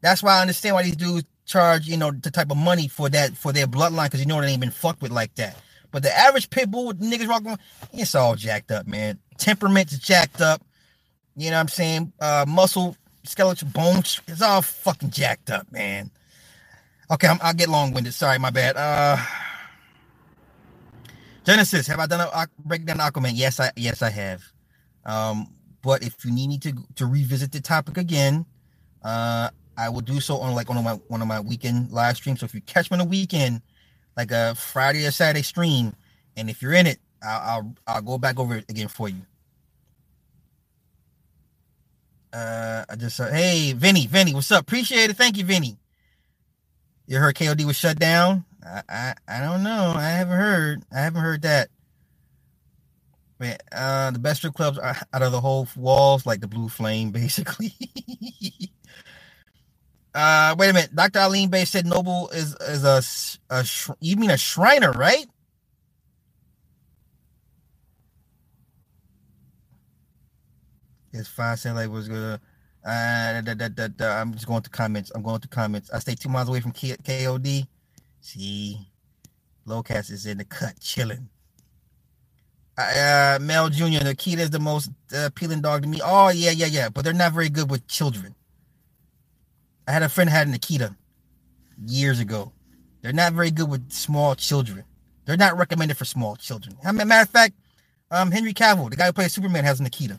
That's 0.00 0.22
why 0.22 0.38
I 0.38 0.40
understand 0.42 0.74
why 0.74 0.82
these 0.82 0.96
dudes 0.96 1.26
charge 1.46 1.86
you 1.86 1.96
know 1.96 2.10
the 2.10 2.30
type 2.30 2.50
of 2.50 2.56
money 2.56 2.88
for 2.88 3.08
that 3.10 3.36
for 3.36 3.52
their 3.52 3.66
bloodline 3.66 4.06
because 4.06 4.20
you 4.20 4.26
know 4.26 4.40
they 4.40 4.48
ain't 4.48 4.60
been 4.60 4.70
fucked 4.70 5.02
with 5.02 5.12
like 5.12 5.34
that. 5.36 5.56
But 5.90 6.02
the 6.02 6.16
average 6.16 6.50
pitbull 6.50 6.88
with 6.88 7.00
niggas 7.00 7.28
rocking, 7.28 7.56
it's 7.92 8.14
all 8.14 8.34
jacked 8.34 8.72
up, 8.72 8.86
man. 8.86 9.18
Temperament's 9.38 9.96
jacked 9.98 10.40
up. 10.40 10.60
You 11.36 11.50
know 11.50 11.56
what 11.56 11.60
I'm 11.60 11.68
saying? 11.68 12.12
Uh, 12.20 12.44
muscle, 12.48 12.96
skeletal, 13.24 13.68
bones, 13.68 14.20
it's 14.26 14.42
all 14.42 14.62
fucking 14.62 15.10
jacked 15.10 15.50
up, 15.50 15.70
man. 15.70 16.10
Okay, 17.10 17.28
i 17.28 17.32
will 17.46 17.54
get 17.54 17.68
long 17.68 17.92
winded. 17.92 18.14
Sorry, 18.14 18.38
my 18.38 18.50
bad. 18.50 18.76
Uh, 18.76 19.16
Genesis, 21.44 21.88
have 21.88 22.00
I 22.00 22.06
done 22.06 22.20
a 22.22 22.48
breakdown 22.60 22.98
Aquaman? 22.98 23.32
Yes, 23.34 23.60
I 23.60 23.72
yes 23.76 24.02
I 24.02 24.10
have. 24.10 24.42
Um, 25.06 25.48
But 25.82 26.02
if 26.04 26.24
you 26.24 26.32
need 26.32 26.48
me 26.48 26.58
to 26.60 26.72
to 26.96 27.06
revisit 27.06 27.52
the 27.52 27.60
topic 27.60 27.98
again, 27.98 28.46
uh, 29.04 29.50
I 29.78 29.90
will 29.90 30.02
do 30.02 30.20
so 30.20 30.38
on 30.38 30.54
like 30.54 30.68
one 30.68 30.78
of 30.78 30.84
my 30.84 30.94
one 31.08 31.22
of 31.22 31.28
my 31.28 31.40
weekend 31.40 31.92
live 31.92 32.16
streams. 32.16 32.40
So 32.40 32.46
if 32.46 32.54
you 32.54 32.62
catch 32.62 32.90
me 32.90 32.96
on 32.96 33.00
the 33.00 33.10
weekend, 33.10 33.62
like 34.16 34.30
a 34.32 34.54
Friday 34.56 35.06
or 35.06 35.12
Saturday 35.12 35.42
stream, 35.42 35.94
and 36.36 36.50
if 36.50 36.62
you're 36.62 36.74
in 36.74 36.86
it, 36.88 37.00
I'll 37.22 37.40
I'll, 37.50 37.74
I'll 37.96 38.02
go 38.02 38.18
back 38.18 38.38
over 38.40 38.56
it 38.56 38.66
again 38.70 38.88
for 38.88 39.08
you. 39.08 39.22
Uh, 42.32 42.84
I 42.88 42.96
just 42.96 43.16
said, 43.16 43.32
hey, 43.34 43.74
Vinny, 43.74 44.06
Vinny, 44.06 44.34
what's 44.34 44.52
up? 44.52 44.62
Appreciate 44.62 45.10
it. 45.10 45.16
Thank 45.18 45.38
you, 45.38 45.44
Vinny. 45.44 45.78
You 47.06 47.18
heard 47.18 47.36
KOD 47.36 47.64
was 47.66 47.76
shut 47.76 47.98
down? 47.98 48.44
I, 48.64 48.82
I, 48.88 49.14
I 49.28 49.40
don't 49.40 49.64
know. 49.64 49.94
I 49.96 50.10
haven't 50.10 50.38
heard. 50.38 50.84
I 50.92 51.00
haven't 51.00 51.22
heard 51.22 51.42
that. 51.42 51.70
Man, 53.40 53.58
uh, 53.72 54.10
the 54.12 54.18
best 54.20 54.38
strip 54.38 54.54
clubs 54.54 54.78
are 54.78 54.96
out 55.12 55.22
of 55.22 55.32
the 55.32 55.40
whole 55.40 55.68
walls, 55.76 56.26
like 56.26 56.40
the 56.40 56.48
Blue 56.48 56.68
Flame, 56.68 57.10
basically. 57.12 57.74
uh, 60.14 60.54
wait 60.58 60.70
a 60.70 60.74
minute. 60.74 60.94
Dr. 60.96 61.20
Aline 61.20 61.50
Bay 61.50 61.64
said 61.66 61.86
Noble 61.86 62.30
is 62.30 62.56
is 62.68 62.84
a, 62.84 63.02
a 63.50 63.66
you 64.00 64.16
mean 64.16 64.30
a 64.30 64.38
Shriner, 64.38 64.92
right? 64.92 65.26
It's 71.12 71.28
fine. 71.28 71.56
Saying 71.58 71.76
like 71.76 71.90
was 71.90 72.08
gonna. 72.08 72.40
Uh, 72.86 73.42
da, 73.42 73.54
da, 73.54 73.68
da, 73.68 73.88
I'm 74.20 74.32
just 74.34 74.46
going 74.46 74.62
to 74.62 74.70
comments. 74.70 75.12
I'm 75.14 75.22
going 75.22 75.40
to 75.40 75.48
comments. 75.48 75.90
I 75.92 76.00
stay 76.00 76.16
two 76.16 76.30
miles 76.30 76.48
away 76.48 76.60
from 76.60 76.72
K- 76.72 76.96
KOD. 77.04 77.66
See, 78.24 78.78
Locast 79.66 80.10
is 80.10 80.24
in 80.24 80.38
the 80.38 80.46
cut, 80.46 80.80
chilling. 80.80 81.28
Uh, 82.78 83.38
Mel 83.42 83.68
Jr. 83.68 84.02
Nikita 84.02 84.40
is 84.40 84.50
the 84.50 84.58
most 84.58 84.90
uh, 85.14 85.26
appealing 85.26 85.60
dog 85.60 85.82
to 85.82 85.88
me. 85.88 86.00
Oh 86.02 86.30
yeah, 86.30 86.50
yeah, 86.50 86.64
yeah. 86.66 86.88
But 86.88 87.04
they're 87.04 87.12
not 87.12 87.34
very 87.34 87.50
good 87.50 87.70
with 87.70 87.86
children. 87.86 88.34
I 89.86 89.92
had 89.92 90.02
a 90.02 90.08
friend 90.08 90.30
had 90.30 90.48
an 90.48 90.54
Akita 90.54 90.96
years 91.86 92.18
ago. 92.18 92.50
They're 93.02 93.12
not 93.12 93.34
very 93.34 93.50
good 93.50 93.70
with 93.70 93.92
small 93.92 94.34
children. 94.34 94.84
They're 95.26 95.36
not 95.36 95.58
recommended 95.58 95.98
for 95.98 96.06
small 96.06 96.34
children. 96.34 96.78
As 96.82 96.96
a 96.96 97.04
matter 97.04 97.22
of 97.24 97.28
fact, 97.28 97.54
um, 98.10 98.30
Henry 98.30 98.54
Cavill, 98.54 98.88
the 98.88 98.96
guy 98.96 99.06
who 99.06 99.12
plays 99.12 99.34
Superman, 99.34 99.64
has 99.64 99.80
an 99.80 99.86
Akita. 99.86 100.18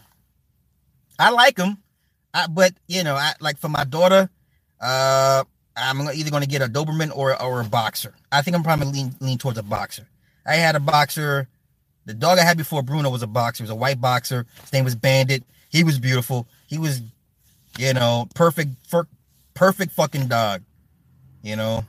I 1.18 1.32
like 1.32 1.58
him, 1.58 1.80
I, 2.36 2.46
but 2.46 2.74
you 2.88 3.04
know, 3.04 3.16
I 3.16 3.34
like 3.40 3.58
for 3.58 3.70
my 3.70 3.84
daughter, 3.84 4.30
uh, 4.80 5.44
I'm 5.78 6.02
either 6.02 6.32
going 6.32 6.44
to 6.44 6.50
get 6.50 6.62
a 6.62 6.68
Doberman 6.68 7.16
or 7.16 7.42
or 7.42 7.62
a 7.62 7.66
boxer. 7.66 8.14
I 8.32 8.42
think 8.42 8.56
I'm 8.56 8.64
probably 8.64 8.88
lean 8.88 9.16
lean 9.20 9.38
towards 9.38 9.58
a 9.58 9.64
boxer. 9.64 10.08
I 10.46 10.56
had 10.56 10.76
a 10.76 10.80
boxer. 10.80 11.48
The 12.06 12.14
dog 12.14 12.38
I 12.38 12.44
had 12.44 12.58
before 12.58 12.84
Bruno 12.84 13.10
was 13.10 13.24
a 13.24 13.28
boxer. 13.28 13.64
He 13.64 13.66
was 13.66 13.72
a 13.72 13.76
white 13.76 14.00
boxer. 14.00 14.46
His 14.62 14.72
name 14.72 14.86
was 14.86 14.96
Bandit. 14.96 15.44
He 15.70 15.84
was 15.84 15.98
beautiful. 15.98 16.48
He 16.68 16.78
was, 16.78 17.02
you 17.78 17.94
know, 17.94 18.30
perfect 18.36 18.70
for 18.88 19.08
perfect 19.54 19.92
fucking 19.92 20.28
dog. 20.28 20.62
You 21.42 21.56
know. 21.56 21.86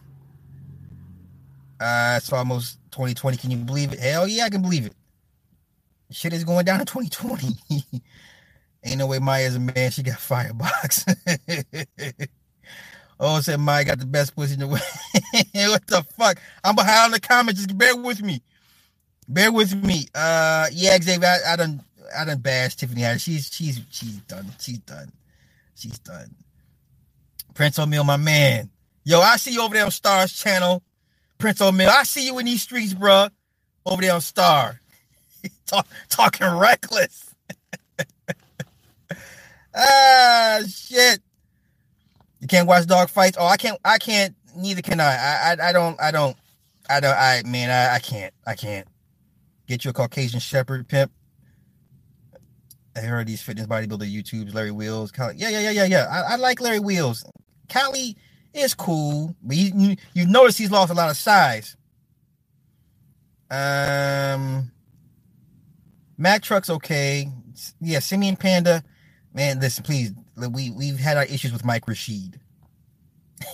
Uh, 1.79 2.15
it's 2.17 2.33
almost 2.33 2.79
2020. 2.93 3.37
Can 3.37 3.51
you 3.51 3.59
believe 3.59 3.93
it? 3.93 4.01
Hell 4.01 4.27
yeah, 4.27 4.45
I 4.45 4.51
can 4.51 4.63
believe 4.63 4.87
it. 4.87 4.95
Shit 6.11 6.33
is 6.33 6.45
going 6.45 6.65
down 6.65 6.81
in 6.81 6.87
2020. 6.87 7.49
Ain't 8.85 8.99
no 8.99 9.07
way 9.07 9.19
Maya's 9.19 9.57
a 9.57 9.59
man. 9.59 9.91
She 9.91 10.03
got 10.03 10.19
firebox. 10.19 11.05
oh, 13.19 13.41
said 13.41 13.61
Mike 13.61 13.87
got 13.87 13.99
the 13.99 14.07
best 14.07 14.35
pussy 14.35 14.55
in 14.55 14.61
the 14.61 14.67
world. 14.69 14.83
what 15.53 15.87
the 15.87 16.03
fuck? 16.17 16.39
I'm 16.65 16.75
behind 16.75 17.13
the 17.13 17.21
comments. 17.21 17.63
Just 17.65 17.77
bear 17.77 17.97
with 17.97 18.23
me. 18.23 18.43
Bear 19.29 19.53
with 19.53 19.75
me. 19.75 20.07
Uh, 20.15 20.67
yeah, 20.73 20.97
Xavier, 21.01 21.27
I, 21.27 21.53
I 21.53 21.57
done, 21.57 21.83
I 22.17 22.25
done 22.25 22.39
bash 22.39 22.77
Tiffany 22.77 23.03
Haddish. 23.03 23.23
She's, 23.23 23.51
she's, 23.53 23.81
she's 23.91 24.19
done. 24.21 24.47
She's 24.61 24.79
done. 24.79 25.13
She's 25.75 25.99
done. 25.99 26.35
Prince 27.55 27.79
O'Mill, 27.79 28.05
my 28.05 28.17
man. 28.17 28.71
Yo, 29.05 29.21
I 29.21 29.37
see 29.37 29.53
you 29.53 29.63
over 29.63 29.75
there 29.75 29.85
on 29.85 29.91
Star's 29.91 30.33
channel. 30.33 30.83
Prince 31.39 31.61
O'Mill, 31.61 31.91
I 31.91 32.05
see 32.05 32.27
you 32.27 32.39
in 32.39 32.47
these 32.47 32.63
streets, 32.63 32.95
bro. 32.95 33.29
Over 33.85 34.03
there 34.03 34.15
on 34.15 34.21
Star. 34.21 34.81
Talk, 35.67 35.87
talking 36.09 36.47
reckless. 36.47 37.35
ah, 39.75 40.61
shit. 40.69 41.21
You 42.47 42.49
can't 42.49 42.69
watch 42.69 42.87
dog 42.87 43.09
fights. 43.11 43.37
Oh, 43.41 43.47
I 43.49 43.57
can't. 43.57 43.77
I 43.85 43.99
can't. 43.99 44.37
Neither 44.57 44.81
can 44.81 45.01
I. 45.01 45.17
I. 45.17 45.57
I, 45.59 45.71
I 45.71 45.73
don't. 45.73 46.01
I 46.01 46.13
don't. 46.13 46.37
I 46.89 47.01
don't. 47.01 47.17
I 47.17 47.43
man. 47.45 47.71
I, 47.71 47.97
I 47.97 47.99
can't. 47.99 48.33
I 48.47 48.55
can't. 48.55 48.87
Get 49.67 49.85
you 49.85 49.91
a 49.91 49.95
Caucasian 49.95 50.39
Shepherd 50.39 50.87
pimp. 50.87 51.11
I 52.97 53.01
heard 53.01 53.27
these 53.27 53.43
fitness 53.43 53.67
bodybuilder 53.67 54.09
YouTubes, 54.09 54.55
Larry 54.55 54.71
Wheels. 54.71 55.13
Yeah, 55.19 55.33
yeah, 55.51 55.61
yeah, 55.61 55.71
yeah, 55.73 55.85
yeah. 55.87 56.07
I, 56.09 56.35
I 56.35 56.37
like 56.37 56.61
Larry 56.61 56.79
Wheels. 56.79 57.25
Cali 57.69 58.17
is 58.55 58.75
cool, 58.75 59.35
but 59.43 59.57
you, 59.57 59.97
you 60.15 60.27
notice 60.29 60.57
he's 60.57 60.71
lost 60.71 60.93
a 60.93 60.95
lot 60.95 61.11
of 61.11 61.17
size. 61.17 61.77
Um, 63.51 64.71
Mack 66.17 66.43
Truck's 66.43 66.71
okay. 66.71 67.29
Yeah, 67.81 67.99
Simeon 67.99 68.37
Panda. 68.37 68.85
Man, 69.37 69.61
listen, 69.61 69.85
please. 69.85 70.13
We 70.35 70.71
we've 70.71 70.99
had 70.99 71.19
our 71.19 71.25
issues 71.25 71.53
with 71.53 71.65
Mike 71.65 71.87
Rashid. 71.87 72.41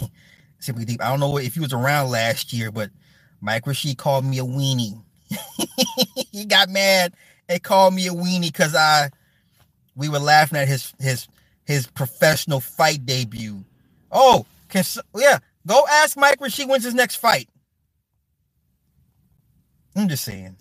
Simply 0.61 0.85
deep. 0.85 1.03
I 1.03 1.11
don't 1.11 1.19
know 1.19 1.39
if 1.39 1.55
he 1.55 1.61
was 1.61 1.73
around 1.73 2.11
last 2.11 2.53
year, 2.53 2.71
but 2.71 2.91
Mike 3.41 3.67
Rashid 3.67 3.99
called 3.99 4.25
me 4.25 4.39
a 4.39 4.45
weenie. 4.45 5.03
he 6.31 6.45
got 6.45 6.69
mad 6.69 7.15
and 7.49 7.61
called 7.61 7.95
me 7.95 8.07
a 8.07 8.13
weenie 8.13 8.53
because 8.53 8.77
I 8.77 9.11
we 9.97 10.09
were 10.09 10.21
laughing 10.21 10.57
at 10.57 10.69
his 10.69 10.95
his 11.01 11.27
his 11.65 11.89
professional 11.89 12.61
fight 12.61 13.05
debut. 13.05 13.65
Oh, 14.13 14.47
can 14.69 14.85
yeah, 15.17 15.39
go 15.67 15.85
ask 15.91 16.17
Mike 16.17 16.41
Rashid 16.41 16.69
when's 16.69 16.85
his 16.85 16.95
next 16.95 17.17
fight. 17.17 17.49
I'm 19.97 20.09
just 20.09 20.23
saying. 20.23 20.55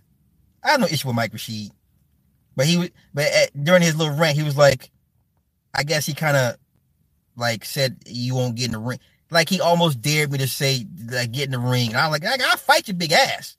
I 0.64 0.72
have 0.72 0.80
no 0.80 0.88
issue 0.88 1.08
with 1.08 1.16
Mike 1.16 1.32
Rashid. 1.32 1.72
But 2.56 2.66
he 2.66 2.90
but 3.14 3.26
at, 3.26 3.64
during 3.64 3.84
his 3.84 3.96
little 3.96 4.16
rant, 4.16 4.36
he 4.36 4.44
was 4.44 4.58
like, 4.58 4.90
I 5.74 5.84
guess 5.84 6.06
he 6.06 6.14
kind 6.14 6.38
of 6.38 6.56
like 7.36 7.66
said 7.66 7.98
you 8.06 8.36
won't 8.36 8.56
get 8.56 8.66
in 8.66 8.72
the 8.72 8.80
ring. 8.80 9.00
Like 9.30 9.50
he 9.50 9.62
almost 9.62 10.02
dared 10.02 10.32
me 10.32 10.38
to 10.40 10.48
say 10.48 10.86
like 11.10 11.32
get 11.32 11.46
in 11.46 11.52
the 11.52 11.60
ring. 11.60 11.90
And 11.90 11.98
I'm 11.98 12.12
like, 12.12 12.26
I'll 12.26 12.58
fight 12.58 12.88
your 12.88 12.98
big 12.98 13.14
ass. 13.14 13.56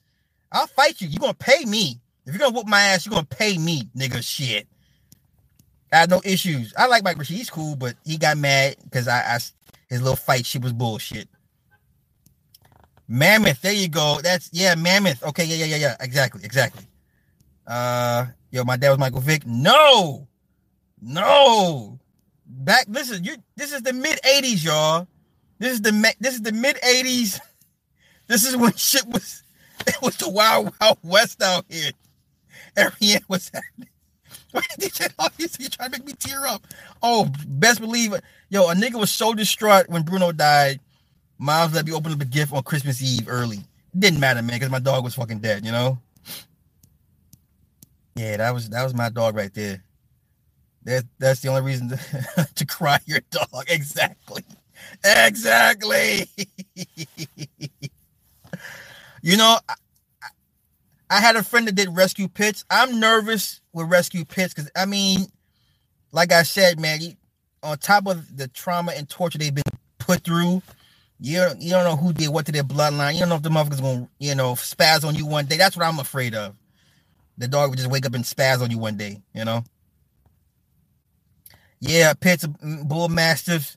I'll 0.51 0.67
fight 0.67 1.01
you. 1.01 1.07
You're 1.07 1.19
gonna 1.19 1.33
pay 1.33 1.65
me. 1.65 1.99
If 2.25 2.33
you're 2.33 2.39
gonna 2.39 2.55
whoop 2.55 2.67
my 2.67 2.79
ass, 2.81 3.05
you're 3.05 3.13
gonna 3.13 3.25
pay 3.25 3.57
me, 3.57 3.89
nigga. 3.97 4.23
Shit. 4.23 4.67
I 5.91 5.97
have 5.97 6.09
no 6.09 6.21
issues. 6.23 6.73
I 6.77 6.87
like 6.87 7.03
Mike 7.03 7.17
Rashid. 7.17 7.37
He's 7.37 7.49
cool, 7.49 7.75
but 7.75 7.95
he 8.03 8.17
got 8.17 8.37
mad 8.37 8.77
because 8.83 9.07
I, 9.07 9.19
I 9.19 9.39
his 9.89 10.01
little 10.01 10.15
fight 10.15 10.45
shit 10.45 10.63
was 10.63 10.73
bullshit. 10.73 11.27
Mammoth, 13.07 13.61
there 13.61 13.73
you 13.73 13.89
go. 13.89 14.19
That's 14.23 14.49
yeah, 14.53 14.75
Mammoth. 14.75 15.23
Okay, 15.23 15.45
yeah, 15.45 15.57
yeah, 15.57 15.65
yeah, 15.65 15.77
yeah. 15.77 15.95
Exactly, 15.99 16.43
exactly. 16.43 16.85
Uh, 17.67 18.25
yo, 18.49 18.63
my 18.63 18.77
dad 18.77 18.89
was 18.89 18.99
Michael 18.99 19.21
Vick. 19.21 19.45
No, 19.45 20.27
no. 21.01 21.99
Back. 22.55 22.85
This 22.87 23.09
is 23.09 23.21
you. 23.21 23.35
This 23.55 23.73
is 23.73 23.81
the 23.81 23.93
mid 23.93 24.19
'80s, 24.21 24.63
y'all. 24.63 25.07
This 25.57 25.73
is 25.73 25.81
the 25.81 26.15
this 26.19 26.35
is 26.35 26.41
the 26.41 26.51
mid 26.51 26.77
'80s. 26.77 27.39
This 28.25 28.45
is 28.45 28.55
when 28.55 28.73
shit 28.73 29.05
was. 29.07 29.43
It 29.87 29.97
was 30.01 30.15
the 30.15 30.29
wild, 30.29 30.73
wild 30.79 30.97
west 31.03 31.41
out 31.43 31.65
here. 31.67 31.91
Everything 32.77 33.21
was 33.27 33.51
happening. 33.53 33.89
Why 34.51 34.61
did 35.37 35.59
you 35.59 35.67
trying 35.67 35.91
to 35.91 35.99
make 35.99 36.05
me 36.05 36.13
tear 36.13 36.47
up? 36.47 36.65
Oh, 37.01 37.29
best 37.45 37.81
believe 37.81 38.13
it. 38.13 38.23
Yo, 38.49 38.69
a 38.69 38.75
nigga 38.75 38.97
was 38.97 39.11
so 39.11 39.33
distraught 39.33 39.89
when 39.89 40.03
Bruno 40.03 40.31
died. 40.31 40.79
Mom's 41.37 41.73
let 41.73 41.85
me 41.85 41.91
open 41.91 42.13
up 42.13 42.21
a 42.21 42.25
gift 42.25 42.53
on 42.53 42.63
Christmas 42.63 43.01
Eve 43.01 43.27
early. 43.27 43.59
Didn't 43.97 44.21
matter, 44.21 44.41
man, 44.41 44.55
because 44.55 44.69
my 44.69 44.79
dog 44.79 45.03
was 45.03 45.15
fucking 45.15 45.39
dead, 45.39 45.65
you 45.65 45.71
know? 45.71 45.99
Yeah, 48.15 48.37
that 48.37 48.53
was 48.53 48.69
that 48.69 48.83
was 48.83 48.93
my 48.93 49.09
dog 49.09 49.35
right 49.35 49.53
there. 49.53 49.83
That 50.85 51.05
that's 51.19 51.39
the 51.41 51.49
only 51.49 51.61
reason 51.61 51.89
to, 51.89 52.47
to 52.55 52.65
cry 52.65 52.99
your 53.05 53.21
dog. 53.31 53.65
Exactly. 53.67 54.43
Exactly. 55.03 56.27
you 59.21 59.37
know, 59.37 59.57
I, 59.69 59.75
I 61.09 61.19
had 61.19 61.35
a 61.35 61.43
friend 61.43 61.67
that 61.67 61.75
did 61.75 61.95
rescue 61.95 62.27
pits. 62.27 62.65
I'm 62.69 62.99
nervous 62.99 63.61
with 63.71 63.89
rescue 63.89 64.25
pits 64.25 64.53
because 64.53 64.69
I 64.75 64.85
mean, 64.85 65.27
like 66.11 66.31
I 66.31 66.43
said, 66.43 66.79
man, 66.79 66.99
on 67.61 67.77
top 67.77 68.07
of 68.07 68.35
the 68.37 68.47
trauma 68.49 68.91
and 68.93 69.07
torture 69.07 69.37
they've 69.37 69.53
been 69.53 69.63
put 69.99 70.23
through, 70.23 70.61
you 71.19 71.37
don't, 71.37 71.61
you 71.61 71.69
don't 71.69 71.85
know 71.85 71.95
who 71.95 72.11
did 72.11 72.29
what 72.29 72.45
to 72.47 72.51
their 72.51 72.63
bloodline. 72.63 73.13
You 73.13 73.19
don't 73.21 73.29
know 73.29 73.35
if 73.35 73.43
the 73.43 73.49
motherfuckers 73.49 73.81
gonna 73.81 74.09
you 74.19 74.35
know 74.35 74.53
spaz 74.53 75.07
on 75.07 75.15
you 75.15 75.25
one 75.25 75.45
day. 75.45 75.57
That's 75.57 75.77
what 75.77 75.85
I'm 75.85 75.99
afraid 75.99 76.35
of. 76.35 76.55
The 77.37 77.47
dog 77.47 77.69
would 77.69 77.79
just 77.79 77.89
wake 77.89 78.05
up 78.05 78.13
and 78.13 78.23
spaz 78.25 78.61
on 78.61 78.69
you 78.69 78.77
one 78.77 78.97
day. 78.97 79.21
You 79.33 79.45
know. 79.45 79.63
Yeah, 81.85 82.13
pits 82.13 82.45
of 82.45 82.55
bull 82.87 83.09
mastiffs. 83.09 83.75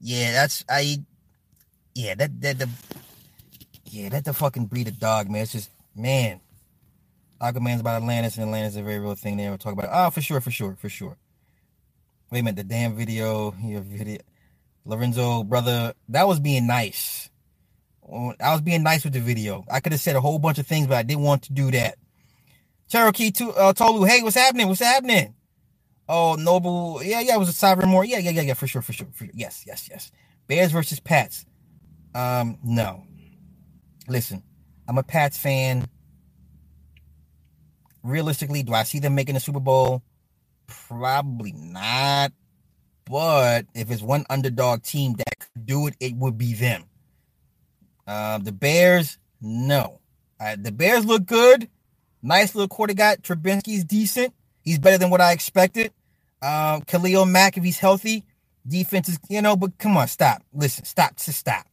Yeah, 0.00 0.32
that's 0.32 0.66
I. 0.68 0.98
Yeah, 1.94 2.14
that 2.16 2.42
that 2.42 2.58
the. 2.58 2.68
Yeah, 3.86 4.10
that 4.10 4.26
the 4.26 4.34
fucking 4.34 4.66
breed 4.66 4.88
of 4.88 4.98
dog, 5.00 5.30
man. 5.30 5.44
It's 5.44 5.52
just 5.52 5.70
man. 5.96 6.40
Aquaman's 7.40 7.80
about 7.80 8.02
Atlantis, 8.02 8.36
and 8.36 8.44
Atlantis 8.44 8.74
is 8.74 8.76
a 8.76 8.82
very 8.82 8.98
real 8.98 9.14
thing 9.14 9.38
they 9.38 9.46
ever 9.46 9.56
talk 9.56 9.72
about. 9.72 9.88
Oh, 9.90 10.10
for 10.10 10.20
sure, 10.20 10.42
for 10.42 10.50
sure, 10.50 10.76
for 10.78 10.90
sure. 10.90 11.16
Wait 12.30 12.40
a 12.40 12.42
minute, 12.42 12.56
the 12.56 12.64
damn 12.64 12.94
video, 12.94 13.54
your 13.62 13.80
video, 13.80 14.18
Lorenzo, 14.84 15.42
brother, 15.42 15.94
that 16.10 16.28
was 16.28 16.40
being 16.40 16.66
nice. 16.66 17.30
I 18.04 18.52
was 18.52 18.60
being 18.60 18.82
nice 18.82 19.04
with 19.04 19.14
the 19.14 19.20
video. 19.20 19.64
I 19.70 19.80
could 19.80 19.92
have 19.92 20.02
said 20.02 20.16
a 20.16 20.20
whole 20.20 20.38
bunch 20.38 20.58
of 20.58 20.66
things, 20.66 20.86
but 20.86 20.98
I 20.98 21.02
didn't 21.02 21.22
want 21.22 21.44
to 21.44 21.52
do 21.54 21.70
that. 21.70 21.96
Cherokee 22.88 23.30
to 23.30 23.50
uh, 23.52 23.72
Tolu, 23.72 24.04
hey, 24.04 24.22
what's 24.22 24.36
happening? 24.36 24.68
What's 24.68 24.80
happening? 24.80 25.34
Oh, 26.08 26.36
Noble, 26.36 27.00
yeah, 27.02 27.20
yeah, 27.20 27.34
it 27.34 27.38
was 27.38 27.50
a 27.50 27.52
Sovereign 27.52 27.90
Moor. 27.90 28.04
Yeah, 28.04 28.18
yeah, 28.18 28.30
yeah, 28.30 28.42
yeah, 28.42 28.54
for 28.54 28.66
sure, 28.66 28.80
for 28.80 28.92
sure, 28.92 29.08
for 29.12 29.24
sure. 29.24 29.34
Yes, 29.34 29.64
yes, 29.66 29.88
yes. 29.90 30.10
Bears 30.46 30.72
versus 30.72 31.00
Pats. 31.00 31.44
Um, 32.14 32.58
no. 32.64 33.04
Listen, 34.08 34.42
I'm 34.88 34.96
a 34.96 35.02
Pats 35.02 35.36
fan. 35.36 35.86
Realistically, 38.02 38.62
do 38.62 38.72
I 38.72 38.84
see 38.84 39.00
them 39.00 39.14
making 39.14 39.36
a 39.36 39.40
Super 39.40 39.60
Bowl? 39.60 40.02
Probably 40.66 41.52
not. 41.52 42.32
But 43.04 43.66
if 43.74 43.90
it's 43.90 44.02
one 44.02 44.24
underdog 44.30 44.82
team 44.82 45.14
that 45.14 45.38
could 45.38 45.66
do 45.66 45.86
it, 45.88 45.96
it 46.00 46.14
would 46.16 46.38
be 46.38 46.54
them. 46.54 46.84
Uh, 48.06 48.38
the 48.38 48.52
Bears, 48.52 49.18
no. 49.42 50.00
Uh, 50.40 50.56
the 50.58 50.72
Bears 50.72 51.04
look 51.04 51.26
good. 51.26 51.68
Nice 52.22 52.54
little 52.54 52.68
quarter 52.68 52.94
guy. 52.94 53.16
Trubisky's 53.16 53.84
decent. 53.84 54.32
He's 54.62 54.78
better 54.78 54.98
than 54.98 55.10
what 55.10 55.20
I 55.20 55.32
expected. 55.32 55.92
Um, 56.40 56.82
Khalil 56.82 57.26
Mack, 57.26 57.56
if 57.56 57.64
he's 57.64 57.78
healthy, 57.78 58.24
defense 58.66 59.08
is, 59.08 59.18
you 59.28 59.42
know, 59.42 59.56
but 59.56 59.76
come 59.78 59.96
on, 59.96 60.08
stop. 60.08 60.42
Listen, 60.52 60.84
stop, 60.84 61.16
just 61.16 61.38
stop. 61.38 61.66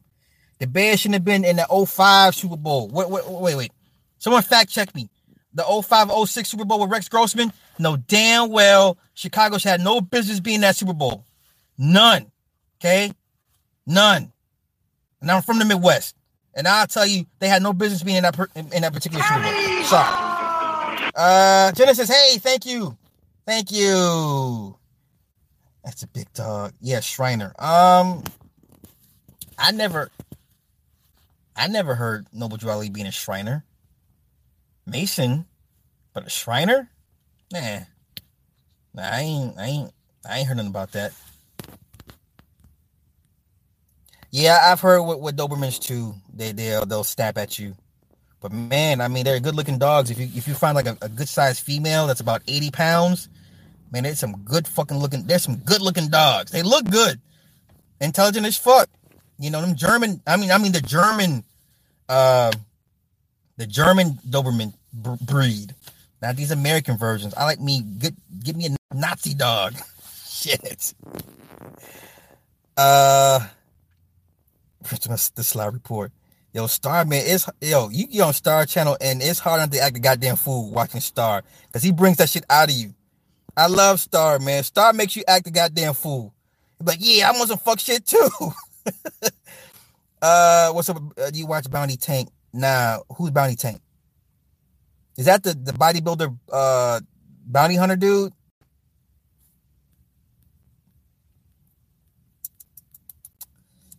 The 0.60 0.68
Bears 0.68 1.02
shouldn't 1.02 1.16
have 1.16 1.26
been 1.26 1.44
in 1.44 1.58
the 1.58 1.86
05 1.86 2.34
Super 2.36 2.58
Bowl. 2.58 2.88
Wait, 2.88 3.10
wait, 3.10 3.28
wait, 3.28 3.56
wait. 3.56 3.72
Someone 4.18 4.42
fact 4.42 4.70
check 4.70 4.96
me. 4.96 5.10
The 5.54 5.64
05 5.64 6.12
06 6.28 6.50
Super 6.50 6.66
Bowl 6.66 6.80
with 6.82 6.90
Rex 6.90 7.08
Grossman, 7.08 7.54
no 7.80 7.98
damn 7.98 8.50
well 8.50 8.98
Chicago 9.14 9.58
had 9.58 9.82
no 9.82 10.02
business 10.02 10.40
being 10.40 10.62
that 10.62 10.76
Super 10.76 10.94
Bowl. 10.94 11.26
None. 11.78 12.32
Okay? 12.80 13.12
None. 13.86 14.32
And 15.22 15.32
I'm 15.32 15.42
from 15.42 15.60
the 15.60 15.66
Midwest. 15.66 16.16
And 16.54 16.68
I'll 16.68 16.88
tell 16.88 17.06
you, 17.06 17.26
they 17.40 17.48
had 17.48 17.62
no 17.62 17.74
business 17.74 18.04
being 18.04 18.18
in 18.18 18.24
that 18.24 18.36
per, 18.36 18.48
in, 18.56 18.70
that 18.70 18.94
particular 18.94 19.24
Super 19.24 19.42
Bowl. 19.42 19.84
Sorry. 19.84 21.12
Uh 21.16 21.72
Genesis, 21.72 22.10
hey, 22.10 22.38
thank 22.40 22.66
you. 22.66 22.98
Thank 23.46 23.72
you. 23.72 24.78
That's 25.84 26.04
a 26.04 26.08
big 26.08 26.32
dog. 26.34 26.74
Yeah, 26.82 27.00
Shriner. 27.00 27.54
Um 27.60 28.24
I 29.58 29.72
never 29.72 30.10
I 31.56 31.68
never 31.68 31.96
heard 31.96 32.28
Noble 32.34 32.58
Ali 32.70 32.90
being 32.90 33.08
a 33.08 33.12
Shriner. 33.12 33.64
Mason, 34.88 35.46
but 36.14 36.26
a 36.26 36.30
Shriner? 36.30 36.90
Nah. 37.52 37.80
Nah, 38.94 39.04
I 39.04 39.20
ain't 39.22 39.60
I 39.60 39.66
ain't 39.66 39.94
I 40.28 40.40
ain't 40.40 40.48
heard 40.48 40.58
nothing 40.58 40.70
about 40.70 40.92
that. 40.94 41.14
Yeah, 44.32 44.60
I've 44.62 44.82
heard 44.82 45.02
with, 45.04 45.20
with 45.20 45.38
Dobermans 45.38 45.80
too. 45.80 46.16
They 46.34 46.52
they'll 46.52 46.86
they'll 46.86 47.04
snap 47.04 47.38
at 47.38 47.58
you. 47.58 47.76
But 48.46 48.54
man, 48.54 49.02
I 49.02 49.08
mean 49.08 49.24
they're 49.24 49.40
good 49.40 49.56
looking 49.56 49.80
dogs. 49.80 50.12
If 50.12 50.20
you 50.20 50.30
if 50.36 50.48
you 50.48 50.54
find 50.54 50.76
like 50.76 50.86
a, 50.86 50.96
a 51.02 51.10
good 51.10 51.28
sized 51.28 51.64
female 51.64 52.06
that's 52.06 52.20
about 52.20 52.44
80 52.48 52.70
pounds, 52.70 53.28
man, 53.92 54.04
there's 54.04 54.20
some 54.20 54.38
good 54.44 54.68
fucking 54.68 55.00
looking 55.00 55.24
there's 55.24 55.42
some 55.42 55.56
good 55.56 55.82
looking 55.82 56.10
dogs. 56.10 56.52
They 56.52 56.62
look 56.62 56.88
good. 56.88 57.20
Intelligent 58.00 58.46
as 58.46 58.56
fuck. 58.56 58.88
You 59.40 59.50
know, 59.50 59.62
them 59.62 59.76
German, 59.76 60.22
I 60.28 60.38
mean, 60.38 60.52
I 60.52 60.60
mean 60.60 60.74
the 60.74 60.82
German 60.82 61.44
uh 62.08 62.52
the 63.58 63.66
German 63.66 64.20
Doberman 64.30 64.76
breed. 64.94 65.74
Not 66.22 66.36
these 66.36 66.52
American 66.52 66.98
versions. 66.98 67.34
I 67.34 67.46
like 67.46 67.60
me 67.60 67.82
get 67.82 68.14
give 68.44 68.56
me 68.56 68.68
a 68.68 68.96
Nazi 68.96 69.34
dog. 69.34 69.74
Shit. 70.28 70.94
Uh 72.78 73.48
the 74.84 75.44
Sly 75.44 75.66
Report. 75.66 76.12
Yo, 76.56 76.68
Star 76.68 77.04
man, 77.04 77.22
it's 77.26 77.50
yo, 77.60 77.90
you 77.90 78.08
get 78.08 78.22
on 78.22 78.34
Star 78.34 78.66
Channel 78.66 78.96
and 79.02 79.22
it's 79.22 79.40
hard 79.40 79.60
not 79.60 79.74
to 79.74 79.80
act 79.82 79.98
a 79.98 80.00
goddamn 80.00 80.38
fool 80.38 80.72
watching 80.72 81.02
Star 81.02 81.44
because 81.68 81.84
he 81.84 81.92
brings 81.92 82.16
that 82.16 82.30
shit 82.30 82.46
out 82.50 82.70
of 82.70 82.76
you. 82.76 82.96
I 83.58 83.68
love 83.68 84.00
Star, 84.00 84.40
man. 84.40 84.64
Star 84.64 84.94
makes 84.94 85.18
you 85.18 85.26
act 85.28 85.48
a 85.48 85.52
goddamn 85.52 85.94
fool. 85.96 86.34
But 86.80 86.96
yeah, 87.02 87.28
I 87.28 87.34
want 87.34 87.50
some 87.50 87.58
fuck 87.58 87.82
shit 87.82 88.06
too. 88.06 88.30
uh, 90.22 90.72
what's 90.72 90.88
up? 90.88 90.96
Uh, 91.18 91.32
you 91.34 91.46
watch 91.46 91.70
Bounty 91.70 91.98
Tank? 91.98 92.30
Nah, 92.54 93.00
who's 93.18 93.32
Bounty 93.32 93.58
Tank? 93.58 93.82
Is 95.18 95.26
that 95.26 95.44
the 95.44 95.56
the 95.56 95.74
bodybuilder 95.74 96.40
uh 96.54 97.02
bounty 97.46 97.76
hunter 97.76 97.98
dude? 97.98 98.32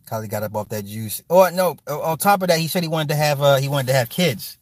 Kylie 0.07 0.29
got 0.29 0.43
up 0.43 0.55
off 0.55 0.69
that 0.69 0.85
juice. 0.85 1.21
Oh 1.29 1.49
no! 1.53 1.75
On 1.87 2.17
top 2.17 2.41
of 2.41 2.47
that, 2.47 2.59
he 2.59 2.67
said 2.67 2.83
he 2.83 2.89
wanted 2.89 3.09
to 3.09 3.15
have 3.15 3.41
uh 3.41 3.57
he 3.57 3.67
wanted 3.67 3.87
to 3.87 3.93
have 3.93 4.09
kids, 4.09 4.57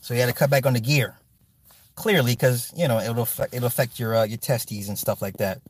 so 0.00 0.14
he 0.14 0.20
had 0.20 0.26
to 0.28 0.32
cut 0.32 0.50
back 0.50 0.66
on 0.66 0.74
the 0.74 0.80
gear. 0.80 1.16
Clearly, 1.96 2.32
because 2.32 2.72
you 2.76 2.86
know 2.86 3.00
it'll 3.00 3.22
affect, 3.22 3.54
it'll 3.54 3.66
affect 3.66 3.98
your 3.98 4.14
uh, 4.16 4.24
your 4.24 4.38
testes 4.38 4.88
and 4.88 4.96
stuff 4.98 5.20
like 5.20 5.38
that. 5.38 5.60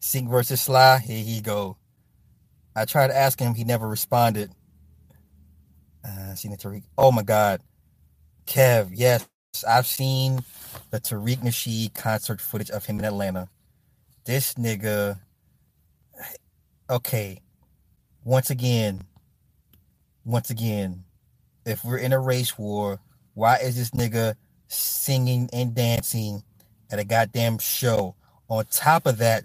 Sink 0.00 0.28
versus 0.28 0.60
Sly. 0.60 0.98
Here 0.98 1.24
he 1.24 1.40
go. 1.40 1.78
I 2.76 2.84
tried 2.84 3.08
to 3.08 3.16
ask 3.16 3.40
him, 3.40 3.54
he 3.54 3.64
never 3.64 3.88
responded. 3.88 4.50
Uh, 6.06 6.34
seen 6.34 6.50
the 6.50 6.58
Tariq. 6.58 6.82
Oh 6.98 7.10
my 7.10 7.22
God, 7.22 7.62
Kev. 8.46 8.90
Yes, 8.92 9.26
I've 9.66 9.86
seen 9.86 10.40
the 10.90 11.00
Tariq 11.00 11.38
Nasheed 11.38 11.94
concert 11.94 12.42
footage 12.42 12.70
of 12.70 12.84
him 12.84 12.98
in 12.98 13.06
Atlanta. 13.06 13.48
This 14.26 14.54
nigga. 14.54 15.20
Okay 16.88 17.40
once 18.26 18.50
again, 18.50 19.04
once 20.24 20.50
again, 20.50 21.04
if 21.64 21.84
we're 21.84 21.96
in 21.96 22.12
a 22.12 22.18
race 22.18 22.58
war, 22.58 22.98
why 23.34 23.56
is 23.58 23.76
this 23.76 23.90
nigga 23.90 24.34
singing 24.66 25.48
and 25.52 25.76
dancing 25.76 26.42
at 26.90 26.98
a 26.98 27.04
goddamn 27.04 27.56
show? 27.58 28.16
On 28.48 28.64
top 28.68 29.06
of 29.06 29.18
that, 29.18 29.44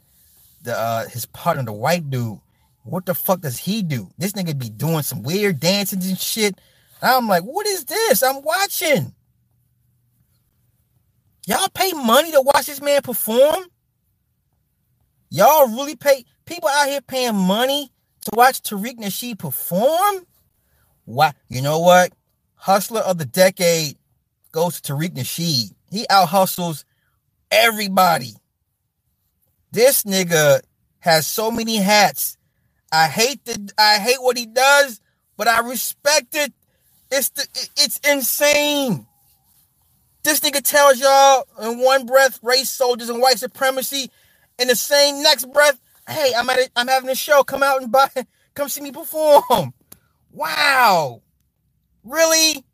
the 0.64 0.76
uh, 0.76 1.08
his 1.08 1.28
partner, 1.28 1.62
the 1.62 1.72
white 1.72 2.10
dude, 2.10 2.40
what 2.84 3.06
the 3.06 3.14
fuck 3.14 3.42
does 3.42 3.60
he 3.60 3.84
do? 3.84 4.10
This 4.18 4.32
nigga 4.32 4.58
be 4.58 4.72
doing 4.72 5.04
some 5.04 5.22
weird 5.22 5.60
dances 5.60 6.10
and 6.10 6.18
shit. 6.18 6.60
I'm 7.04 7.28
like, 7.28 7.44
what 7.44 7.68
is 7.68 7.86
this? 7.86 8.24
I'm 8.24 8.42
watching. 8.42 9.14
Y'all 11.46 11.70
pay 11.70 11.94
money 11.94 12.32
to 12.32 12.42
watch 12.42 12.66
this 12.66 12.82
man 12.82 13.04
perform? 13.04 13.64
Y'all 15.30 15.68
really 15.68 15.96
pay 15.96 16.26
people 16.46 16.68
out 16.70 16.88
here 16.88 17.02
paying 17.02 17.36
money 17.36 17.91
to 18.24 18.32
watch 18.34 18.62
Tariq 18.62 18.98
Nasheed 18.98 19.40
perform? 19.40 20.26
Why? 21.06 21.34
You 21.50 21.62
know 21.62 21.80
what? 21.80 22.14
Hustler 22.56 23.02
of 23.02 23.18
the 23.18 23.26
decade 23.26 23.98
goes 24.52 24.82
to 24.82 24.94
Tariq 24.94 25.12
Nasheed. 25.12 25.74
He 25.90 26.06
out 26.10 26.30
hustles 26.30 26.86
everybody. 27.52 28.34
This 29.72 30.04
nigga 30.04 30.62
has 31.00 31.28
so 31.28 31.52
many 31.52 31.78
hats. 31.78 32.38
I 32.92 33.08
hate 33.08 33.44
the 33.46 33.72
I 33.78 34.00
hate 34.00 34.22
what 34.22 34.38
he 34.38 34.46
does, 34.46 35.02
but 35.38 35.48
I 35.48 35.62
respect 35.62 36.36
it. 36.36 36.54
It's 37.10 37.30
the 37.30 37.48
it's 37.78 38.00
insane. 38.10 39.08
This 40.24 40.42
nigga 40.42 40.62
tells 40.62 41.00
y'all 41.00 41.46
in 41.62 41.80
one 41.80 42.06
breath 42.06 42.40
race 42.44 42.70
soldiers 42.70 43.10
and 43.10 43.22
white 43.22 43.40
supremacy, 43.40 44.12
in 44.60 44.68
the 44.68 44.76
same 44.76 45.24
next 45.24 45.52
breath 45.52 45.80
hey, 46.12 46.34
I'm 46.38 46.50
at 46.50 46.60
a, 46.60 46.70
I'm 46.76 46.88
having 46.88 47.10
a 47.10 47.16
show. 47.16 47.44
Come 47.44 47.64
out 47.64 47.82
and 47.82 47.92
buy, 47.92 48.10
come 48.56 48.70
see 48.70 48.82
me 48.82 48.92
perform. 48.92 49.74
Wow, 50.32 51.22
really? 52.04 52.66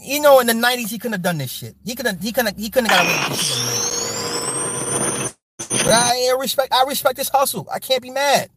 You 0.00 0.20
know, 0.20 0.40
in 0.40 0.46
the 0.46 0.52
'90s, 0.52 0.88
he 0.90 0.98
couldn't 0.98 1.14
have 1.14 1.22
done 1.22 1.38
this 1.38 1.50
shit. 1.52 1.76
He 1.84 1.94
could 1.94 2.06
have, 2.06 2.20
he 2.20 2.32
couldn't, 2.32 2.58
he 2.58 2.70
couldn't 2.70 2.90
have 2.90 2.98
got 2.98 3.06
away 3.06 3.18
with 3.18 3.28
this 3.38 3.42
shit. 3.46 3.66
I 5.88 6.36
respect, 6.40 6.72
I 6.72 6.84
respect 6.88 7.16
this 7.16 7.28
hustle. 7.28 7.68
I 7.72 7.78
can't 7.78 8.02
be 8.02 8.10
mad. 8.10 8.50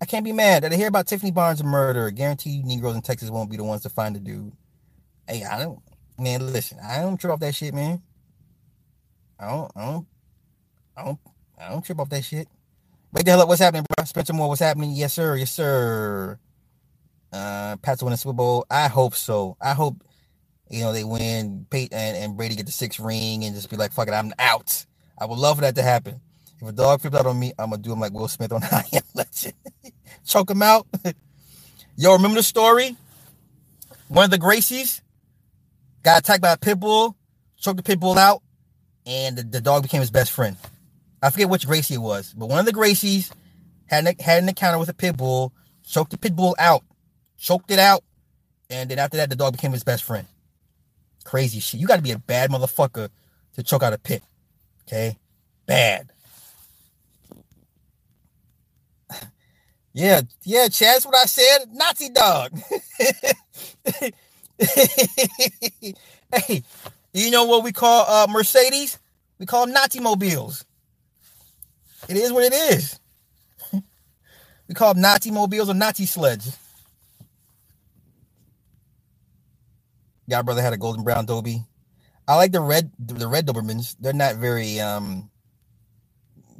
I 0.00 0.04
can't 0.06 0.24
be 0.24 0.32
mad. 0.32 0.62
Did 0.62 0.72
I 0.72 0.76
hear 0.76 0.88
about 0.88 1.06
Tiffany 1.06 1.32
Barnes' 1.32 1.64
murder? 1.64 2.06
I 2.08 2.10
guarantee 2.10 2.50
you, 2.50 2.64
Negroes 2.64 2.94
in 2.96 3.02
Texas 3.02 3.30
won't 3.30 3.50
be 3.50 3.56
the 3.56 3.64
ones 3.64 3.82
to 3.82 3.88
find 3.88 4.14
the 4.16 4.20
dude. 4.20 4.52
Hey, 5.26 5.44
I 5.44 5.58
don't, 5.58 5.80
man. 6.18 6.52
Listen, 6.52 6.78
I 6.82 7.00
don't 7.00 7.22
off 7.26 7.40
that 7.40 7.54
shit, 7.54 7.74
man. 7.74 8.02
I 9.40 9.50
don't, 9.50 9.72
I 9.76 9.86
don't, 9.86 10.06
I 10.96 11.04
don't, 11.04 11.18
I 11.60 11.70
don't 11.70 11.84
trip 11.84 12.00
off 12.00 12.10
that 12.10 12.24
shit. 12.24 12.48
Wake 13.12 13.24
the 13.24 13.32
hell 13.32 13.42
up. 13.42 13.48
What's 13.48 13.60
happening, 13.60 13.86
bro? 13.96 14.04
Spencer 14.04 14.32
Moore, 14.34 14.48
what's 14.48 14.60
happening? 14.60 14.92
Yes, 14.92 15.14
sir. 15.14 15.36
Yes, 15.36 15.50
sir. 15.52 16.38
Uh, 17.32 17.76
Pats 17.78 18.02
win 18.02 18.12
the 18.12 18.16
Super 18.16 18.34
Bowl. 18.34 18.66
I 18.70 18.88
hope 18.88 19.14
so. 19.14 19.56
I 19.60 19.74
hope, 19.74 19.96
you 20.70 20.82
know, 20.82 20.92
they 20.92 21.04
win 21.04 21.66
Peyton 21.70 21.98
and, 21.98 22.16
and 22.16 22.36
Brady 22.36 22.56
get 22.56 22.66
the 22.66 22.72
sixth 22.72 23.00
ring 23.00 23.44
and 23.44 23.54
just 23.54 23.70
be 23.70 23.76
like, 23.76 23.92
fuck 23.92 24.08
it, 24.08 24.14
I'm 24.14 24.32
out. 24.38 24.86
I 25.18 25.26
would 25.26 25.38
love 25.38 25.56
for 25.58 25.62
that 25.62 25.74
to 25.76 25.82
happen. 25.82 26.20
If 26.60 26.68
a 26.68 26.72
dog 26.72 27.00
flips 27.00 27.16
out 27.16 27.26
on 27.26 27.38
me, 27.38 27.52
I'm 27.58 27.70
gonna 27.70 27.82
do 27.82 27.92
him 27.92 28.00
like 28.00 28.12
Will 28.12 28.28
Smith 28.28 28.52
on 28.52 28.62
I 28.72 28.84
Am 28.92 29.02
Legend. 29.14 29.54
Choke 30.26 30.50
him 30.50 30.62
out. 30.62 30.86
Yo, 31.96 32.12
remember 32.12 32.36
the 32.36 32.42
story? 32.42 32.96
One 34.08 34.24
of 34.24 34.30
the 34.30 34.38
Gracies 34.38 35.00
got 36.02 36.20
attacked 36.20 36.42
by 36.42 36.52
a 36.52 36.56
pit 36.58 36.80
bull, 36.80 37.16
choked 37.58 37.78
the 37.78 37.82
pit 37.82 38.00
bull 38.00 38.18
out, 38.18 38.42
and 39.06 39.36
the, 39.36 39.42
the 39.42 39.60
dog 39.60 39.82
became 39.82 40.00
his 40.00 40.10
best 40.10 40.32
friend. 40.32 40.56
I 41.22 41.30
forget 41.30 41.48
which 41.48 41.66
Gracie 41.66 41.94
it 41.94 41.98
was, 41.98 42.32
but 42.36 42.48
one 42.48 42.60
of 42.60 42.66
the 42.66 42.72
Gracies 42.72 43.30
had 43.86 44.06
an, 44.06 44.14
had 44.20 44.42
an 44.42 44.48
encounter 44.48 44.78
with 44.78 44.88
a 44.88 44.94
pit 44.94 45.16
bull, 45.16 45.52
choked 45.84 46.10
the 46.12 46.18
pit 46.18 46.36
bull 46.36 46.54
out, 46.58 46.84
choked 47.38 47.70
it 47.70 47.78
out, 47.78 48.04
and 48.70 48.90
then 48.90 48.98
after 48.98 49.16
that, 49.16 49.30
the 49.30 49.36
dog 49.36 49.52
became 49.52 49.72
his 49.72 49.84
best 49.84 50.04
friend. 50.04 50.26
Crazy 51.24 51.60
shit. 51.60 51.80
You 51.80 51.86
got 51.86 51.96
to 51.96 52.02
be 52.02 52.12
a 52.12 52.18
bad 52.18 52.50
motherfucker 52.50 53.08
to 53.54 53.62
choke 53.62 53.82
out 53.82 53.92
a 53.92 53.98
pit. 53.98 54.22
Okay, 54.86 55.18
bad. 55.66 56.10
Yeah, 59.92 60.20
yeah, 60.44 60.68
Chad, 60.68 61.02
what 61.02 61.16
I 61.16 61.24
said. 61.24 61.66
Nazi 61.72 62.10
dog. 62.10 62.56
hey, 66.32 66.62
you 67.12 67.30
know 67.32 67.44
what 67.44 67.64
we 67.64 67.72
call 67.72 68.04
uh, 68.08 68.26
Mercedes? 68.30 68.98
We 69.38 69.46
call 69.46 69.66
Nazi 69.66 69.98
mobiles. 69.98 70.64
It 72.08 72.16
is 72.16 72.32
what 72.32 72.44
it 72.44 72.54
is. 72.54 73.00
we 74.68 74.74
call 74.74 74.94
them 74.94 75.02
Nazi 75.02 75.30
mobiles 75.30 75.70
or 75.70 75.74
Nazi 75.74 76.06
sleds. 76.06 76.58
Yeah, 80.26 80.42
brother 80.42 80.62
had 80.62 80.72
a 80.74 80.78
golden 80.78 81.04
brown 81.04 81.26
Dobie. 81.26 81.64
I 82.28 82.36
like 82.36 82.52
the 82.52 82.60
red 82.60 82.92
the 82.98 83.28
red 83.28 83.46
Dobermans. 83.46 83.96
They're 84.00 84.12
not 84.12 84.36
very 84.36 84.80
um 84.80 85.30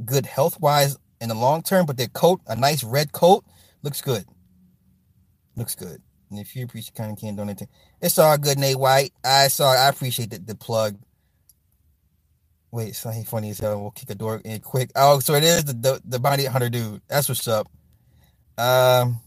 good 0.04 0.26
health 0.26 0.60
wise 0.60 0.98
in 1.20 1.28
the 1.28 1.34
long 1.34 1.62
term, 1.62 1.86
but 1.86 1.96
their 1.96 2.08
coat, 2.08 2.40
a 2.46 2.56
nice 2.56 2.84
red 2.84 3.12
coat, 3.12 3.44
looks 3.82 4.02
good. 4.02 4.24
Looks 5.56 5.74
good. 5.74 6.02
And 6.30 6.38
if 6.40 6.56
you 6.56 6.64
appreciate 6.64 6.94
kind 6.94 7.12
of 7.12 7.18
can't 7.18 7.36
donate, 7.36 7.62
it's 8.00 8.18
all 8.18 8.38
good, 8.38 8.58
Nate 8.58 8.78
White. 8.78 9.12
I 9.24 9.48
saw. 9.48 9.72
I 9.74 9.88
appreciate 9.88 10.30
the, 10.30 10.38
the 10.38 10.54
plug. 10.54 10.96
Wait, 12.70 12.94
so 12.94 13.10
he 13.10 13.24
funny 13.24 13.50
as 13.50 13.60
hell. 13.60 13.80
We'll 13.80 13.90
kick 13.92 14.08
the 14.08 14.14
door 14.14 14.40
in 14.44 14.60
quick. 14.60 14.90
Oh, 14.94 15.20
so 15.20 15.34
it 15.34 15.44
is 15.44 15.64
the 15.64 15.72
the, 15.72 16.02
the 16.04 16.18
bounty 16.18 16.44
hunter 16.44 16.68
dude. 16.68 17.00
That's 17.08 17.28
what's 17.28 17.48
up. 17.48 17.68
Um. 18.58 19.20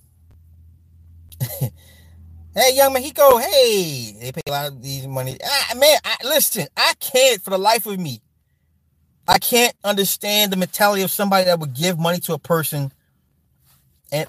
hey, 1.59 2.71
young 2.73 2.93
Mexico. 2.93 3.37
Hey, 3.37 4.15
they 4.19 4.31
pay 4.31 4.41
a 4.47 4.51
lot 4.51 4.67
of 4.67 4.81
these 4.81 5.07
money. 5.07 5.37
Ah, 5.43 5.73
man, 5.75 5.97
I, 6.05 6.17
listen. 6.23 6.67
I 6.77 6.93
can't 6.99 7.41
for 7.41 7.49
the 7.51 7.57
life 7.57 7.85
of 7.87 7.99
me. 7.99 8.21
I 9.27 9.39
can't 9.39 9.75
understand 9.83 10.51
the 10.51 10.57
mentality 10.57 11.03
of 11.03 11.11
somebody 11.11 11.45
that 11.45 11.59
would 11.59 11.73
give 11.73 11.97
money 11.99 12.19
to 12.21 12.33
a 12.33 12.39
person 12.39 12.91
and 14.11 14.27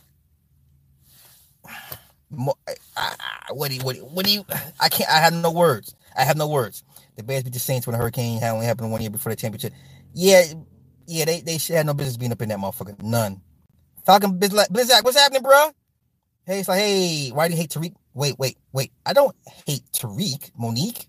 I, 1.68 2.74
I, 2.96 3.52
what 3.52 3.70
do 3.70 3.76
you, 3.76 3.82
what, 3.82 3.96
what 3.98 4.26
do 4.26 4.32
you, 4.32 4.44
I 4.80 4.88
can't, 4.88 5.10
I 5.10 5.18
have 5.18 5.32
no 5.32 5.50
words. 5.50 5.94
I 6.16 6.24
have 6.24 6.36
no 6.36 6.48
words. 6.48 6.84
The 7.16 7.22
Bears 7.22 7.44
beat 7.44 7.52
the 7.54 7.60
Saints 7.60 7.86
when 7.86 7.92
the 7.92 7.98
hurricane 7.98 8.40
had 8.40 8.52
only 8.52 8.66
happened 8.66 8.90
one 8.92 9.00
year 9.02 9.10
before 9.10 9.32
the 9.32 9.36
championship. 9.36 9.72
Yeah, 10.14 10.44
yeah, 11.06 11.24
they, 11.26 11.40
they 11.42 11.58
should 11.58 11.76
have 11.76 11.86
no 11.86 11.94
business 11.94 12.16
being 12.16 12.32
up 12.32 12.42
in 12.42 12.50
that 12.50 12.58
motherfucker. 12.58 13.00
None. 13.02 13.42
Falcon 14.06 14.38
Blizzak, 14.38 15.04
what's 15.04 15.18
happening, 15.18 15.42
bro? 15.42 15.70
Hey, 16.46 16.60
it's 16.60 16.68
like, 16.68 16.80
hey, 16.80 17.30
why 17.30 17.48
do 17.48 17.54
you 17.54 17.60
hate 17.60 17.70
Tariq? 17.70 17.94
Wait, 18.14 18.38
wait, 18.38 18.58
wait. 18.72 18.92
I 19.06 19.12
don't 19.12 19.36
hate 19.66 19.84
Tariq, 19.92 20.50
Monique. 20.58 21.06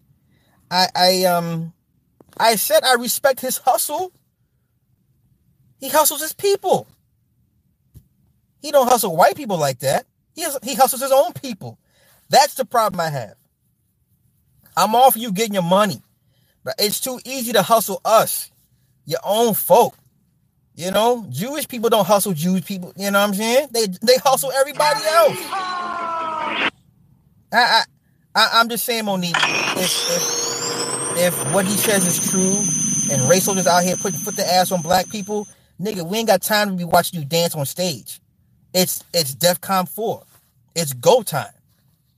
I, 0.71 0.87
I, 0.95 1.23
um, 1.25 1.73
I 2.37 2.55
said 2.57 2.83
I 2.83 2.95
respect 2.95 3.41
his 3.41 3.57
hustle. 3.59 4.13
He 5.79 5.89
hustles 5.89 6.21
his 6.21 6.33
people. 6.33 6.87
He 8.61 8.71
don't 8.71 8.87
hustle 8.89 9.15
white 9.17 9.35
people 9.37 9.57
like 9.57 9.79
that. 9.79 10.05
He, 10.35 10.41
has, 10.43 10.57
he 10.63 10.75
hustles 10.75 11.01
his 11.01 11.11
own 11.11 11.33
people. 11.33 11.79
That's 12.29 12.55
the 12.55 12.65
problem 12.65 13.01
I 13.01 13.09
have. 13.09 13.35
I'm 14.75 14.95
all 14.95 15.11
for 15.11 15.19
you 15.19 15.31
getting 15.31 15.53
your 15.53 15.63
money, 15.63 16.01
but 16.63 16.75
it's 16.79 16.99
too 16.99 17.19
easy 17.25 17.53
to 17.53 17.61
hustle 17.61 18.01
us, 18.05 18.51
your 19.05 19.19
own 19.23 19.53
folk. 19.53 19.95
You 20.75 20.91
know, 20.91 21.25
Jewish 21.29 21.67
people 21.67 21.89
don't 21.89 22.05
hustle 22.05 22.33
Jewish 22.33 22.65
people. 22.65 22.93
You 22.95 23.11
know 23.11 23.19
what 23.19 23.29
I'm 23.29 23.33
saying? 23.35 23.67
They 23.71 23.85
they 24.01 24.17
hustle 24.17 24.51
everybody 24.51 25.01
else. 25.05 25.37
I 27.53 27.83
I, 28.33 28.49
I 28.55 28.61
am 28.61 28.69
just 28.69 28.85
saying, 28.85 29.05
Monique. 29.05 29.35
If, 29.37 29.91
if 30.09 31.17
if 31.17 31.53
what 31.53 31.65
he 31.65 31.73
says 31.73 32.07
is 32.07 32.31
true, 32.31 32.65
and 33.11 33.29
racial 33.29 33.57
is 33.57 33.67
out 33.67 33.83
here 33.83 33.95
putting 33.97 34.19
put 34.21 34.35
the 34.35 34.45
ass 34.51 34.71
on 34.71 34.81
black 34.81 35.09
people, 35.09 35.47
nigga, 35.79 36.07
we 36.07 36.17
ain't 36.17 36.27
got 36.27 36.41
time 36.41 36.69
to 36.69 36.75
be 36.75 36.83
watching 36.85 37.19
you 37.19 37.25
dance 37.25 37.53
on 37.53 37.65
stage. 37.65 38.19
It's 38.73 39.03
it's 39.13 39.35
DEFCON 39.35 39.87
4. 39.87 40.23
It's 40.75 40.93
go 40.93 41.21
time. 41.21 41.53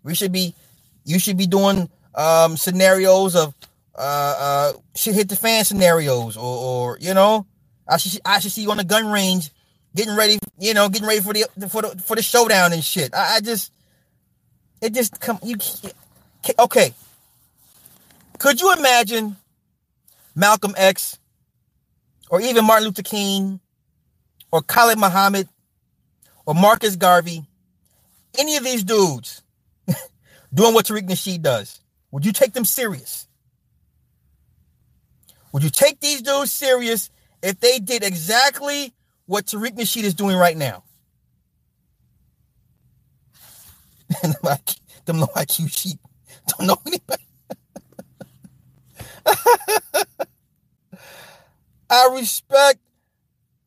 We 0.03 0.15
should 0.15 0.31
be 0.31 0.55
you 1.03 1.19
should 1.19 1.37
be 1.37 1.47
doing 1.47 1.89
um 2.15 2.57
scenarios 2.57 3.35
of 3.35 3.53
uh 3.97 4.35
uh 4.39 4.73
shit 4.95 5.15
hit 5.15 5.29
the 5.29 5.35
fan 5.35 5.65
scenarios 5.65 6.37
or 6.37 6.43
or 6.43 6.97
you 6.99 7.13
know 7.13 7.45
I 7.87 7.97
should 7.97 8.19
I 8.25 8.39
should 8.39 8.51
see 8.51 8.63
you 8.63 8.71
on 8.71 8.77
the 8.77 8.83
gun 8.83 9.11
range 9.11 9.51
getting 9.95 10.15
ready 10.15 10.39
you 10.59 10.73
know 10.73 10.89
getting 10.89 11.07
ready 11.07 11.21
for 11.21 11.33
the 11.33 11.45
for 11.69 11.81
the 11.81 11.89
for 12.01 12.15
the 12.15 12.21
showdown 12.21 12.73
and 12.73 12.83
shit. 12.83 13.13
I, 13.13 13.35
I 13.37 13.41
just 13.41 13.71
it 14.81 14.93
just 14.93 15.19
come 15.19 15.39
you 15.43 15.57
okay. 16.59 16.93
Could 18.37 18.59
you 18.59 18.73
imagine 18.73 19.37
Malcolm 20.35 20.73
X 20.77 21.17
or 22.29 22.41
even 22.41 22.65
Martin 22.65 22.85
Luther 22.87 23.01
King 23.01 23.59
or 24.51 24.61
Khalid 24.61 24.99
Muhammad 24.99 25.47
or 26.45 26.53
Marcus 26.53 26.95
Garvey, 26.95 27.43
any 28.37 28.57
of 28.57 28.63
these 28.63 28.83
dudes 28.83 29.41
doing 30.53 30.73
what 30.73 30.85
Tariq 30.85 31.07
Nasheed 31.07 31.41
does, 31.41 31.79
would 32.15 32.25
you 32.25 32.31
take 32.31 32.53
them 32.53 32.63
serious? 32.63 33.27
Would 35.51 35.63
you 35.63 35.69
take 35.69 35.99
these 35.99 36.21
dudes 36.21 36.49
serious 36.49 37.09
if 37.43 37.59
they 37.59 37.79
did 37.79 38.05
exactly 38.05 38.93
what 39.25 39.47
Tariq 39.47 39.77
Nasheed 39.77 40.03
is 40.03 40.13
doing 40.13 40.37
right 40.37 40.55
now? 40.55 40.85
them 45.05 45.19
low 45.19 45.27
IQ 45.35 45.69
sheep 45.69 45.99
don't 46.47 46.67
know 46.67 46.77
anybody. 46.85 47.23
I 51.89 52.09
respect. 52.13 52.79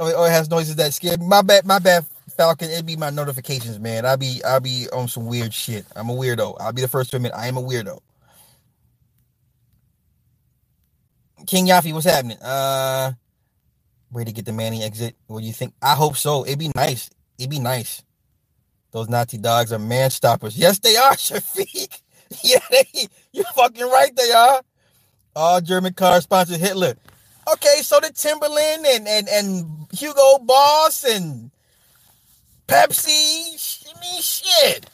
Oh, 0.01 0.11
oh, 0.17 0.25
it 0.25 0.31
has 0.31 0.49
noises 0.49 0.77
that 0.77 0.95
scare 0.95 1.19
me. 1.19 1.27
My 1.27 1.43
bad. 1.43 1.67
My 1.67 1.81
bad. 1.81 2.07
Falcon, 2.37 2.71
it'd 2.71 2.87
be 2.87 2.97
my 2.97 3.11
notifications, 3.11 3.79
man. 3.79 4.07
I'll 4.07 4.17
be 4.17 4.41
I'll 4.43 4.61
be 4.61 4.87
on 4.93 5.09
some 5.09 5.27
weird 5.27 5.53
shit. 5.53 5.85
I'm 5.95 6.09
a 6.09 6.15
weirdo. 6.15 6.57
I'll 6.61 6.73
be 6.73 6.81
the 6.83 6.89
first 6.89 7.11
to 7.11 7.17
admit 7.17 7.33
I 7.35 7.49
am 7.49 7.59
a 7.59 7.63
weirdo. 7.63 8.01
King 11.49 11.67
Yafi, 11.67 11.95
what's 11.95 12.05
happening? 12.05 12.39
Uh 12.43 13.13
way 14.13 14.25
to 14.25 14.33
get 14.33 14.45
the 14.45 14.53
Manny 14.53 14.83
exit. 14.83 15.17
What 15.27 15.41
do 15.41 15.47
you 15.47 15.53
think? 15.53 15.73
I 15.83 15.95
hope 15.95 16.17
so. 16.17 16.45
It'd 16.45 16.59
be 16.59 16.71
nice. 16.77 17.09
It'd 17.39 17.51
be 17.51 17.59
nice. 17.59 18.03
Those 18.91 19.09
Nazi 19.09 19.39
dogs 19.39 19.73
are 19.73 19.79
man 19.79 20.11
stoppers. 20.11 20.57
Yes, 20.59 20.79
they 20.79 20.97
are, 20.97 21.13
Shafiq. 21.15 22.01
yeah, 22.43 22.59
they, 22.71 23.09
you're 23.33 23.45
fucking 23.55 23.87
right, 23.89 24.15
they 24.15 24.31
are. 24.31 24.63
All 25.35 25.61
German 25.61 25.95
cars 25.95 26.25
sponsored 26.25 26.61
Hitler. 26.61 26.95
Okay, 27.53 27.81
so 27.81 27.99
the 28.01 28.11
Timberland 28.13 28.85
and 28.87 29.09
and 29.09 29.29
and 29.29 29.87
Hugo 29.93 30.39
Boss 30.41 31.05
and 31.05 31.51
Pepsi. 32.67 33.87
I 33.89 34.01
mean, 34.01 34.21
shit. 34.23 34.91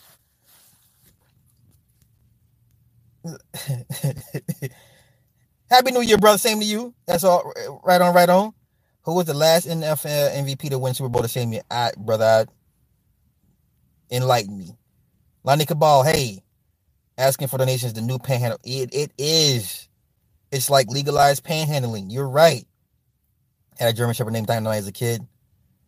Happy 5.71 5.93
New 5.93 6.03
Year, 6.03 6.19
brother. 6.19 6.39
Same 6.39 6.61
to 6.61 6.67
you. 6.67 6.95
That's 7.07 7.25
all. 7.25 7.53
Right 7.85 8.01
on, 8.01 8.15
right 8.15 8.29
on. 8.29 8.53
Who 9.03 9.15
was 9.15 9.27
the 9.27 9.35
last 9.35 9.67
NFL 9.67 10.35
MVP 10.35 10.71
to 10.71 10.79
win 10.79 10.95
Super 10.95 11.09
Bowl 11.09 11.23
the 11.23 11.29
same 11.29 11.53
year? 11.53 11.63
I, 11.71 11.93
brother, 11.97 12.25
I, 12.25 14.15
enlighten 14.15 14.57
me. 14.57 14.71
Lonnie 15.43 15.67
Cabal, 15.67 16.05
hey, 16.05 16.43
asking 17.19 17.49
for 17.49 17.59
donations, 17.59 17.93
the 17.93 18.01
new 18.01 18.19
panhandle. 18.19 18.59
It, 18.65 18.95
it 18.95 19.13
is. 19.19 19.89
It's 20.51 20.71
like 20.71 20.89
legalized 20.89 21.45
panhandling. 21.45 22.07
You're 22.11 22.29
right. 22.29 22.65
Had 23.79 23.91
a 23.91 23.93
German 23.93 24.15
Shepherd 24.15 24.33
named 24.33 24.47
Dynamite 24.47 24.79
as 24.79 24.87
a 24.89 24.93
kid. 24.93 25.27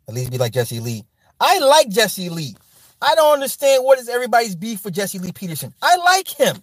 At 0.09 0.15
least 0.15 0.31
be 0.31 0.39
like 0.39 0.53
Jesse 0.53 0.81
Lee. 0.81 1.05
I 1.41 1.59
like 1.59 1.89
Jesse 1.89 2.29
Lee. 2.29 2.55
I 3.01 3.15
don't 3.15 3.35
understand 3.35 3.85
what 3.85 3.99
is 3.99 4.09
everybody's 4.09 4.57
beef 4.57 4.81
for 4.81 4.91
Jesse 4.91 5.19
Lee 5.19 5.33
Peterson. 5.33 5.73
I 5.83 5.97
like 5.97 6.29
him. 6.29 6.57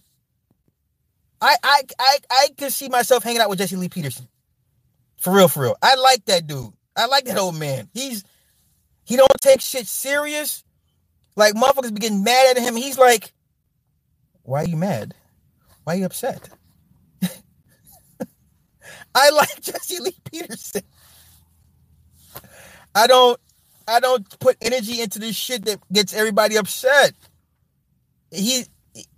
I 1.44 1.56
I 1.62 1.82
I 2.00 2.18
I 2.32 2.48
could 2.58 2.72
see 2.72 2.88
myself 2.88 3.24
hanging 3.24 3.42
out 3.42 3.50
with 3.50 3.60
Jesse 3.60 3.76
Lee 3.76 3.90
Peterson. 3.90 4.30
For 5.18 5.34
real, 5.34 5.50
for 5.50 5.64
real. 5.64 5.76
I 5.82 5.96
like 5.96 6.26
that 6.26 6.48
dude. 6.48 6.74
I 6.96 7.08
like 7.08 7.26
that 7.26 7.38
old 7.38 7.56
man. 7.56 7.90
He's 7.94 8.24
he 9.04 9.18
don't 9.18 9.30
take 9.42 9.62
shit 9.62 9.88
serious. 9.88 10.64
Like 11.36 11.54
motherfuckers 11.54 11.94
be 11.94 12.00
getting 12.00 12.24
mad 12.24 12.56
at 12.56 12.64
him. 12.64 12.76
He's 12.76 12.98
like, 12.98 13.34
why 14.44 14.64
are 14.64 14.68
you 14.68 14.78
mad? 14.78 15.14
Why 15.84 15.96
are 15.96 15.98
you 15.98 16.06
upset? 16.06 16.50
I 19.16 19.30
like 19.32 19.62
Jesse 19.62 20.00
Lee 20.00 20.16
Peterson. 20.32 20.84
I 22.96 23.08
don't 23.08 23.40
I 23.86 24.00
don't 24.00 24.40
put 24.40 24.56
energy 24.62 25.02
into 25.02 25.20
this 25.20 25.36
shit 25.36 25.66
that 25.66 25.80
gets 25.92 26.14
everybody 26.14 26.56
upset. 26.56 27.14
He 28.32 28.64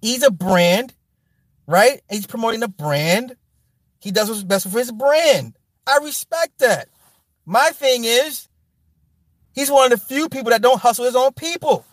he's 0.01 0.23
a 0.23 0.31
brand, 0.31 0.93
right? 1.67 2.01
He's 2.09 2.27
promoting 2.27 2.63
a 2.63 2.67
brand. 2.67 3.35
He 3.99 4.11
does 4.11 4.29
what's 4.29 4.43
best 4.43 4.69
for 4.69 4.77
his 4.77 4.91
brand. 4.91 5.55
I 5.87 5.99
respect 6.03 6.59
that. 6.59 6.87
My 7.45 7.69
thing 7.69 8.03
is, 8.05 8.47
he's 9.53 9.71
one 9.71 9.91
of 9.91 9.99
the 9.99 10.05
few 10.05 10.29
people 10.29 10.51
that 10.51 10.61
don't 10.61 10.81
hustle 10.81 11.05
his 11.05 11.15
own 11.15 11.33
people. 11.33 11.85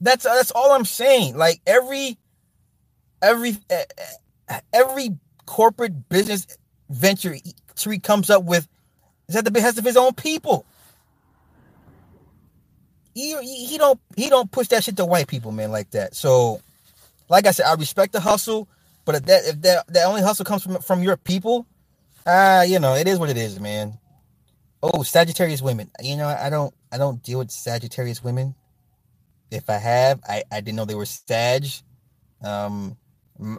That's 0.00 0.24
that's 0.24 0.50
all 0.50 0.72
I'm 0.72 0.84
saying. 0.84 1.36
Like 1.36 1.60
every 1.66 2.18
every 3.22 3.56
eh, 3.70 3.84
eh, 4.48 4.60
every 4.72 5.10
corporate 5.46 6.08
business 6.08 6.46
venture 6.90 7.34
he 7.34 7.98
comes 7.98 8.30
up 8.30 8.44
with 8.44 8.68
is 9.28 9.36
at 9.36 9.44
the 9.44 9.50
behest 9.50 9.78
of 9.78 9.84
his 9.84 9.96
own 9.96 10.12
people. 10.14 10.66
He, 13.14 13.66
he 13.66 13.78
don't 13.78 14.00
he 14.16 14.28
don't 14.30 14.50
push 14.50 14.68
that 14.68 14.84
shit 14.84 14.96
to 14.96 15.04
white 15.04 15.28
people, 15.28 15.52
man, 15.52 15.70
like 15.70 15.90
that. 15.90 16.14
So, 16.14 16.60
like 17.28 17.46
I 17.46 17.50
said, 17.50 17.66
I 17.66 17.74
respect 17.74 18.12
the 18.12 18.20
hustle, 18.20 18.68
but 19.04 19.16
if 19.16 19.24
that 19.26 19.44
if 19.46 19.62
that 19.62 19.86
that 19.92 20.06
only 20.06 20.22
hustle 20.22 20.44
comes 20.44 20.62
from 20.62 20.80
from 20.80 21.02
your 21.02 21.16
people, 21.16 21.66
ah, 22.26 22.60
uh, 22.60 22.62
you 22.62 22.78
know, 22.78 22.94
it 22.94 23.06
is 23.06 23.18
what 23.18 23.30
it 23.30 23.36
is, 23.36 23.60
man. 23.60 23.98
Oh, 24.82 25.02
Sagittarius 25.02 25.62
women. 25.62 25.90
You 26.02 26.16
know, 26.16 26.26
I 26.28 26.50
don't 26.50 26.74
I 26.90 26.98
don't 26.98 27.22
deal 27.22 27.40
with 27.40 27.50
Sagittarius 27.50 28.24
women. 28.24 28.54
If 29.50 29.68
I 29.68 29.76
have, 29.76 30.20
I 30.28 30.44
I 30.50 30.60
didn't 30.60 30.76
know 30.76 30.86
they 30.86 30.94
were 30.94 31.06
Sag. 31.06 31.66
Um, 32.42 32.96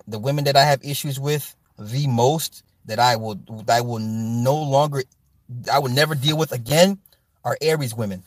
the 0.07 0.19
women 0.19 0.45
that 0.45 0.57
I 0.57 0.63
have 0.63 0.83
issues 0.83 1.19
with 1.19 1.55
the 1.77 2.07
most 2.07 2.63
that 2.85 2.99
I 2.99 3.15
will 3.15 3.39
I 3.69 3.81
will 3.81 3.99
no 3.99 4.55
longer 4.55 5.03
I 5.71 5.79
will 5.79 5.91
never 5.91 6.15
deal 6.15 6.37
with 6.37 6.51
again 6.51 6.99
are 7.43 7.57
Aries 7.61 7.93
women. 7.95 8.23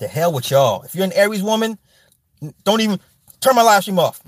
The 0.00 0.08
hell 0.08 0.32
with 0.32 0.50
y'all. 0.50 0.82
If 0.82 0.94
you're 0.94 1.04
an 1.04 1.12
Aries 1.12 1.42
woman, 1.42 1.78
don't 2.64 2.80
even 2.80 2.98
turn 3.40 3.54
my 3.54 3.62
live 3.62 3.82
stream 3.82 3.98
off. 3.98 4.20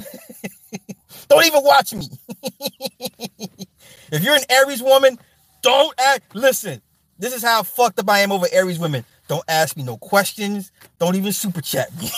don't 1.28 1.46
even 1.46 1.62
watch 1.64 1.94
me. 1.94 2.06
if 4.12 4.22
you're 4.22 4.34
an 4.34 4.44
Aries 4.50 4.82
woman, 4.82 5.18
don't 5.62 5.98
act. 5.98 6.36
Listen, 6.36 6.82
this 7.18 7.34
is 7.34 7.42
how 7.42 7.62
fucked 7.62 7.98
up 7.98 8.10
I 8.10 8.18
am 8.18 8.32
over 8.32 8.46
Aries 8.52 8.78
women. 8.78 9.04
Don't 9.28 9.44
ask 9.48 9.74
me 9.74 9.82
no 9.82 9.96
questions. 9.96 10.70
Don't 10.98 11.16
even 11.16 11.32
super 11.32 11.62
chat 11.62 11.88
me. 11.98 12.10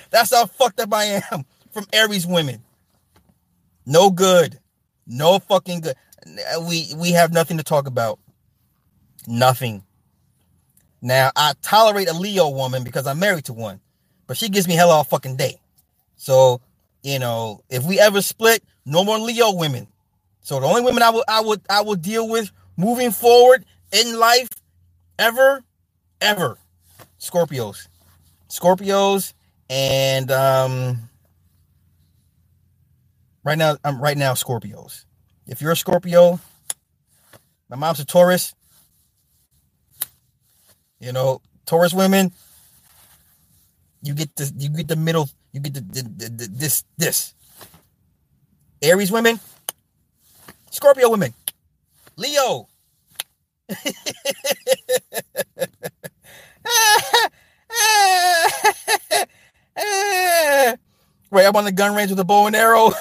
That's 0.10 0.34
how 0.34 0.46
fucked 0.46 0.80
up 0.80 0.94
I 0.94 1.20
am 1.30 1.44
from 1.70 1.86
Aries 1.92 2.26
women. 2.26 2.62
No 3.84 4.08
good. 4.08 4.58
No 5.06 5.38
fucking 5.38 5.82
good. 5.82 5.96
We 6.66 6.94
we 6.96 7.12
have 7.12 7.30
nothing 7.30 7.58
to 7.58 7.62
talk 7.62 7.86
about. 7.86 8.18
Nothing. 9.26 9.83
Now 11.04 11.30
I 11.36 11.52
tolerate 11.60 12.08
a 12.08 12.14
Leo 12.14 12.48
woman 12.48 12.82
because 12.82 13.06
I'm 13.06 13.18
married 13.18 13.44
to 13.44 13.52
one, 13.52 13.78
but 14.26 14.38
she 14.38 14.48
gives 14.48 14.66
me 14.66 14.72
hell 14.74 14.90
all 14.90 15.04
fucking 15.04 15.36
day. 15.36 15.60
So 16.16 16.62
you 17.02 17.18
know, 17.18 17.60
if 17.68 17.84
we 17.84 18.00
ever 18.00 18.22
split, 18.22 18.64
no 18.86 19.04
more 19.04 19.18
Leo 19.18 19.52
women. 19.52 19.86
So 20.40 20.58
the 20.58 20.66
only 20.66 20.80
women 20.80 21.02
I 21.02 21.10
would 21.10 21.24
I 21.28 21.42
would 21.42 21.60
I 21.68 21.82
would 21.82 22.00
deal 22.00 22.26
with 22.26 22.50
moving 22.78 23.10
forward 23.10 23.66
in 23.92 24.18
life, 24.18 24.48
ever, 25.18 25.62
ever, 26.22 26.56
Scorpios, 27.20 27.86
Scorpios, 28.48 29.34
and 29.68 30.30
um, 30.30 31.10
right 33.44 33.58
now 33.58 33.76
I'm 33.84 34.00
right 34.00 34.16
now 34.16 34.32
Scorpios. 34.32 35.04
If 35.46 35.60
you're 35.60 35.72
a 35.72 35.76
Scorpio, 35.76 36.40
my 37.68 37.76
mom's 37.76 38.00
a 38.00 38.06
Taurus. 38.06 38.54
You 41.04 41.12
know, 41.12 41.42
Taurus 41.66 41.92
women, 41.92 42.32
you 44.00 44.14
get 44.14 44.34
the 44.36 44.50
you 44.56 44.70
get 44.70 44.88
the 44.88 44.96
middle, 44.96 45.28
you 45.52 45.60
get 45.60 45.74
the, 45.74 45.80
the, 45.82 46.02
the, 46.02 46.30
the 46.30 46.48
this 46.50 46.82
this. 46.96 47.34
Aries 48.80 49.12
women, 49.12 49.38
Scorpio 50.70 51.10
women, 51.10 51.34
Leo. 52.16 52.68
Wait, 61.30 61.44
I'm 61.44 61.54
on 61.54 61.64
the 61.64 61.72
gun 61.72 61.94
range 61.94 62.08
with 62.10 62.20
a 62.20 62.24
bow 62.24 62.46
and 62.46 62.56
arrow. 62.56 62.92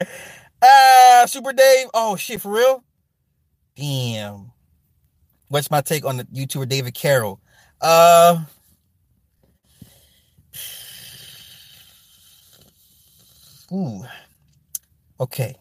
ah, 0.62 1.24
Super 1.26 1.52
Dave. 1.52 1.88
Oh 1.92 2.14
shit, 2.14 2.40
for 2.40 2.52
real? 2.52 2.84
Damn. 3.76 4.52
What's 5.48 5.70
my 5.70 5.80
take 5.80 6.04
on 6.04 6.16
the 6.16 6.24
YouTuber 6.24 6.68
David 6.68 6.94
Carroll? 6.94 7.40
Uh 7.80 8.44
Ooh. 13.72 14.04
Okay. 15.18 15.56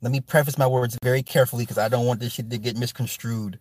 Let 0.00 0.12
me 0.12 0.20
preface 0.20 0.58
my 0.58 0.66
words 0.66 0.98
very 1.02 1.22
carefully 1.22 1.64
because 1.64 1.78
I 1.78 1.88
don't 1.88 2.06
want 2.06 2.20
this 2.20 2.32
shit 2.32 2.50
to 2.50 2.58
get 2.58 2.76
misconstrued. 2.76 3.58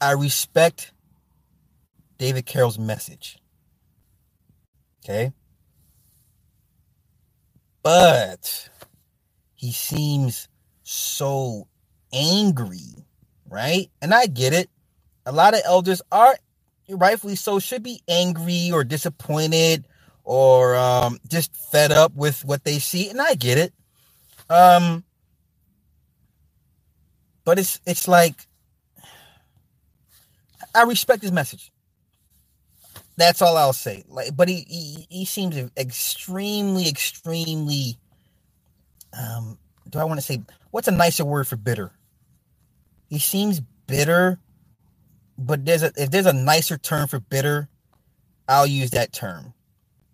I 0.00 0.12
respect 0.12 0.92
David 2.18 2.46
Carroll's 2.46 2.78
message. 2.78 3.38
Okay. 5.04 5.32
But 7.84 8.70
he 9.54 9.72
seems 9.72 10.48
so 10.84 11.68
angry, 12.12 13.06
right? 13.50 13.90
And 14.02 14.14
I 14.14 14.26
get 14.26 14.54
it. 14.54 14.70
A 15.26 15.32
lot 15.32 15.54
of 15.54 15.60
elders 15.64 16.02
are 16.12 16.36
rightfully 16.90 17.36
so 17.36 17.58
should 17.60 17.82
be 17.82 18.02
angry 18.08 18.70
or 18.72 18.84
disappointed 18.84 19.86
or 20.24 20.76
um, 20.76 21.18
just 21.28 21.56
fed 21.72 21.92
up 21.92 22.14
with 22.16 22.44
what 22.44 22.64
they 22.64 22.78
see, 22.80 23.10
and 23.10 23.20
I 23.22 23.34
get 23.34 23.58
it. 23.58 23.74
Um, 24.50 25.04
but 27.44 27.58
it's 27.58 27.80
it's 27.86 28.08
like 28.08 28.36
I 30.74 30.84
respect 30.84 31.22
his 31.22 31.32
message. 31.32 31.72
That's 33.16 33.42
all 33.42 33.56
I'll 33.56 33.74
say. 33.74 34.04
Like, 34.08 34.36
but 34.36 34.48
he 34.48 34.66
he, 34.68 35.06
he 35.10 35.26
seems 35.26 35.56
extremely, 35.78 36.88
extremely. 36.88 37.98
Um, 39.18 39.58
do 39.88 39.98
I 40.00 40.04
want 40.04 40.18
to 40.20 40.26
say 40.26 40.42
what's 40.70 40.88
a 40.88 40.92
nicer 40.92 41.24
word 41.24 41.48
for 41.48 41.56
bitter? 41.56 41.92
He 43.08 43.18
seems 43.20 43.60
bitter, 43.86 44.40
but 45.38 45.64
there's 45.64 45.82
a 45.84 45.92
if 45.96 46.10
there's 46.10 46.26
a 46.26 46.32
nicer 46.32 46.78
term 46.78 47.08
for 47.08 47.20
bitter, 47.20 47.68
I'll 48.48 48.66
use 48.66 48.90
that 48.92 49.12
term. 49.12 49.54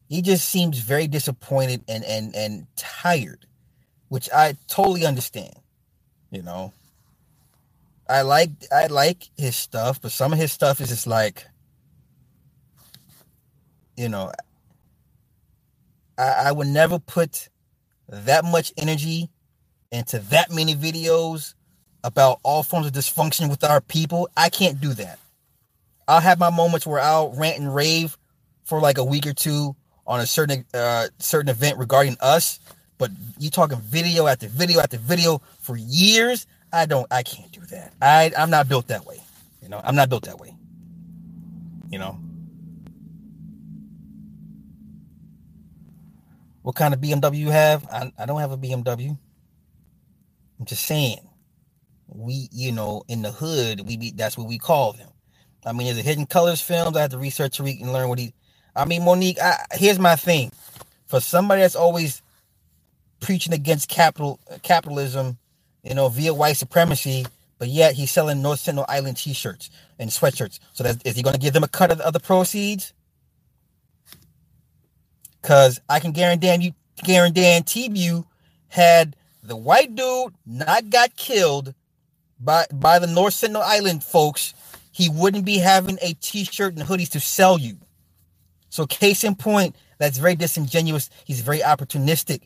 He 0.09 0.23
just 0.23 0.49
seems 0.49 0.79
very 0.81 1.09
disappointed 1.09 1.85
and 1.89 2.05
and 2.05 2.35
and 2.37 2.67
tired, 2.77 3.47
which 4.09 4.31
I 4.35 4.57
totally 4.69 5.07
understand. 5.07 5.55
You 6.31 6.43
know, 6.43 6.73
I 8.09 8.23
like 8.23 8.51
I 8.73 8.87
like 8.89 9.31
his 9.37 9.57
stuff, 9.57 10.01
but 10.03 10.13
some 10.13 10.33
of 10.33 10.39
his 10.39 10.53
stuff 10.53 10.81
is 10.81 10.91
just 10.91 11.07
like 11.07 11.47
you 14.01 14.09
know, 14.09 14.33
I, 16.17 16.45
I 16.47 16.53
would 16.53 16.69
never 16.69 16.99
put 16.99 17.51
that 18.09 18.47
much 18.47 18.73
energy 18.79 19.29
into 19.93 20.19
that 20.31 20.51
many 20.51 20.75
videos 20.75 21.53
about 22.03 22.41
all 22.43 22.63
forms 22.63 22.87
of 22.87 22.93
dysfunction 22.95 23.51
with 23.51 23.63
our 23.63 23.83
people. 23.83 24.31
I 24.39 24.49
can't 24.49 24.81
do 24.81 24.95
that. 24.95 25.19
I'll 26.09 26.23
have 26.23 26.39
my 26.39 26.49
moments 26.49 26.87
where 26.87 26.99
I'll 26.99 27.33
rant 27.33 27.59
and 27.59 27.75
rave 27.75 28.17
for 28.65 28.81
like 28.81 28.97
a 28.97 29.05
week 29.05 29.27
or 29.27 29.35
two 29.35 29.77
on 30.07 30.21
a 30.21 30.27
certain 30.27 30.65
uh 30.73 31.09
certain 31.19 31.51
event 31.51 31.77
regarding 31.77 32.17
us, 32.21 32.59
but 32.97 33.11
you 33.39 33.51
talking 33.51 33.79
video 33.81 34.27
after 34.27 34.49
video 34.49 34.81
after 34.81 34.97
video 34.97 35.43
for 35.61 35.77
years, 35.77 36.47
I 36.73 36.87
don't 36.87 37.07
I 37.11 37.23
can't 37.23 37.53
do 37.53 37.61
that. 37.67 37.93
I 38.01 38.33
I'm 38.37 38.49
not 38.49 38.67
built 38.67 38.89
that 38.89 39.05
way. 39.05 39.21
You 39.63 39.69
know, 39.69 39.81
I'm 39.85 39.95
not 39.95 40.09
built 40.09 40.25
that 40.25 40.41
way. 40.41 40.57
You 41.91 41.99
know. 41.99 42.19
What 46.71 46.77
kind 46.77 46.95
of 46.95 47.01
BMW 47.01 47.37
you 47.39 47.51
have. 47.51 47.85
I, 47.93 48.13
I 48.17 48.27
don't 48.27 48.41
have 48.41 48.53
a 48.53 48.59
BMW. 48.59 49.19
I'm 50.61 50.67
just 50.67 50.87
saying. 50.87 51.29
We, 52.09 52.49
you 52.53 52.73
know, 52.73 53.03
in 53.09 53.23
the 53.23 53.33
hood, 53.33 53.83
we 53.89 53.97
be 53.99 54.13
that's 54.13 54.39
what 54.39 54.49
we 54.49 54.59
call 54.59 54.95
them. 54.95 55.09
I 55.67 55.73
mean, 55.73 55.89
is 55.89 55.99
it 55.99 56.05
Hidden 56.07 56.27
Colors 56.27 56.61
films? 56.61 56.97
I 56.97 57.03
had 57.03 57.13
to 57.13 57.19
research 57.19 57.59
Tariq 57.59 57.81
and 57.83 57.93
learn 57.93 58.09
what 58.09 58.21
he. 58.21 58.35
I 58.77 58.85
mean, 58.87 59.05
Monique. 59.05 59.41
I, 59.43 59.57
here's 59.73 59.99
my 59.99 60.17
thing: 60.17 60.53
for 61.09 61.21
somebody 61.21 61.63
that's 61.63 61.77
always 61.77 62.23
preaching 63.21 63.55
against 63.55 63.89
capital 63.89 64.41
capitalism, 64.63 65.39
you 65.85 65.95
know, 65.95 66.09
via 66.09 66.35
white 66.35 66.57
supremacy, 66.59 67.27
but 67.59 67.69
yet 67.69 67.95
he's 67.95 68.13
selling 68.13 68.43
North 68.43 68.61
Sentinel 68.61 68.87
Island 68.89 69.19
T-shirts 69.19 69.71
and 69.99 70.11
sweatshirts. 70.11 70.61
So 70.75 70.85
that, 70.85 71.07
is 71.07 71.17
he 71.17 71.23
going 71.25 71.35
to 71.35 71.41
give 71.41 71.55
them 71.55 71.65
a 71.65 71.69
cut 71.69 71.93
of, 71.93 72.01
of 72.01 72.15
the 72.15 72.21
proceeds? 72.21 72.95
Cause 75.43 75.81
I 75.89 76.01
can 76.01 76.13
guarantee 76.13 76.55
you, 76.57 76.73
guarantee 77.03 77.91
you, 77.93 78.27
had 78.69 79.17
the 79.43 79.57
white 79.57 79.95
dude 79.95 80.35
not 80.47 80.91
got 80.91 81.17
killed 81.17 81.75
by 82.39 82.67
by 82.73 82.99
the 82.99 83.07
North 83.07 83.35
Sentinel 83.35 83.63
Island 83.63 84.03
folks, 84.03 84.55
he 84.93 85.09
wouldn't 85.09 85.45
be 85.45 85.59
having 85.59 85.99
a 86.03 86.15
t-shirt 86.15 86.77
and 86.77 86.87
hoodies 86.87 87.11
to 87.11 87.21
sell 87.21 87.59
you. 87.59 87.77
So 88.69 88.87
case 88.87 89.25
in 89.25 89.35
point, 89.35 89.77
that's 89.99 90.19
very 90.19 90.37
disingenuous. 90.37 91.11
He's 91.25 91.41
very 91.41 91.61
opportunistic. 91.61 92.43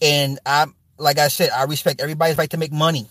And 0.00 0.38
I'm 0.44 0.74
like 0.98 1.18
I 1.18 1.28
said, 1.28 1.50
I 1.50 1.64
respect 1.64 2.00
everybody's 2.00 2.38
right 2.38 2.50
to 2.50 2.56
make 2.56 2.72
money. 2.72 3.08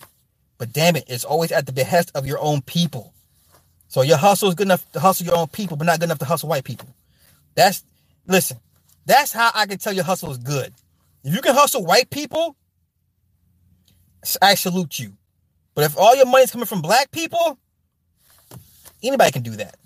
But 0.58 0.72
damn 0.72 0.96
it, 0.96 1.04
it's 1.08 1.24
always 1.24 1.52
at 1.52 1.66
the 1.66 1.72
behest 1.72 2.12
of 2.14 2.26
your 2.26 2.38
own 2.40 2.62
people. 2.62 3.12
So 3.88 4.02
your 4.02 4.16
hustle 4.16 4.48
is 4.48 4.54
good 4.54 4.66
enough 4.66 4.90
to 4.92 5.00
hustle 5.00 5.26
your 5.26 5.36
own 5.36 5.48
people, 5.48 5.76
but 5.76 5.84
not 5.84 6.00
good 6.00 6.06
enough 6.06 6.18
to 6.20 6.24
hustle 6.24 6.48
white 6.48 6.64
people. 6.64 6.88
That's 7.54 7.84
listen, 8.26 8.58
that's 9.06 9.32
how 9.32 9.50
I 9.54 9.66
can 9.66 9.78
tell 9.78 9.92
your 9.92 10.04
hustle 10.04 10.30
is 10.30 10.38
good. 10.38 10.72
If 11.22 11.34
you 11.34 11.40
can 11.40 11.54
hustle 11.54 11.84
white 11.84 12.10
people, 12.10 12.56
I 14.40 14.54
salute 14.54 14.98
you. 14.98 15.16
But 15.74 15.84
if 15.84 15.98
all 15.98 16.14
your 16.14 16.26
money's 16.26 16.50
coming 16.50 16.66
from 16.66 16.82
black 16.82 17.10
people, 17.10 17.58
anybody 19.02 19.32
can 19.32 19.42
do 19.42 19.52
that. 19.56 19.76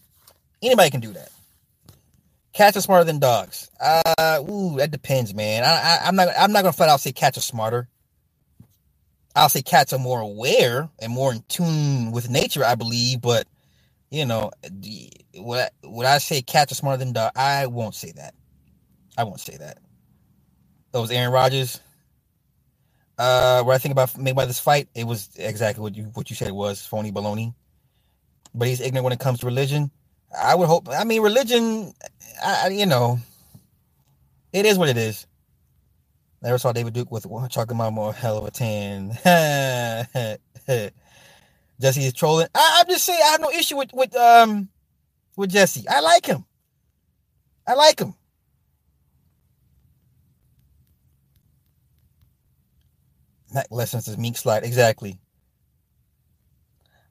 Anybody 0.63 0.91
can 0.91 1.01
do 1.01 1.13
that. 1.13 1.31
Cats 2.53 2.77
are 2.77 2.81
smarter 2.81 3.05
than 3.05 3.19
dogs. 3.19 3.71
Uh, 3.81 4.43
ooh, 4.49 4.77
that 4.79 4.91
depends, 4.91 5.33
man. 5.33 5.63
I, 5.63 6.01
I, 6.05 6.09
am 6.09 6.17
not. 6.17 6.29
I'm 6.37 6.51
not 6.51 6.63
gonna 6.63 6.73
flat 6.73 6.89
out 6.89 7.01
say 7.01 7.13
cats 7.13 7.39
are 7.39 7.43
smarter. 7.43 7.89
I'll 9.37 9.49
say 9.49 9.63
cats 9.63 9.93
are 9.93 9.99
more 9.99 10.21
aware 10.21 10.89
and 10.99 11.13
more 11.13 11.33
in 11.33 11.45
tune 11.49 12.11
with 12.11 12.29
nature. 12.29 12.65
I 12.65 12.75
believe, 12.75 13.21
but 13.21 13.47
you 14.11 14.27
know, 14.27 14.51
would 15.37 15.69
would 15.85 16.07
I 16.07 16.19
say 16.19 16.43
cats 16.43 16.73
are 16.73 16.75
smarter 16.75 16.99
than 16.99 17.13
dogs? 17.13 17.33
I 17.37 17.67
won't 17.67 17.95
say 17.95 18.13
that. 18.17 18.35
I 19.19 19.25
won't 19.25 19.41
say 19.41 19.57
that. 19.57 19.79
That 20.93 21.01
was 21.01 21.11
Aaron 21.11 21.33
Rodgers. 21.33 21.81
Uh, 23.19 23.65
what 23.65 23.75
I 23.75 23.79
think 23.79 23.93
about 23.93 24.11
Mayweather's 24.11 24.61
fight, 24.61 24.89
it 24.95 25.05
was 25.05 25.29
exactly 25.37 25.83
what 25.83 25.97
you 25.97 26.05
what 26.15 26.31
you 26.31 26.37
said 26.37 26.47
it 26.47 26.55
was 26.55 26.87
phony 26.87 27.11
baloney. 27.11 27.53
But 28.55 28.69
he's 28.69 28.81
ignorant 28.81 29.05
when 29.05 29.13
it 29.13 29.19
comes 29.19 29.41
to 29.41 29.47
religion. 29.47 29.91
I 30.41 30.55
would 30.55 30.69
hope. 30.69 30.89
I 30.89 31.03
mean, 31.03 31.21
religion. 31.21 31.93
I, 32.43 32.69
you 32.69 32.87
know, 32.87 33.19
it 34.53 34.65
is 34.65 34.79
what 34.79 34.89
it 34.89 34.97
is. 34.97 35.27
I 36.43 36.47
never 36.47 36.59
saw 36.59 36.73
David 36.73 36.95
Duke 36.95 37.11
with 37.11 37.25
talking 37.51 37.75
about 37.75 37.93
more 37.93 38.13
hell 38.13 38.39
of 38.39 38.45
a 38.45 38.53
tan. 38.53 39.19
Jesse 41.81 42.05
is 42.05 42.13
trolling. 42.13 42.47
I, 42.55 42.83
am 42.85 42.91
just 42.91 43.05
saying 43.05 43.21
I 43.25 43.31
have 43.33 43.41
no 43.41 43.51
issue 43.51 43.77
with 43.77 43.93
with 43.93 44.15
um 44.15 44.69
with 45.37 45.51
Jesse. 45.51 45.89
I 45.89 46.01
like 46.01 46.25
him. 46.25 46.45
I 47.67 47.75
like 47.75 47.99
him. 47.99 48.15
Lessons 53.71 54.09
is 54.09 54.19
Meek 54.19 54.37
slide. 54.37 54.65
Exactly. 54.65 55.19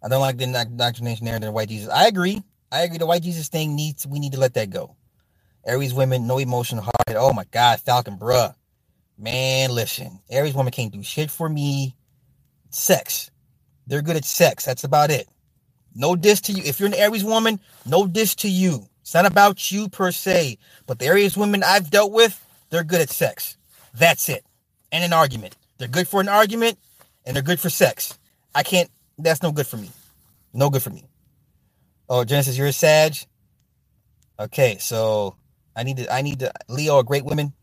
I 0.03 0.09
don't 0.09 0.21
like 0.21 0.37
the 0.37 0.43
indoctrination 0.43 1.25
narrative 1.25 1.49
of 1.49 1.55
white 1.55 1.69
Jesus. 1.69 1.89
I 1.89 2.07
agree. 2.07 2.43
I 2.71 2.81
agree. 2.81 2.97
The 2.97 3.05
white 3.05 3.23
Jesus 3.23 3.49
thing 3.49 3.75
needs 3.75 4.05
we 4.05 4.19
need 4.19 4.33
to 4.33 4.39
let 4.39 4.53
that 4.55 4.69
go. 4.69 4.95
Aries 5.65 5.93
women, 5.93 6.27
no 6.27 6.37
emotion, 6.37 6.77
heart. 6.77 6.93
Oh 7.09 7.33
my 7.33 7.45
God, 7.51 7.79
Falcon, 7.81 8.17
bruh. 8.17 8.53
Man, 9.17 9.71
listen. 9.71 10.19
Aries 10.29 10.53
woman 10.53 10.71
can't 10.71 10.93
do 10.93 11.03
shit 11.03 11.31
for 11.31 11.49
me. 11.49 11.95
Sex. 12.69 13.31
They're 13.87 14.01
good 14.01 14.15
at 14.15 14.25
sex. 14.25 14.65
That's 14.65 14.83
about 14.83 15.11
it. 15.11 15.27
No 15.95 16.15
diss 16.15 16.41
to 16.41 16.51
you. 16.53 16.63
If 16.63 16.79
you're 16.79 16.87
an 16.87 16.93
Aries 16.93 17.23
woman, 17.23 17.59
no 17.85 18.05
diss 18.05 18.35
to 18.35 18.49
you. 18.49 18.87
It's 19.01 19.13
not 19.13 19.25
about 19.25 19.71
you 19.71 19.89
per 19.89 20.11
se. 20.11 20.59
But 20.85 20.99
the 20.99 21.07
Aries 21.07 21.35
women 21.35 21.63
I've 21.63 21.89
dealt 21.89 22.11
with, 22.11 22.39
they're 22.69 22.83
good 22.83 23.01
at 23.01 23.09
sex. 23.09 23.57
That's 23.93 24.29
it. 24.29 24.45
And 24.91 25.03
an 25.03 25.13
argument. 25.13 25.55
They're 25.77 25.87
good 25.87 26.07
for 26.07 26.21
an 26.21 26.29
argument 26.29 26.79
and 27.25 27.35
they're 27.35 27.43
good 27.43 27.59
for 27.59 27.69
sex. 27.69 28.17
I 28.55 28.63
can't, 28.63 28.89
that's 29.17 29.43
no 29.43 29.51
good 29.51 29.67
for 29.67 29.77
me. 29.77 29.91
No 30.53 30.69
good 30.69 30.83
for 30.83 30.89
me. 30.91 31.05
Oh, 32.09 32.23
Genesis, 32.23 32.57
you're 32.57 32.67
a 32.67 32.73
Sag. 32.73 33.15
Okay, 34.39 34.77
so 34.79 35.35
I 35.75 35.83
need 35.83 35.97
to, 35.97 36.13
I 36.13 36.21
need 36.21 36.39
to, 36.39 36.51
Leo, 36.69 36.99
a 36.99 37.03
great 37.03 37.25
women. 37.25 37.53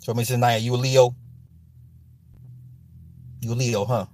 So, 0.00 0.14
Mrs. 0.14 0.38
Naya, 0.38 0.58
you 0.58 0.74
a 0.74 0.76
Leo? 0.76 1.14
You 3.40 3.52
a 3.52 3.54
Leo, 3.54 3.84
huh? 3.84 4.06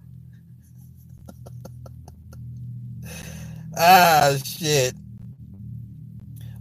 ah, 3.79 4.37
shit. 4.45 4.95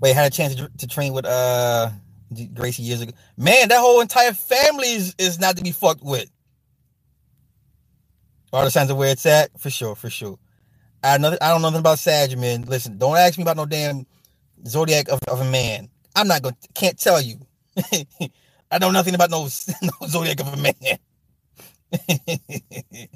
Wait, 0.01 0.13
had 0.15 0.27
a 0.31 0.35
chance 0.35 0.55
to, 0.55 0.69
to 0.77 0.87
train 0.87 1.13
with, 1.13 1.25
uh, 1.25 1.89
Gracie 2.53 2.83
years 2.83 3.01
ago. 3.01 3.13
Man, 3.37 3.69
that 3.69 3.79
whole 3.79 4.01
entire 4.01 4.33
family 4.33 4.91
is, 4.91 5.15
is 5.17 5.39
not 5.39 5.57
to 5.57 5.63
be 5.63 5.71
fucked 5.71 6.03
with. 6.03 6.29
All 8.53 8.63
the 8.63 8.71
signs 8.71 8.89
of 8.89 8.97
where 8.97 9.11
it's 9.11 9.25
at, 9.25 9.59
for 9.59 9.69
sure, 9.69 9.95
for 9.95 10.09
sure. 10.09 10.39
I 11.03 11.17
know 11.17 11.37
I 11.41 11.49
don't 11.49 11.61
know 11.61 11.67
nothing 11.67 11.81
about 11.81 11.99
Sag, 11.99 12.37
man. 12.37 12.63
Listen, 12.63 12.97
don't 12.97 13.17
ask 13.17 13.37
me 13.37 13.43
about 13.43 13.57
no 13.57 13.65
damn 13.65 14.05
zodiac 14.65 15.09
of, 15.09 15.19
of 15.27 15.41
a 15.41 15.45
man. 15.45 15.89
I'm 16.15 16.27
not 16.27 16.41
gonna 16.41 16.55
can't 16.73 16.97
tell 16.97 17.21
you. 17.21 17.39
I 18.71 18.79
know 18.79 18.91
nothing 18.91 19.13
about 19.13 19.29
no, 19.29 19.43
no 19.81 20.07
zodiac 20.07 20.39
of 20.39 20.53
a 20.53 20.57
man. 20.57 20.73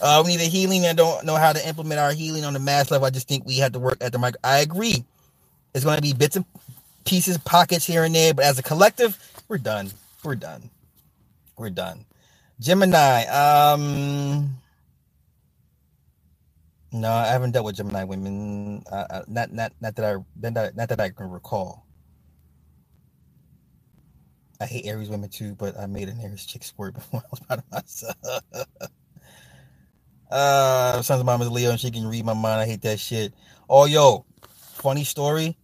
uh, 0.00 0.22
we 0.24 0.36
need 0.36 0.40
a 0.40 0.48
healing. 0.48 0.86
I 0.86 0.92
don't 0.94 1.24
know 1.24 1.36
how 1.36 1.52
to 1.52 1.68
implement 1.68 2.00
our 2.00 2.12
healing 2.12 2.44
on 2.44 2.54
the 2.54 2.58
mass 2.58 2.90
level. 2.90 3.06
I 3.06 3.10
just 3.10 3.28
think 3.28 3.44
we 3.46 3.58
have 3.58 3.72
to 3.72 3.78
work 3.78 3.98
at 4.00 4.12
the 4.12 4.18
mic. 4.18 4.36
I 4.42 4.58
agree. 4.58 5.04
It's 5.74 5.84
going 5.84 5.96
to 5.96 6.02
be 6.02 6.14
bits 6.14 6.36
and 6.36 6.46
pieces, 7.06 7.38
pockets 7.38 7.86
here 7.86 8.04
and 8.04 8.14
there, 8.14 8.34
but 8.34 8.44
as 8.44 8.58
a 8.58 8.62
collective, 8.62 9.18
we're 9.48 9.58
done. 9.58 9.90
We're 10.22 10.34
done. 10.34 10.70
We're 11.56 11.70
done. 11.70 12.04
Gemini. 12.60 13.24
Um, 13.26 14.56
no, 16.92 17.10
I 17.10 17.28
haven't 17.28 17.52
dealt 17.52 17.64
with 17.64 17.76
Gemini 17.76 18.04
women. 18.04 18.82
Uh, 18.90 19.06
uh 19.08 19.22
not 19.28 19.52
not 19.52 19.72
not 19.80 19.94
that 19.96 20.04
I 20.04 20.50
not, 20.50 20.76
that 20.76 21.00
I 21.00 21.10
can 21.10 21.30
recall. 21.30 21.86
I 24.60 24.66
hate 24.66 24.86
Aries 24.86 25.10
women 25.10 25.28
too, 25.28 25.54
but 25.54 25.78
I 25.78 25.86
made 25.86 26.08
an 26.08 26.20
Aries 26.20 26.46
chick 26.46 26.64
squirt 26.64 26.94
before 26.94 27.20
I 27.20 27.28
was 27.30 27.40
proud 27.40 27.58
of 27.58 27.70
myself. 27.70 28.16
uh, 30.30 31.02
son's 31.02 31.24
mom 31.24 31.42
is 31.42 31.50
Leo 31.50 31.70
and 31.70 31.80
she 31.80 31.90
can 31.90 32.06
read 32.06 32.24
my 32.24 32.34
mind. 32.34 32.60
I 32.60 32.66
hate 32.66 32.82
that 32.82 32.98
shit. 32.98 33.34
Oh, 33.68 33.84
yo, 33.84 34.24
funny 34.48 35.04
story 35.04 35.56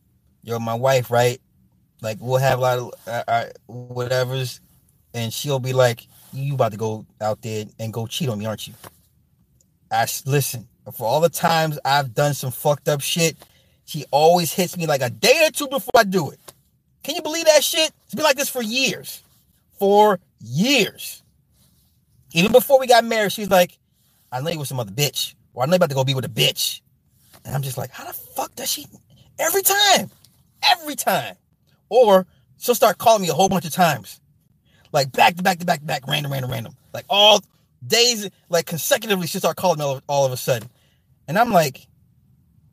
yo, 0.42 0.58
my 0.58 0.74
wife, 0.74 1.10
right? 1.10 1.40
Like 2.00 2.18
we'll 2.20 2.38
have 2.38 2.58
a 2.58 2.62
lot 2.62 2.78
of 2.78 2.92
uh, 3.06 3.22
uh, 3.28 3.44
whatever's, 3.66 4.60
and 5.14 5.32
she'll 5.32 5.60
be 5.60 5.72
like, 5.72 6.06
"You 6.32 6.54
about 6.54 6.72
to 6.72 6.78
go 6.78 7.06
out 7.20 7.42
there 7.42 7.64
and 7.78 7.92
go 7.92 8.06
cheat 8.06 8.28
on 8.28 8.38
me, 8.38 8.46
aren't 8.46 8.66
you?" 8.66 8.74
I 9.90 10.06
listen 10.26 10.68
for 10.92 11.06
all 11.06 11.20
the 11.20 11.28
times 11.28 11.78
I've 11.84 12.14
done 12.14 12.34
some 12.34 12.50
fucked 12.50 12.88
up 12.88 13.00
shit. 13.00 13.36
She 13.84 14.04
always 14.10 14.52
hits 14.52 14.76
me 14.76 14.86
like 14.86 15.02
a 15.02 15.10
day 15.10 15.46
or 15.46 15.50
two 15.50 15.68
before 15.68 15.92
I 15.96 16.04
do 16.04 16.30
it. 16.30 16.40
Can 17.02 17.14
you 17.14 17.22
believe 17.22 17.44
that 17.44 17.62
shit? 17.62 17.92
It's 18.04 18.14
been 18.14 18.24
like 18.24 18.36
this 18.36 18.48
for 18.48 18.62
years, 18.62 19.22
for 19.78 20.18
years. 20.40 21.22
Even 22.32 22.50
before 22.50 22.80
we 22.80 22.86
got 22.86 23.04
married, 23.04 23.32
she's 23.32 23.50
like, 23.50 23.78
"I 24.32 24.40
know 24.40 24.50
you 24.50 24.58
with 24.58 24.68
some 24.68 24.80
other 24.80 24.92
bitch, 24.92 25.34
or 25.54 25.62
I 25.62 25.66
know 25.66 25.72
you 25.72 25.76
about 25.76 25.90
to 25.90 25.94
go 25.94 26.02
be 26.04 26.14
with 26.14 26.24
a 26.24 26.28
bitch," 26.28 26.80
and 27.44 27.54
I'm 27.54 27.62
just 27.62 27.78
like, 27.78 27.90
"How 27.90 28.06
the 28.06 28.12
fuck 28.12 28.52
does 28.56 28.72
she?" 28.72 28.86
Every 29.38 29.62
time 29.62 30.10
every 30.72 30.96
time. 30.96 31.36
Or 31.88 32.26
she'll 32.58 32.74
start 32.74 32.98
calling 32.98 33.22
me 33.22 33.28
a 33.28 33.34
whole 33.34 33.48
bunch 33.48 33.66
of 33.66 33.72
times. 33.72 34.20
Like 34.92 35.12
back 35.12 35.36
to 35.36 35.42
back 35.42 35.58
to 35.58 35.66
back 35.66 35.80
to 35.80 35.86
back, 35.86 36.06
random, 36.06 36.32
random, 36.32 36.50
random. 36.50 36.76
Like 36.92 37.04
all 37.08 37.40
days, 37.86 38.28
like 38.48 38.66
consecutively, 38.66 39.26
she'll 39.26 39.40
start 39.40 39.56
calling 39.56 39.78
me 39.78 39.84
all, 39.84 40.00
all 40.08 40.26
of 40.26 40.32
a 40.32 40.36
sudden. 40.36 40.68
And 41.28 41.38
I'm 41.38 41.50
like, 41.50 41.86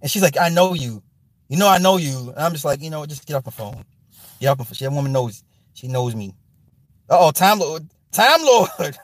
and 0.02 0.10
she's 0.10 0.22
like, 0.22 0.38
I 0.40 0.50
know 0.50 0.74
you. 0.74 1.02
You 1.48 1.58
know, 1.58 1.68
I 1.68 1.78
know 1.78 1.98
you. 1.98 2.30
And 2.30 2.40
I'm 2.40 2.52
just 2.52 2.66
like, 2.66 2.82
you 2.82 2.90
know, 2.90 3.06
just 3.06 3.26
get 3.26 3.36
off 3.36 3.44
the 3.44 3.52
phone. 3.52 3.84
Get 4.40 4.48
off 4.48 4.58
the 4.58 4.66
phone. 4.66 4.74
She, 4.76 4.86
that 4.86 4.92
woman 4.92 5.12
knows. 5.12 5.44
She 5.74 5.88
knows 5.88 6.16
me. 6.16 6.34
oh, 7.10 7.32
Time 7.32 7.60
Lord. 7.60 7.90
Time 8.12 8.42
Lord. 8.42 8.70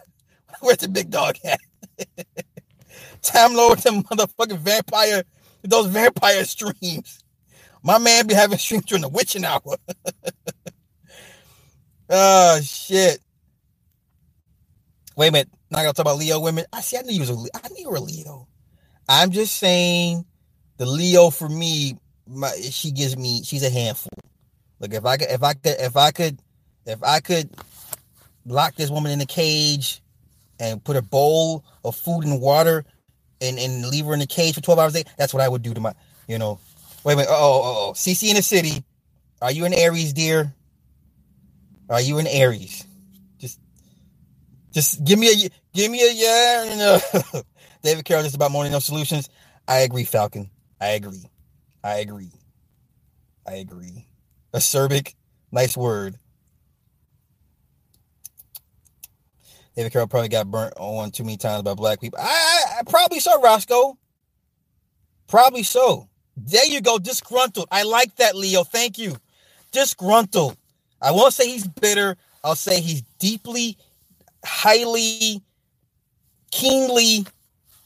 Where's 0.62 0.78
the 0.78 0.90
big 0.90 1.10
dog 1.10 1.36
at? 1.44 1.60
Time 3.22 3.54
Lord, 3.54 3.80
the 3.80 3.90
motherfucking 3.92 4.60
vampire, 4.60 5.24
those 5.64 5.88
vampire 5.88 6.44
streams. 6.46 7.24
My 7.86 8.00
man 8.00 8.26
be 8.26 8.34
having 8.34 8.58
streams 8.58 8.86
during 8.86 9.04
the 9.04 9.10
witching 9.10 9.46
hour. 9.46 9.62
oh 12.10 12.60
shit. 12.62 13.20
Wait 15.16 15.28
a 15.28 15.32
minute. 15.32 15.50
Not 15.70 15.78
gonna 15.78 15.94
talk 15.94 16.04
about 16.04 16.18
Leo 16.18 16.40
women. 16.40 16.66
I 16.74 16.82
see. 16.82 16.98
I 16.98 17.04
knew 17.04 17.14
you 17.14 17.20
was. 17.20 17.50
I 17.54 17.70
knew 17.70 17.84
you 17.84 17.90
were 17.90 17.98
a 17.98 18.02
Leo. 18.02 18.48
I'm 19.08 19.30
just 19.30 19.58
saying, 19.58 20.26
the 20.78 20.86
Leo 20.88 21.30
for 21.30 21.48
me, 21.48 21.98
my 22.28 22.52
she 22.72 22.92
gives 22.92 23.16
me. 23.16 23.44
She's 23.44 23.64
a 23.64 23.70
handful. 23.70 24.12
Look, 24.80 24.94
if 24.94 25.06
I 25.06 25.18
could, 25.18 25.30
if 25.30 25.44
I 25.44 25.54
could, 25.54 25.76
if 25.80 25.96
I 25.96 26.12
could, 26.12 26.40
if 26.88 27.04
I 27.04 27.20
could 27.20 27.50
lock 28.46 28.76
this 28.76 28.90
woman 28.90 29.12
in 29.12 29.22
a 29.22 29.26
cage 29.28 30.02
and 30.60 30.84
put 30.84 30.96
a 30.96 31.02
bowl 31.04 31.64
of 31.84 31.96
food 31.96 32.24
and 32.24 32.42
water 32.42 32.84
and, 33.42 33.60
and 33.60 33.86
leave 33.86 34.06
her 34.06 34.14
in 34.14 34.22
a 34.22 34.28
cage 34.28 34.56
for 34.56 34.62
12 34.62 34.80
hours 34.80 34.96
a 34.96 35.04
day, 35.04 35.10
that's 35.18 35.34
what 35.34 35.44
I 35.44 35.50
would 35.50 35.62
do 35.62 35.74
to 35.74 35.80
my, 35.80 35.94
you 36.28 36.38
know, 36.38 36.60
Wait 37.06 37.14
a 37.14 37.18
minute. 37.18 37.32
Oh, 37.32 37.62
oh, 37.64 37.90
oh. 37.90 37.94
CC 37.94 38.30
in 38.30 38.38
the 38.38 38.44
city. 38.44 38.84
Are 39.42 39.52
you 39.52 39.66
an 39.66 39.74
Aries, 39.76 40.14
dear? 40.14 40.54
Are 41.90 42.02
you 42.02 42.20
an 42.20 42.28
Aries? 42.28 42.86
Just, 43.40 43.60
just 44.74 45.04
give 45.06 45.20
me 45.20 45.30
a, 45.30 45.50
give 45.74 45.92
me 45.92 46.02
a 46.02 46.14
yeah. 46.14 47.00
David 47.84 48.06
Carroll 48.06 48.24
just 48.24 48.36
about 48.36 48.52
morning 48.52 48.74
no 48.74 48.80
solutions. 48.80 49.30
I 49.68 49.80
agree, 49.80 50.06
Falcon. 50.06 50.50
I 50.82 50.90
agree. 50.90 51.24
I 51.84 51.98
agree. 52.00 52.32
I 53.48 53.56
agree. 53.56 54.08
Acerbic, 54.54 55.14
nice 55.52 55.78
word. 55.78 56.18
David 59.76 59.92
Carroll 59.92 60.08
probably 60.08 60.30
got 60.30 60.50
burnt 60.50 60.74
on 60.78 61.12
too 61.12 61.24
many 61.24 61.38
times 61.38 61.64
by 61.64 61.76
black 61.76 62.02
people. 62.02 62.20
I, 62.22 62.80
I 62.80 62.84
probably 62.90 63.20
so, 63.20 63.42
Roscoe. 63.42 63.98
Probably 65.28 65.64
so. 65.64 66.10
There 66.38 66.66
you 66.66 66.82
go, 66.82 67.00
disgruntled. 67.00 67.68
I 67.72 67.84
like 67.84 68.16
that, 68.18 68.36
Leo. 68.36 68.64
Thank 68.64 68.98
you. 68.98 69.18
Disgruntled. 69.72 70.58
I 71.02 71.12
won't 71.12 71.34
say 71.34 71.48
he's 71.50 71.68
bitter. 71.68 72.18
I'll 72.44 72.56
say 72.56 72.82
he's 72.82 73.02
deeply, 73.20 73.78
highly, 74.46 75.42
keenly 76.52 77.26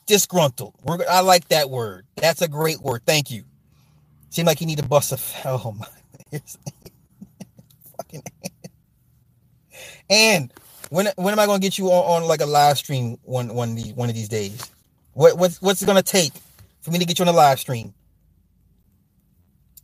disgruntled. 0.08 0.74
We're, 0.84 0.98
I 1.10 1.22
like 1.22 1.48
that 1.50 1.70
word. 1.70 2.06
That's 2.16 2.42
a 2.42 2.48
great 2.48 2.82
word. 2.82 3.04
Thank 3.06 3.32
you. 3.32 3.44
Seemed 4.30 4.48
like 4.48 4.62
you 4.62 4.68
need 4.68 4.80
to 4.80 4.86
bust 4.88 5.12
a. 5.12 5.20
Oh 5.48 5.76
my. 5.78 5.88
Fucking. 7.98 8.24
And 10.12 10.52
when 10.90 11.08
when 11.18 11.34
am 11.34 11.40
I 11.40 11.46
gonna 11.46 11.60
get 11.60 11.78
you 11.78 11.90
on, 11.90 12.24
on 12.24 12.28
like 12.28 12.42
a 12.42 12.46
live 12.48 12.78
stream 12.80 13.18
one 13.24 13.54
one 13.54 13.70
of 13.70 13.76
these 13.76 13.94
one 13.94 14.10
of 14.10 14.16
these 14.16 14.28
days? 14.28 14.60
What 15.14 15.38
what's 15.38 15.62
what's 15.62 15.82
it 15.84 15.86
gonna 15.86 16.02
take 16.02 16.34
for 16.82 16.90
me 16.92 16.98
to 16.98 17.06
get 17.06 17.20
you 17.20 17.26
on 17.26 17.30
a 17.30 17.38
live 17.38 17.60
stream? 17.60 17.94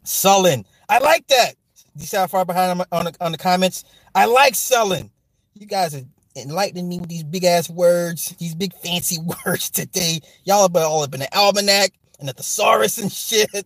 Sullen. 0.05 0.65
I 0.89 0.99
like 0.99 1.27
that. 1.27 1.55
You 1.95 2.05
see 2.05 2.17
how 2.17 2.27
far 2.27 2.45
behind 2.45 2.71
I'm 2.71 2.87
on 2.91 3.05
the, 3.05 3.15
on 3.21 3.31
the 3.31 3.37
comments? 3.37 3.83
I 4.13 4.25
like 4.25 4.55
Sullen. 4.55 5.11
You 5.53 5.65
guys 5.65 5.95
are 5.95 6.01
enlightening 6.35 6.89
me 6.89 6.99
with 6.99 7.09
these 7.09 7.23
big 7.23 7.45
ass 7.45 7.69
words, 7.69 8.35
these 8.39 8.55
big 8.55 8.73
fancy 8.73 9.17
words 9.45 9.69
today. 9.69 10.19
Y'all 10.43 10.69
are 10.75 10.83
all 10.83 11.03
up 11.03 11.13
in 11.13 11.21
the 11.21 11.37
almanac 11.37 11.91
and 12.19 12.27
the 12.27 12.33
thesaurus 12.33 12.97
and 12.97 13.11
shit. 13.11 13.49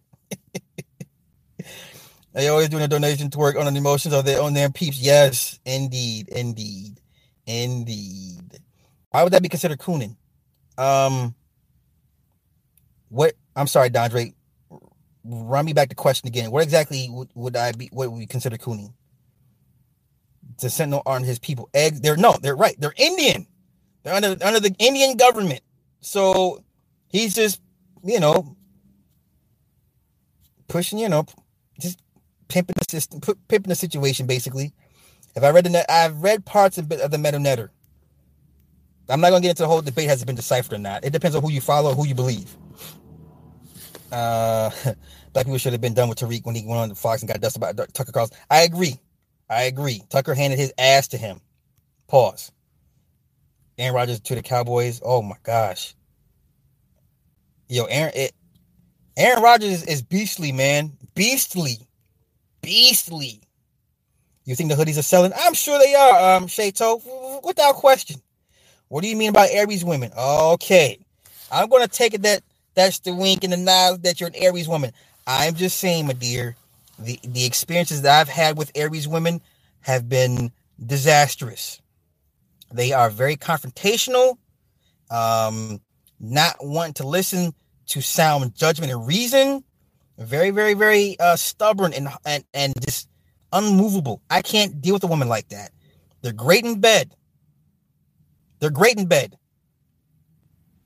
they 2.33 2.47
always 2.47 2.69
doing 2.69 2.83
a 2.83 2.87
donation 2.87 3.29
to 3.31 3.37
work 3.37 3.55
on 3.55 3.71
the 3.71 3.77
emotions 3.77 4.13
of 4.13 4.25
their 4.25 4.41
own 4.41 4.53
damn 4.53 4.71
peeps. 4.71 4.99
Yes, 4.99 5.59
indeed, 5.65 6.29
indeed, 6.29 6.99
indeed. 7.45 8.59
Why 9.09 9.23
would 9.23 9.33
that 9.33 9.41
be 9.41 9.49
considered 9.49 9.79
cooning? 9.79 10.15
Um, 10.77 11.33
what? 13.09 13.33
I'm 13.55 13.67
sorry, 13.67 13.89
Dondre. 13.89 14.33
Run 15.25 15.65
me 15.65 15.73
back 15.73 15.89
the 15.89 15.95
question 15.95 16.27
again. 16.27 16.51
What 16.51 16.63
exactly 16.63 17.09
would, 17.09 17.29
would 17.35 17.55
I 17.57 17.73
be? 17.73 17.89
What 17.91 18.11
would 18.11 18.17
we 18.17 18.25
consider 18.25 18.57
cooning? 18.57 18.93
To 20.59 20.69
Sentinel 20.69 21.03
aren't 21.05 21.25
his 21.25 21.39
people. 21.39 21.69
They're 21.73 22.17
no. 22.17 22.37
They're 22.41 22.55
right. 22.55 22.75
They're 22.79 22.93
Indian. 22.97 23.45
They're 24.03 24.13
under 24.13 24.35
under 24.43 24.59
the 24.59 24.73
Indian 24.79 25.17
government. 25.17 25.61
So 26.01 26.63
he's 27.09 27.35
just 27.35 27.61
you 28.03 28.19
know 28.19 28.55
pushing. 30.67 30.99
You 30.99 31.09
know, 31.09 31.25
just 31.79 31.99
pimping 32.47 32.75
the 32.77 32.85
system, 32.89 33.19
pimping 33.19 33.69
the 33.69 33.75
situation. 33.75 34.25
Basically, 34.25 34.73
if 35.35 35.43
I 35.43 35.49
read 35.49 35.65
the 35.65 35.69
net, 35.69 35.85
I've 35.89 36.23
read 36.23 36.45
parts 36.45 36.77
of, 36.77 36.91
of 36.91 37.11
the 37.11 37.17
Metu 37.17 37.41
Neter. 37.41 37.71
I'm 39.09 39.21
not 39.21 39.31
gonna 39.31 39.41
get 39.41 39.51
into 39.51 39.63
the 39.63 39.67
whole 39.67 39.81
debate 39.81 40.07
has 40.07 40.21
it 40.21 40.25
been 40.25 40.35
deciphered 40.35 40.73
or 40.73 40.77
not. 40.77 41.03
It 41.03 41.11
depends 41.11 41.35
on 41.35 41.41
who 41.41 41.51
you 41.51 41.61
follow, 41.61 41.93
who 41.93 42.05
you 42.05 42.15
believe. 42.15 42.55
Uh, 44.11 44.69
black 45.33 45.45
people 45.45 45.57
should 45.57 45.73
have 45.73 45.81
been 45.81 45.93
done 45.93 46.09
with 46.09 46.19
Tariq 46.19 46.45
when 46.45 46.55
he 46.55 46.65
went 46.65 46.79
on 46.79 46.89
the 46.89 46.95
Fox 46.95 47.21
and 47.21 47.29
got 47.29 47.41
dusted 47.41 47.61
by 47.61 47.73
Tucker 47.73 48.11
Carlson. 48.11 48.37
I 48.49 48.61
agree. 48.63 48.99
I 49.49 49.63
agree. 49.63 50.01
Tucker 50.09 50.33
handed 50.33 50.59
his 50.59 50.73
ass 50.77 51.07
to 51.09 51.17
him. 51.17 51.39
Pause. 52.07 52.51
Aaron 53.77 53.95
Rodgers 53.95 54.19
to 54.21 54.35
the 54.35 54.41
Cowboys. 54.41 55.01
Oh 55.03 55.21
my 55.21 55.37
gosh. 55.43 55.95
Yo, 57.69 57.85
Aaron, 57.85 58.11
it, 58.15 58.33
Aaron 59.17 59.43
Rodgers 59.43 59.69
is, 59.69 59.83
is 59.85 60.01
beastly, 60.01 60.51
man. 60.51 60.93
Beastly. 61.15 61.77
Beastly. 62.61 63.41
You 64.45 64.55
think 64.55 64.69
the 64.69 64.75
hoodies 64.75 64.97
are 64.97 65.03
selling? 65.03 65.31
I'm 65.37 65.53
sure 65.53 65.77
they 65.79 65.93
are, 65.93 66.35
um, 66.37 66.47
Shato, 66.47 67.43
without 67.45 67.75
question. 67.75 68.21
What 68.87 69.01
do 69.01 69.07
you 69.07 69.15
mean 69.15 69.29
about 69.29 69.49
Aries 69.51 69.85
women? 69.85 70.11
Okay. 70.17 70.99
I'm 71.51 71.69
going 71.69 71.83
to 71.83 71.87
take 71.87 72.13
it 72.13 72.23
that 72.23 72.41
that's 72.75 72.99
the 72.99 73.13
wink 73.13 73.43
and 73.43 73.53
the 73.53 73.57
nod 73.57 74.03
that 74.03 74.19
you're 74.19 74.29
an 74.29 74.35
Aries 74.35 74.67
woman. 74.67 74.91
I'm 75.27 75.55
just 75.55 75.79
saying, 75.79 76.07
my 76.07 76.13
dear, 76.13 76.55
the, 76.97 77.19
the 77.23 77.45
experiences 77.45 78.01
that 78.01 78.19
I've 78.19 78.29
had 78.29 78.57
with 78.57 78.71
Aries 78.75 79.07
women 79.07 79.41
have 79.81 80.09
been 80.09 80.51
disastrous. 80.83 81.81
They 82.71 82.93
are 82.93 83.09
very 83.09 83.35
confrontational, 83.35 84.37
um, 85.09 85.81
not 86.19 86.55
wanting 86.61 86.93
to 86.95 87.07
listen 87.07 87.53
to 87.87 88.01
sound 88.01 88.55
judgment 88.55 88.91
and 88.91 89.05
reason. 89.07 89.63
Very, 90.17 90.49
very, 90.51 90.73
very 90.73 91.17
uh, 91.19 91.37
stubborn 91.37 91.93
and, 91.93 92.09
and 92.25 92.43
and 92.53 92.73
just 92.81 93.07
unmovable. 93.53 94.21
I 94.29 94.41
can't 94.41 94.81
deal 94.81 94.93
with 94.93 95.03
a 95.03 95.07
woman 95.07 95.29
like 95.29 95.47
that. 95.49 95.71
They're 96.21 96.33
great 96.33 96.65
in 96.65 96.81
bed. 96.81 97.15
They're 98.59 98.69
great 98.69 98.97
in 98.97 99.05
bed. 99.05 99.37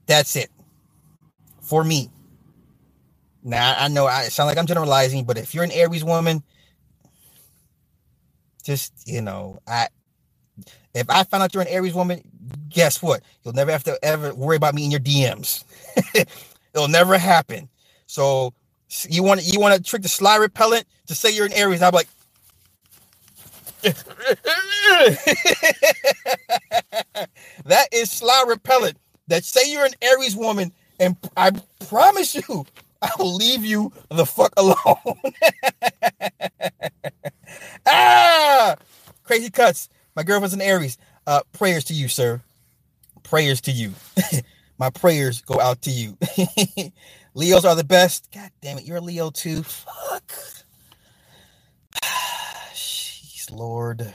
That's 0.05 0.35
it 0.35 0.51
for 1.63 1.83
me. 1.83 2.11
Now 3.43 3.75
I 3.77 3.89
know 3.89 4.07
I 4.07 4.23
sound 4.25 4.49
like 4.49 4.57
I'm 4.57 4.67
generalizing, 4.67 5.25
but 5.25 5.37
if 5.37 5.55
you're 5.55 5.65
an 5.65 5.71
Aries 5.71 6.03
woman, 6.03 6.43
just 8.63 8.93
you 9.07 9.21
know, 9.21 9.59
I 9.67 9.87
if 10.93 11.09
I 11.09 11.23
find 11.23 11.41
out 11.43 11.53
you're 11.53 11.63
an 11.63 11.69
Aries 11.69 11.93
woman, 11.93 12.21
guess 12.69 13.01
what? 13.01 13.21
You'll 13.43 13.53
never 13.55 13.71
have 13.71 13.83
to 13.85 13.97
ever 14.03 14.33
worry 14.33 14.57
about 14.57 14.75
me 14.75 14.85
in 14.85 14.91
your 14.91 14.99
DMs. 14.99 15.63
It'll 16.73 16.87
never 16.87 17.17
happen. 17.17 17.69
So 18.07 18.53
you 19.09 19.23
want 19.23 19.41
you 19.45 19.59
want 19.59 19.75
to 19.75 19.83
trick 19.83 20.01
the 20.03 20.09
sly 20.09 20.37
repellent 20.37 20.85
to 21.07 21.15
say 21.15 21.35
you're 21.35 21.45
an 21.45 21.53
Aries? 21.53 21.81
I'm 21.81 21.93
like, 21.93 22.07
that 23.83 23.95
is 27.91 28.11
sly 28.11 28.43
repellent. 28.47 28.97
That 29.27 29.43
say 29.45 29.71
you're 29.71 29.85
an 29.85 29.93
Aries 30.01 30.35
woman, 30.35 30.73
and 31.03 31.17
I 31.35 31.51
promise 31.89 32.35
you, 32.35 32.65
I 33.01 33.09
will 33.19 33.35
leave 33.35 33.65
you 33.65 33.91
the 34.09 34.25
fuck 34.25 34.53
alone. 34.57 34.75
ah, 37.85 38.75
crazy 39.23 39.49
cuts. 39.49 39.89
My 40.15 40.23
girlfriend's 40.23 40.53
an 40.53 40.61
Aries. 40.61 40.97
Uh, 41.27 41.41
prayers 41.51 41.83
to 41.85 41.93
you, 41.93 42.07
sir. 42.07 42.41
Prayers 43.23 43.61
to 43.61 43.71
you. 43.71 43.93
My 44.77 44.89
prayers 44.89 45.41
go 45.41 45.59
out 45.59 45.81
to 45.83 45.91
you. 45.91 46.17
Leos 47.33 47.65
are 47.65 47.75
the 47.75 47.83
best. 47.83 48.29
God 48.33 48.49
damn 48.61 48.77
it, 48.77 48.85
you're 48.85 48.97
a 48.97 49.01
Leo 49.01 49.29
too. 49.29 49.63
Fuck. 49.63 50.31
Jeez, 52.73 53.51
Lord. 53.51 54.13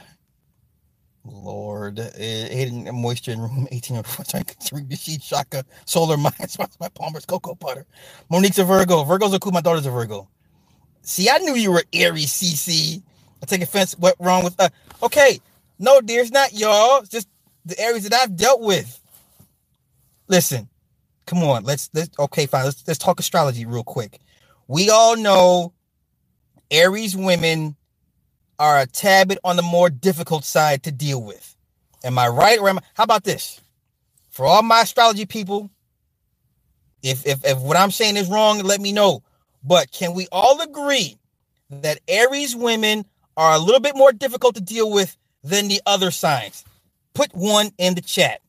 Lord, 1.31 1.99
uh, 1.99 2.09
hidden 2.15 2.89
moisture 2.93 3.31
in 3.31 3.39
room 3.41 3.67
18 3.71 4.03
trying 4.03 4.43
to 4.43 4.55
drink 4.67 4.89
the 4.89 4.95
shaka 5.21 5.63
solar 5.85 6.17
mines 6.17 6.57
my 6.79 6.89
Palmer's 6.89 7.25
cocoa 7.25 7.55
butter. 7.55 7.85
Monique's 8.29 8.59
a 8.59 8.63
Virgo. 8.63 9.03
Virgo's 9.03 9.33
a 9.33 9.39
cool. 9.39 9.51
My 9.51 9.61
daughter's 9.61 9.85
a 9.85 9.91
Virgo. 9.91 10.29
See, 11.01 11.29
I 11.29 11.37
knew 11.39 11.55
you 11.55 11.71
were 11.71 11.83
Aries, 11.93 12.31
CC. 12.31 13.01
I 13.41 13.45
take 13.45 13.61
offense. 13.61 13.95
What 13.97 14.15
wrong 14.19 14.43
with 14.43 14.55
uh 14.59 14.69
okay. 15.03 15.39
No, 15.79 16.01
dear, 16.01 16.21
it's 16.21 16.31
not 16.31 16.53
y'all. 16.53 16.99
It's 16.99 17.09
just 17.09 17.29
the 17.65 17.79
areas 17.79 18.03
that 18.03 18.13
I've 18.13 18.35
dealt 18.35 18.61
with. 18.61 18.99
Listen, 20.27 20.69
come 21.25 21.43
on. 21.43 21.63
Let's 21.63 21.89
let's 21.93 22.09
okay, 22.19 22.45
fine. 22.45 22.65
Let's 22.65 22.83
let's 22.87 22.99
talk 22.99 23.19
astrology 23.19 23.65
real 23.65 23.83
quick. 23.83 24.19
We 24.67 24.89
all 24.89 25.15
know 25.15 25.73
Aries 26.69 27.15
women 27.15 27.75
are 28.59 28.79
a 28.79 28.85
tad 28.85 29.29
bit 29.29 29.39
on 29.43 29.55
the 29.55 29.61
more 29.61 29.89
difficult 29.89 30.43
side 30.43 30.83
to 30.83 30.91
deal 30.91 31.23
with. 31.23 31.55
Am 32.03 32.19
I 32.19 32.27
right? 32.27 32.59
Or 32.59 32.69
am 32.69 32.79
I, 32.79 32.81
how 32.93 33.03
about 33.03 33.23
this? 33.23 33.61
For 34.29 34.45
all 34.45 34.61
my 34.61 34.81
astrology 34.81 35.25
people, 35.25 35.69
if, 37.01 37.25
if, 37.25 37.45
if 37.45 37.57
what 37.59 37.77
I'm 37.77 37.91
saying 37.91 38.17
is 38.17 38.29
wrong, 38.29 38.59
let 38.59 38.81
me 38.81 38.91
know. 38.91 39.23
But 39.63 39.91
can 39.91 40.13
we 40.13 40.27
all 40.31 40.61
agree 40.61 41.17
that 41.69 41.99
Aries 42.07 42.55
women 42.55 43.05
are 43.37 43.55
a 43.55 43.59
little 43.59 43.81
bit 43.81 43.95
more 43.95 44.11
difficult 44.11 44.55
to 44.55 44.61
deal 44.61 44.91
with 44.91 45.17
than 45.43 45.67
the 45.67 45.81
other 45.85 46.11
signs? 46.11 46.65
Put 47.13 47.33
one 47.33 47.71
in 47.77 47.95
the 47.95 48.01
chat. 48.01 48.41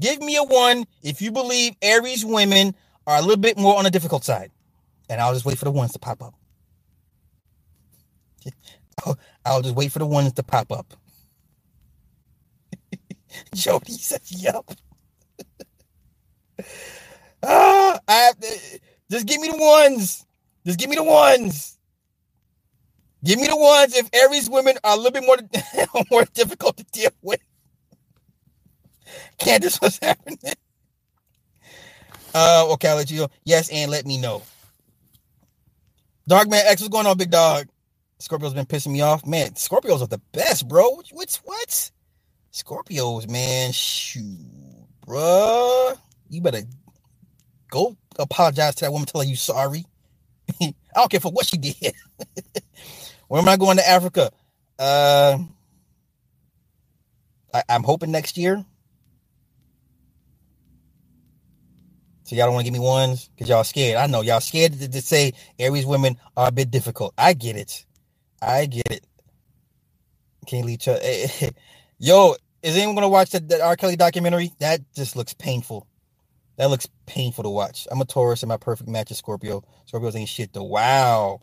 Give 0.00 0.20
me 0.20 0.36
a 0.36 0.44
one 0.44 0.86
if 1.02 1.20
you 1.20 1.32
believe 1.32 1.74
Aries 1.82 2.24
women 2.24 2.74
are 3.06 3.18
a 3.18 3.20
little 3.22 3.36
bit 3.36 3.58
more 3.58 3.76
on 3.76 3.84
the 3.84 3.90
difficult 3.90 4.24
side. 4.24 4.50
And 5.08 5.20
I'll 5.20 5.32
just 5.32 5.46
wait 5.46 5.58
for 5.58 5.64
the 5.64 5.70
ones 5.70 5.92
to 5.92 5.98
pop 5.98 6.22
up. 6.22 6.34
I'll 9.44 9.62
just 9.62 9.76
wait 9.76 9.92
for 9.92 9.98
the 10.00 10.06
ones 10.06 10.32
to 10.34 10.42
pop 10.42 10.72
up. 10.72 10.94
Jody 13.54 13.92
says, 13.92 14.30
"Yup." 14.42 14.70
ah, 17.42 18.00
I 18.08 18.12
have 18.14 18.40
to, 18.40 18.80
just 19.10 19.26
give 19.26 19.40
me 19.40 19.48
the 19.48 19.56
ones. 19.58 20.24
Just 20.66 20.78
give 20.78 20.90
me 20.90 20.96
the 20.96 21.04
ones. 21.04 21.78
Give 23.24 23.38
me 23.40 23.46
the 23.46 23.56
ones 23.56 23.96
if 23.96 24.08
Aries 24.14 24.48
women 24.50 24.76
are 24.84 24.94
a 24.94 24.96
little 24.96 25.12
bit 25.12 25.24
more 25.26 25.38
more 26.10 26.24
difficult 26.34 26.76
to 26.78 26.84
deal 26.92 27.10
with. 27.22 27.40
Candace, 29.38 29.78
what's 29.78 29.98
happening? 30.00 30.38
Uh, 32.34 32.66
okay, 32.72 32.88
I'll 32.88 32.96
let 32.96 33.10
you 33.10 33.20
know. 33.20 33.28
Yes, 33.44 33.70
and 33.70 33.90
let 33.90 34.06
me 34.06 34.18
know. 34.18 34.42
Dark 36.28 36.48
Man 36.48 36.64
X, 36.66 36.80
what's 36.80 36.92
going 36.92 37.06
on, 37.06 37.16
big 37.18 37.30
dog? 37.30 37.68
Scorpio's 38.18 38.54
been 38.54 38.66
pissing 38.66 38.92
me 38.92 39.00
off. 39.00 39.24
Man, 39.26 39.50
Scorpios 39.52 40.02
are 40.02 40.08
the 40.08 40.20
best, 40.32 40.68
bro. 40.68 41.00
What's 41.12 41.36
what? 41.38 41.90
Scorpios, 42.52 43.30
man. 43.30 43.72
Shoot, 43.72 44.38
bruh. 45.06 45.96
You 46.28 46.40
better 46.40 46.62
go 47.70 47.96
apologize 48.18 48.74
to 48.76 48.84
that 48.84 48.92
woman, 48.92 49.06
tell 49.06 49.20
her 49.20 49.26
you 49.26 49.36
sorry. 49.36 49.84
I 50.60 50.74
don't 50.94 51.10
care 51.10 51.20
for 51.20 51.32
what 51.32 51.46
she 51.46 51.58
did. 51.58 51.92
Where 53.28 53.40
am 53.40 53.48
I 53.48 53.56
going 53.56 53.76
to 53.76 53.88
Africa? 53.88 54.30
Uh, 54.78 55.38
I, 57.52 57.62
I'm 57.68 57.82
hoping 57.82 58.10
next 58.10 58.36
year. 58.36 58.64
So 62.24 62.36
y'all 62.36 62.46
don't 62.46 62.54
want 62.54 62.66
to 62.66 62.70
give 62.70 62.78
me 62.78 62.84
ones 62.84 63.28
because 63.28 63.48
y'all 63.48 63.64
scared. 63.64 63.96
I 63.96 64.06
know 64.06 64.20
y'all 64.20 64.40
scared 64.40 64.74
to, 64.74 64.88
to, 64.88 65.00
say 65.00 65.32
Aries 65.58 65.86
women 65.86 66.18
are 66.36 66.48
a 66.48 66.52
bit 66.52 66.70
difficult. 66.70 67.14
I 67.16 67.32
get 67.32 67.56
it. 67.56 67.86
I 68.40 68.66
get 68.66 68.90
it. 68.90 69.04
Can't 70.46 70.66
leave. 70.66 70.80
Ch- 70.80 71.52
Yo, 71.98 72.36
is 72.62 72.76
anyone 72.76 72.94
gonna 72.94 73.08
watch 73.08 73.30
that, 73.30 73.48
that 73.48 73.60
R. 73.60 73.76
Kelly 73.76 73.96
documentary? 73.96 74.52
That 74.60 74.80
just 74.94 75.16
looks 75.16 75.34
painful. 75.34 75.86
That 76.56 76.70
looks 76.70 76.88
painful 77.06 77.44
to 77.44 77.50
watch. 77.50 77.86
I'm 77.90 78.00
a 78.00 78.04
Taurus 78.04 78.42
and 78.42 78.48
my 78.48 78.56
perfect 78.56 78.88
match 78.88 79.10
is 79.10 79.18
Scorpio. 79.18 79.62
Scorpios 79.90 80.16
ain't 80.16 80.28
shit 80.28 80.52
though. 80.52 80.64
Wow. 80.64 81.40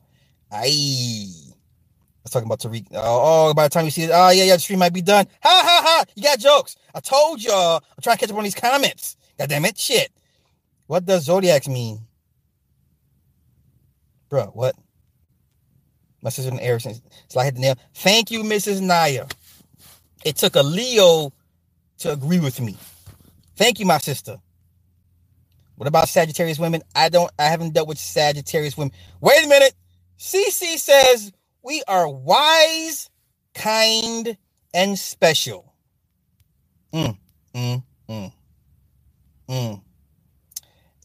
I 0.51 0.65
was 2.23 2.31
talking 2.31 2.47
about 2.47 2.59
Tariq. 2.59 2.87
Oh, 2.93 3.49
oh, 3.49 3.53
by 3.53 3.63
the 3.63 3.69
time 3.69 3.85
you 3.85 3.91
see 3.91 4.03
it, 4.03 4.11
oh 4.13 4.29
yeah, 4.29 4.43
yeah, 4.43 4.55
the 4.55 4.59
stream 4.59 4.79
might 4.79 4.93
be 4.93 5.01
done. 5.01 5.27
Ha 5.43 5.61
ha 5.65 5.81
ha! 5.85 6.03
You 6.15 6.23
got 6.23 6.39
jokes. 6.39 6.75
I 6.93 6.99
told 6.99 7.43
y'all. 7.43 7.77
I'm 7.77 8.01
trying 8.01 8.17
to 8.17 8.21
catch 8.21 8.31
up 8.31 8.37
on 8.37 8.43
these 8.43 8.55
comments. 8.55 9.17
God 9.37 9.49
damn 9.49 9.65
it, 9.65 9.77
shit. 9.77 10.11
What 10.87 11.05
does 11.05 11.25
zodiacs 11.25 11.67
mean? 11.67 11.99
Bro, 14.29 14.47
what? 14.47 14.75
My 16.25 16.31
sister 16.31 16.51
in 16.53 16.59
Aries. 16.61 17.01
So 17.29 17.41
I 17.41 17.45
hit 17.45 17.55
the 17.55 17.61
nail. 17.61 17.77
Thank 17.95 18.31
you, 18.31 18.43
Mrs. 18.43 18.81
Naya. 18.81 19.27
It 20.25 20.37
took 20.37 20.55
a 20.55 20.63
Leo 20.63 21.33
to 21.99 22.11
agree 22.13 22.39
with 22.39 22.61
me. 22.61 22.77
Thank 23.57 23.79
you, 23.79 23.85
my 23.85 23.99
sister. 23.99 24.37
What 25.77 25.87
about 25.87 26.09
Sagittarius 26.09 26.59
women? 26.59 26.83
I 26.95 27.09
don't 27.09 27.31
I 27.39 27.45
haven't 27.45 27.73
dealt 27.73 27.87
with 27.89 27.99
Sagittarius 27.99 28.77
women. 28.77 28.93
Wait 29.21 29.45
a 29.45 29.49
minute. 29.49 29.73
CC 30.19 30.77
says 30.77 31.31
we 31.63 31.83
are 31.87 32.09
wise, 32.09 33.09
kind, 33.55 34.37
and 34.73 34.99
special. 34.99 35.73
Mm, 36.93 37.17
mm, 37.55 37.83
mm, 38.09 38.33
mm. 39.49 39.81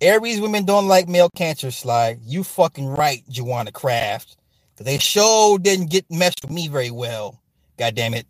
Aries 0.03 0.41
women 0.41 0.65
don't 0.67 0.89
like 0.89 1.09
male 1.09 1.31
cancer 1.37 1.71
slide. 1.73 2.21
You 2.25 2.45
fucking 2.45 2.89
right, 2.89 3.23
Joanna 3.31 3.73
Craft. 3.73 4.37
Cause 4.81 4.87
they 4.87 4.97
sure 4.97 5.59
didn't 5.59 5.91
get 5.91 6.11
meshed 6.11 6.41
with 6.41 6.51
me 6.51 6.67
very 6.67 6.91
well. 6.91 7.43
God 7.77 7.95
damn 7.95 8.15
it. 8.15 8.27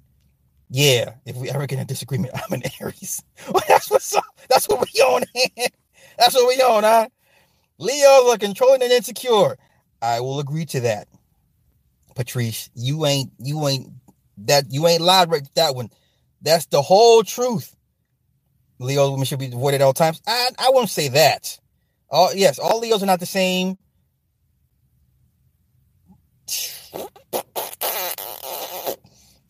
Yeah, 0.68 1.14
if 1.24 1.36
we 1.36 1.48
ever 1.48 1.68
get 1.68 1.78
a 1.78 1.84
disagreement, 1.84 2.34
I'm 2.34 2.53
an 2.53 2.64
Aries. 2.80 3.22
That's 3.68 3.88
what's 3.88 4.12
up. 4.16 4.24
That's 4.48 4.68
what 4.68 4.80
we 4.80 5.01
on. 5.01 5.22
That's 6.18 6.34
what 6.34 6.48
we 6.48 6.61
on, 6.61 6.82
huh? 6.82 7.09
Leos 7.78 8.34
are 8.34 8.36
controlling 8.36 8.82
and 8.82 8.90
insecure. 8.90 9.59
I 10.03 10.18
will 10.18 10.40
agree 10.40 10.64
to 10.66 10.80
that. 10.80 11.07
Patrice, 12.16 12.68
you 12.74 13.07
ain't 13.07 13.30
you 13.38 13.68
ain't 13.68 13.92
that 14.38 14.72
you 14.72 14.88
ain't 14.88 15.03
lied 15.03 15.30
right 15.30 15.48
that 15.55 15.76
one. 15.76 15.88
That's 16.42 16.66
the 16.66 16.82
whole 16.82 17.22
truth. 17.22 17.76
Leos 18.80 19.12
women 19.12 19.24
should 19.24 19.38
be 19.38 19.46
avoided 19.46 19.82
at 19.82 19.84
all 19.84 19.92
times. 19.92 20.20
I, 20.26 20.48
I 20.59 20.70
won't 20.70 20.90
say 20.90 21.11
that. 21.11 21.61
All 22.11 22.34
yes, 22.34 22.59
all 22.59 22.80
Leos 22.80 23.05
are 23.05 23.07
not 23.07 23.20
the 23.20 23.26
same. 23.26 23.78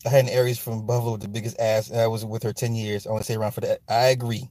I 0.05 0.09
had 0.09 0.25
an 0.25 0.29
Aries 0.29 0.57
from 0.59 0.85
Buffalo 0.85 1.13
with 1.13 1.21
the 1.21 1.27
biggest 1.29 1.59
ass, 1.59 1.89
and 1.89 2.01
I 2.01 2.07
was 2.07 2.25
with 2.25 2.43
her 2.43 2.53
10 2.53 2.75
years. 2.75 3.07
I 3.07 3.11
want 3.11 3.23
to 3.23 3.27
say 3.31 3.35
around 3.37 3.53
for 3.53 3.61
that. 3.61 3.79
I 3.89 4.07
agree. 4.07 4.49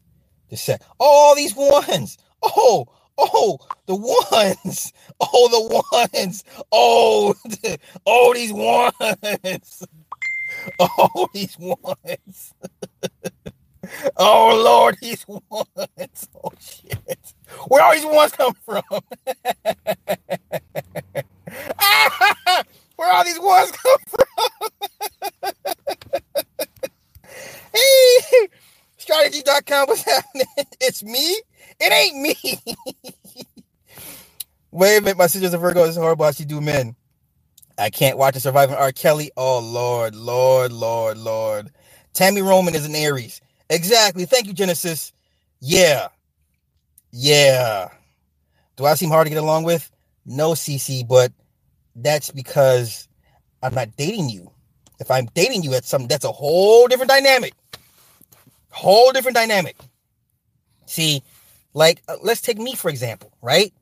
Just 0.51 0.65
say, 0.65 0.79
oh, 1.01 1.07
all 1.07 1.35
these 1.37 1.55
ones. 1.57 2.19
Oh, 2.43 2.87
oh, 3.19 3.59
the 3.87 3.97
ones. 3.97 4.93
Oh, 5.21 5.49
the 5.51 6.15
ones. 6.15 6.45
Oh, 6.73 7.35
oh, 8.07 8.35
these 8.35 8.53
ones. 8.53 9.83
Oh, 10.81 11.29
these 11.35 11.57
ones. 11.59 12.55
Oh 14.17 14.63
Lord, 14.65 14.97
these 15.01 15.25
ones. 15.29 16.29
Oh 16.35 16.53
shit. 16.61 17.35
Where 17.69 17.83
all 17.83 17.95
these 17.95 18.07
ones 18.07 18.33
come 18.33 18.55
from? 18.65 18.83
Where 22.97 23.13
all 23.13 23.25
these 23.25 23.41
ones 23.41 23.73
come 23.73 23.99
from? 24.09 24.71
hey, 27.75 28.49
strategy.com, 28.99 29.87
what's 29.89 30.05
happening? 30.05 30.47
It's 30.81 31.03
me? 31.03 31.43
It 31.81 31.93
ain't 31.93 32.21
me. 32.21 32.37
Wait 34.71 34.99
a 34.99 35.01
minute, 35.01 35.19
my 35.19 35.27
sister's 35.27 35.55
a 35.55 35.59
Virgo. 35.59 35.85
It's 35.85 35.97
horrible 35.97 36.27
how 36.27 36.33
she 36.33 36.45
do 36.45 36.61
men. 36.61 36.95
I 37.79 37.91
can't 37.91 38.19
watch 38.19 38.37
a 38.37 38.41
surviving 38.41 38.77
R. 38.77 38.93
Kelly. 38.93 39.31
Oh 39.37 39.59
Lord, 39.61 40.15
Lord, 40.15 40.73
Lord, 40.73 41.19
Lord. 41.19 41.71
Tammy 42.13 42.43
Roman 42.43 42.75
is 42.75 42.85
an 42.87 42.95
Aries. 42.95 43.41
Exactly. 43.71 44.27
Thank 44.27 44.47
you, 44.47 44.53
Genesis. 44.53 45.13
Yeah. 45.61 46.09
Yeah. 47.13 47.89
Do 48.77 48.85
I 48.85 48.95
seem 48.95 49.11
hard 49.11 49.27
to 49.27 49.31
get 49.31 49.43
along 49.43 49.65
with? 49.65 49.91
No, 50.27 50.51
CC, 50.53 51.07
but 51.07 51.33
that's 51.97 52.31
because 52.31 53.09
I'm 53.63 53.75
not 53.75 53.97
dating 53.97 54.31
you. 54.31 54.51
If 55.01 55.11
I'm 55.11 55.27
dating 55.35 55.65
you, 55.65 55.75
at 55.75 55.85
some 55.85 56.07
that's 56.09 56.25
a 56.25 56.33
whole 56.33 56.89
different 56.89 57.11
dynamic. 57.11 57.55
Whole 58.71 59.13
different 59.13 59.37
dynamic. 59.37 59.77
See, 60.87 61.23
like 61.75 62.03
uh, 62.09 62.17
let's 62.23 62.41
take 62.43 62.59
me 62.59 62.75
for 62.75 62.91
example, 62.91 63.33
right? 63.43 63.73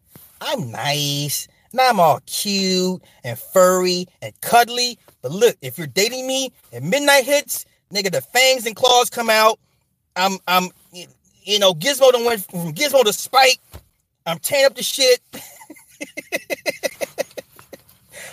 I'm 0.41 0.71
nice 0.73 1.49
and 1.73 1.81
I'm 1.81 2.01
all 2.01 2.21
cute 2.27 3.03
and 3.25 3.39
furry 3.39 4.07
and 4.23 4.39
cuddly. 4.43 4.99
But 5.23 5.33
look, 5.33 5.57
if 5.63 5.79
you're 5.79 5.87
dating 5.89 6.27
me 6.27 6.53
and 6.73 6.91
midnight 6.91 7.25
hits, 7.25 7.67
nigga, 7.93 8.13
the 8.13 8.23
fangs 8.23 8.67
and 8.67 8.77
claws 8.77 9.11
come 9.11 9.31
out 9.31 9.59
I'm 10.17 10.39
I'm 10.49 10.71
you 11.45 11.59
know 11.61 11.75
Gizmo 11.75 12.13
done 12.13 12.27
went 12.27 12.45
from 12.51 12.75
Gizmo 12.75 13.05
to 13.05 13.13
Spike. 13.13 13.61
I'm 14.27 14.39
tearing 14.41 14.67
up 14.67 14.77
the 14.77 14.85
shit. 14.85 15.21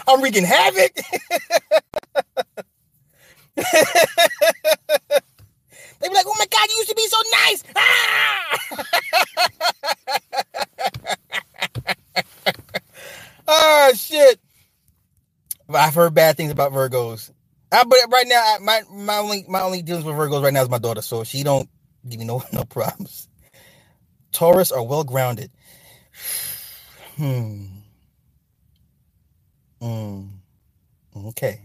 I'm 0.07 0.21
wreaking 0.21 0.45
havoc. 0.45 0.93
they 3.55 3.63
be 6.09 6.13
like, 6.13 6.25
"Oh 6.27 6.35
my 6.37 6.45
god, 6.49 6.67
you 6.69 6.75
used 6.77 6.89
to 6.89 6.95
be 6.95 7.07
so 7.07 7.17
nice!" 7.45 7.63
Ah! 13.47 13.47
oh 13.47 13.91
shit! 13.95 14.39
I've 15.73 15.95
heard 15.95 16.13
bad 16.13 16.37
things 16.37 16.51
about 16.51 16.71
Virgos. 16.73 17.31
I, 17.71 17.83
but 17.83 17.97
right 18.11 18.25
now, 18.27 18.41
I, 18.41 18.57
my 18.61 18.81
my 18.91 19.17
only 19.17 19.45
my 19.47 19.61
only 19.61 19.81
dealings 19.81 20.05
with 20.05 20.15
Virgos 20.15 20.43
right 20.43 20.53
now 20.53 20.61
is 20.63 20.69
my 20.69 20.77
daughter, 20.79 21.01
so 21.01 21.23
she 21.23 21.43
don't 21.43 21.69
give 22.07 22.19
me 22.19 22.25
no 22.25 22.43
no 22.53 22.63
problems. 22.65 23.27
Taurus 24.31 24.71
are 24.71 24.83
well 24.83 25.03
grounded. 25.03 25.51
Hmm. 27.17 27.74
Hmm. 29.81 30.27
Okay. 31.15 31.61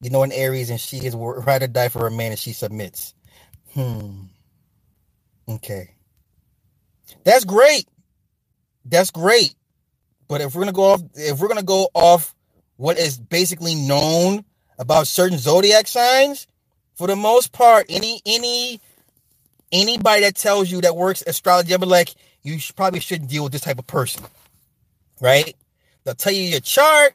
You 0.00 0.10
know, 0.10 0.22
an 0.22 0.32
Aries 0.32 0.70
and 0.70 0.80
she 0.80 0.98
is 0.98 1.14
right 1.14 1.62
or 1.62 1.66
die 1.66 1.88
for 1.88 2.06
a 2.06 2.10
man 2.10 2.32
and 2.32 2.38
she 2.38 2.52
submits. 2.52 3.14
Hmm. 3.72 4.24
Okay. 5.48 5.94
That's 7.24 7.44
great. 7.44 7.86
That's 8.84 9.10
great. 9.10 9.54
But 10.28 10.40
if 10.40 10.54
we're 10.54 10.62
gonna 10.62 10.72
go 10.72 10.84
off, 10.92 11.02
if 11.14 11.38
we're 11.38 11.48
gonna 11.48 11.62
go 11.62 11.88
off 11.94 12.34
what 12.76 12.98
is 12.98 13.18
basically 13.18 13.74
known 13.74 14.44
about 14.78 15.06
certain 15.06 15.38
zodiac 15.38 15.86
signs, 15.86 16.46
for 16.94 17.06
the 17.06 17.16
most 17.16 17.52
part, 17.52 17.86
any 17.88 18.20
any 18.26 18.80
anybody 19.72 20.22
that 20.22 20.34
tells 20.34 20.70
you 20.70 20.80
that 20.82 20.96
works 20.96 21.22
astrology, 21.26 21.76
be 21.76 21.86
like, 21.86 22.14
you 22.42 22.58
should, 22.58 22.76
probably 22.76 23.00
shouldn't 23.00 23.30
deal 23.30 23.44
with 23.44 23.52
this 23.52 23.62
type 23.62 23.78
of 23.78 23.86
person, 23.86 24.24
right? 25.20 25.54
They'll 26.06 26.14
tell 26.14 26.32
you 26.32 26.42
your 26.42 26.60
chart, 26.60 27.14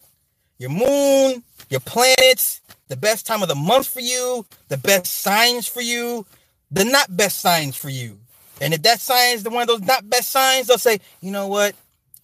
your 0.58 0.70
moon, 0.70 1.44
your 1.70 1.80
planets, 1.80 2.60
the 2.90 2.98
best 2.98 3.26
time 3.26 3.42
of 3.42 3.48
the 3.48 3.56
month 3.56 3.88
for 3.88 4.02
you, 4.02 4.46
the 4.68 4.76
best 4.76 5.06
signs 5.06 5.66
for 5.66 5.80
you, 5.80 6.26
the 6.72 6.84
not 6.84 7.16
best 7.16 7.40
signs 7.40 7.78
for 7.78 7.88
you. 7.88 8.20
And 8.60 8.74
if 8.74 8.82
that 8.82 9.00
sign 9.00 9.36
is 9.36 9.44
the 9.44 9.50
one 9.50 9.62
of 9.62 9.70
those 9.70 9.82
not 9.88 10.10
best 10.10 10.30
signs, 10.30 10.68
they'll 10.68 10.78
say, 10.78 11.00
you 11.22 11.32
know 11.32 11.48
what, 11.48 11.74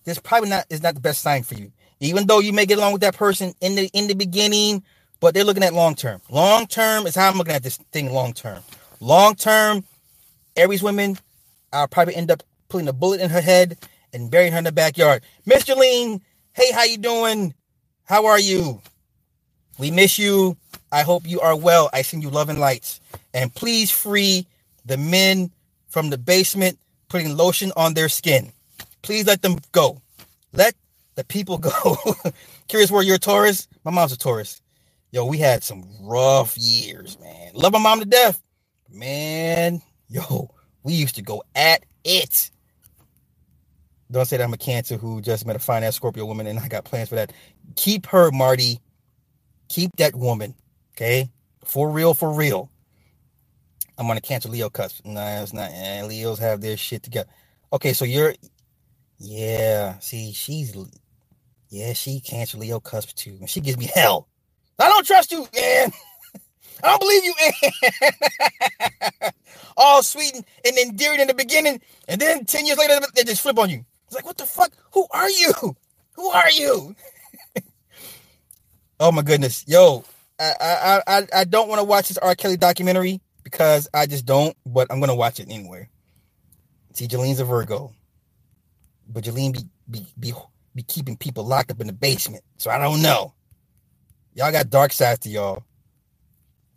this 0.04 0.20
probably 0.20 0.50
not 0.50 0.66
is 0.70 0.84
not 0.84 0.96
the 0.96 1.00
best 1.00 1.22
sign 1.22 1.44
for 1.44 1.56
you. 1.56 1.72
Even 2.02 2.28
though 2.28 2.40
you 2.40 2.52
may 2.52 2.66
get 2.66 2.78
along 2.78 2.92
with 2.92 3.02
that 3.02 3.16
person 3.16 3.54
in 3.62 3.76
the 3.76 3.90
in 3.94 4.08
the 4.08 4.14
beginning, 4.14 4.84
but 5.22 5.34
they're 5.34 5.46
looking 5.46 5.64
at 5.64 5.74
long 5.74 5.96
term. 5.96 6.20
Long 6.30 6.68
term 6.68 7.08
is 7.08 7.16
how 7.16 7.30
I'm 7.30 7.38
looking 7.38 7.56
at 7.56 7.64
this 7.64 7.78
thing 7.94 8.12
long 8.12 8.34
term. 8.34 8.62
Long 9.00 9.36
term, 9.36 9.86
Aries 10.58 10.84
women, 10.84 11.18
I'll 11.72 11.88
probably 11.88 12.18
end 12.18 12.30
up 12.30 12.44
putting 12.68 12.90
a 12.90 12.94
bullet 12.94 13.22
in 13.22 13.30
her 13.30 13.42
head 13.42 13.78
and 14.12 14.30
burying 14.30 14.52
her 14.52 14.58
in 14.58 14.66
the 14.66 14.74
backyard. 14.74 15.24
Mr. 15.48 15.76
Jolene, 15.76 16.20
hey, 16.58 16.72
how 16.74 16.84
you 16.86 16.98
doing? 16.98 17.54
How 18.06 18.26
are 18.26 18.40
you? 18.40 18.82
We 19.78 19.92
miss 19.92 20.18
you. 20.18 20.58
I 20.92 21.04
hope 21.04 21.28
you 21.28 21.40
are 21.42 21.56
well. 21.56 21.90
I 21.94 22.02
send 22.02 22.24
you 22.24 22.32
love 22.32 22.50
and 22.50 22.60
lights. 22.60 23.00
And 23.36 23.54
please 23.54 23.92
free 23.92 24.48
the 24.86 24.98
men 24.98 25.52
from 25.88 26.10
the 26.10 26.18
basement 26.18 26.80
putting 27.10 27.38
lotion 27.38 27.72
on 27.78 27.94
their 27.94 28.10
skin. 28.10 28.52
Please 29.04 29.28
let 29.28 29.44
them 29.44 29.60
go. 29.72 30.02
Let 30.52 30.74
the 31.16 31.24
people 31.24 31.58
go. 31.60 31.98
Curious 32.68 32.90
where 32.90 33.04
you're 33.04 33.18
a 33.18 33.20
Taurus? 33.20 33.68
My 33.86 33.92
mom's 33.92 34.14
a 34.14 34.18
Taurus. 34.18 34.60
Yo, 35.12 35.26
we 35.26 35.38
had 35.38 35.64
some 35.64 35.86
rough 36.02 36.58
years, 36.58 37.20
man. 37.20 37.52
Love 37.54 37.74
my 37.74 37.80
mom 37.80 38.00
to 38.00 38.06
death. 38.06 38.42
Man, 38.92 39.82
yo, 40.10 40.50
we 40.84 40.94
used 40.94 41.16
to 41.16 41.22
go 41.22 41.44
at 41.56 41.86
it. 42.04 42.50
Don't 44.12 44.26
say 44.26 44.38
that 44.38 44.44
I'm 44.46 44.54
a 44.54 44.58
Cancer 44.58 44.98
who 44.98 45.22
just 45.22 45.46
met 45.48 45.56
a 45.58 45.60
fine 45.60 45.84
ass 45.84 45.96
Scorpio 45.96 46.26
woman 46.26 46.48
and 46.48 46.60
I 46.60 46.68
got 46.70 46.86
plans 46.86 47.10
for 47.10 47.16
that. 47.16 47.34
Keep 47.76 48.08
her, 48.08 48.32
Marty. 48.32 48.82
Keep 49.70 49.98
that 49.98 50.16
woman. 50.16 50.56
Okay? 50.96 51.30
For 51.66 51.90
real, 51.90 52.14
for 52.14 52.34
real. 52.34 52.72
I'm 53.98 54.12
on 54.12 54.18
a 54.18 54.22
Cancer 54.22 54.50
Leo 54.50 54.70
cusp. 54.72 55.06
Nah, 55.06 55.44
it's 55.44 55.54
not. 55.54 55.72
Eh, 55.74 56.04
Leos 56.06 56.40
have 56.40 56.62
their 56.62 56.78
shit 56.78 57.04
together. 57.04 57.30
Okay, 57.74 57.94
so 57.94 58.06
you're. 58.06 58.36
Yeah, 59.20 60.00
see, 60.00 60.34
she's. 60.34 60.76
Yeah, 61.70 61.94
she 61.94 62.22
Cancer 62.22 62.58
Leo 62.60 62.80
cusp 62.80 63.16
too. 63.16 63.38
And 63.42 63.50
She 63.50 63.62
gives 63.62 63.78
me 63.78 63.90
hell. 63.94 64.30
I 64.80 64.90
don't 64.90 65.06
trust 65.08 65.32
you, 65.32 65.48
man. 65.56 65.92
I 66.84 66.90
don't 66.90 67.02
believe 67.02 67.26
you, 67.26 67.34
man. 67.42 69.32
All 69.78 70.04
sweet 70.04 70.36
and 70.36 70.78
endearing 70.78 71.22
in 71.22 71.28
the 71.28 71.34
beginning, 71.36 71.82
and 72.08 72.22
then 72.22 72.46
10 72.46 72.66
years 72.68 72.78
later, 72.80 73.00
they 73.16 73.24
just 73.24 73.42
flip 73.42 73.60
on 73.60 73.70
you. 73.70 73.86
Like, 74.12 74.26
what 74.26 74.38
the 74.38 74.46
fuck? 74.46 74.72
Who 74.94 75.08
are 75.12 75.30
you? 75.30 75.54
Who 76.16 76.30
are 76.30 76.52
you? 76.52 76.96
oh 79.00 79.12
my 79.12 79.22
goodness. 79.22 79.64
Yo, 79.68 80.04
I 80.40 80.54
I 80.60 81.02
I, 81.08 81.28
I 81.34 81.44
don't 81.44 81.70
want 81.70 81.80
to 81.80 81.84
watch 81.84 82.08
this 82.08 82.18
R. 82.18 82.36
Kelly 82.36 82.58
documentary 82.58 83.22
because 83.44 83.88
I 83.94 84.08
just 84.08 84.26
don't, 84.26 84.56
but 84.66 84.88
I'm 84.90 85.00
gonna 85.00 85.16
watch 85.16 85.40
it 85.40 85.48
anyway. 85.50 85.90
See, 86.94 87.08
Jolene's 87.08 87.40
a 87.40 87.46
Virgo. 87.46 87.94
But 89.08 89.24
Jolene 89.24 89.54
be 89.54 89.62
be 89.90 90.08
be 90.20 90.34
be 90.74 90.84
keeping 90.84 91.18
people 91.18 91.46
locked 91.46 91.72
up 91.72 91.80
in 91.80 91.88
the 91.88 91.94
basement. 91.94 92.44
So 92.58 92.72
I 92.72 92.80
don't 92.80 93.02
know. 93.02 93.34
Y'all 94.34 94.52
got 94.52 94.70
dark 94.70 94.94
sides 94.94 95.20
to 95.20 95.30
y'all. 95.30 95.64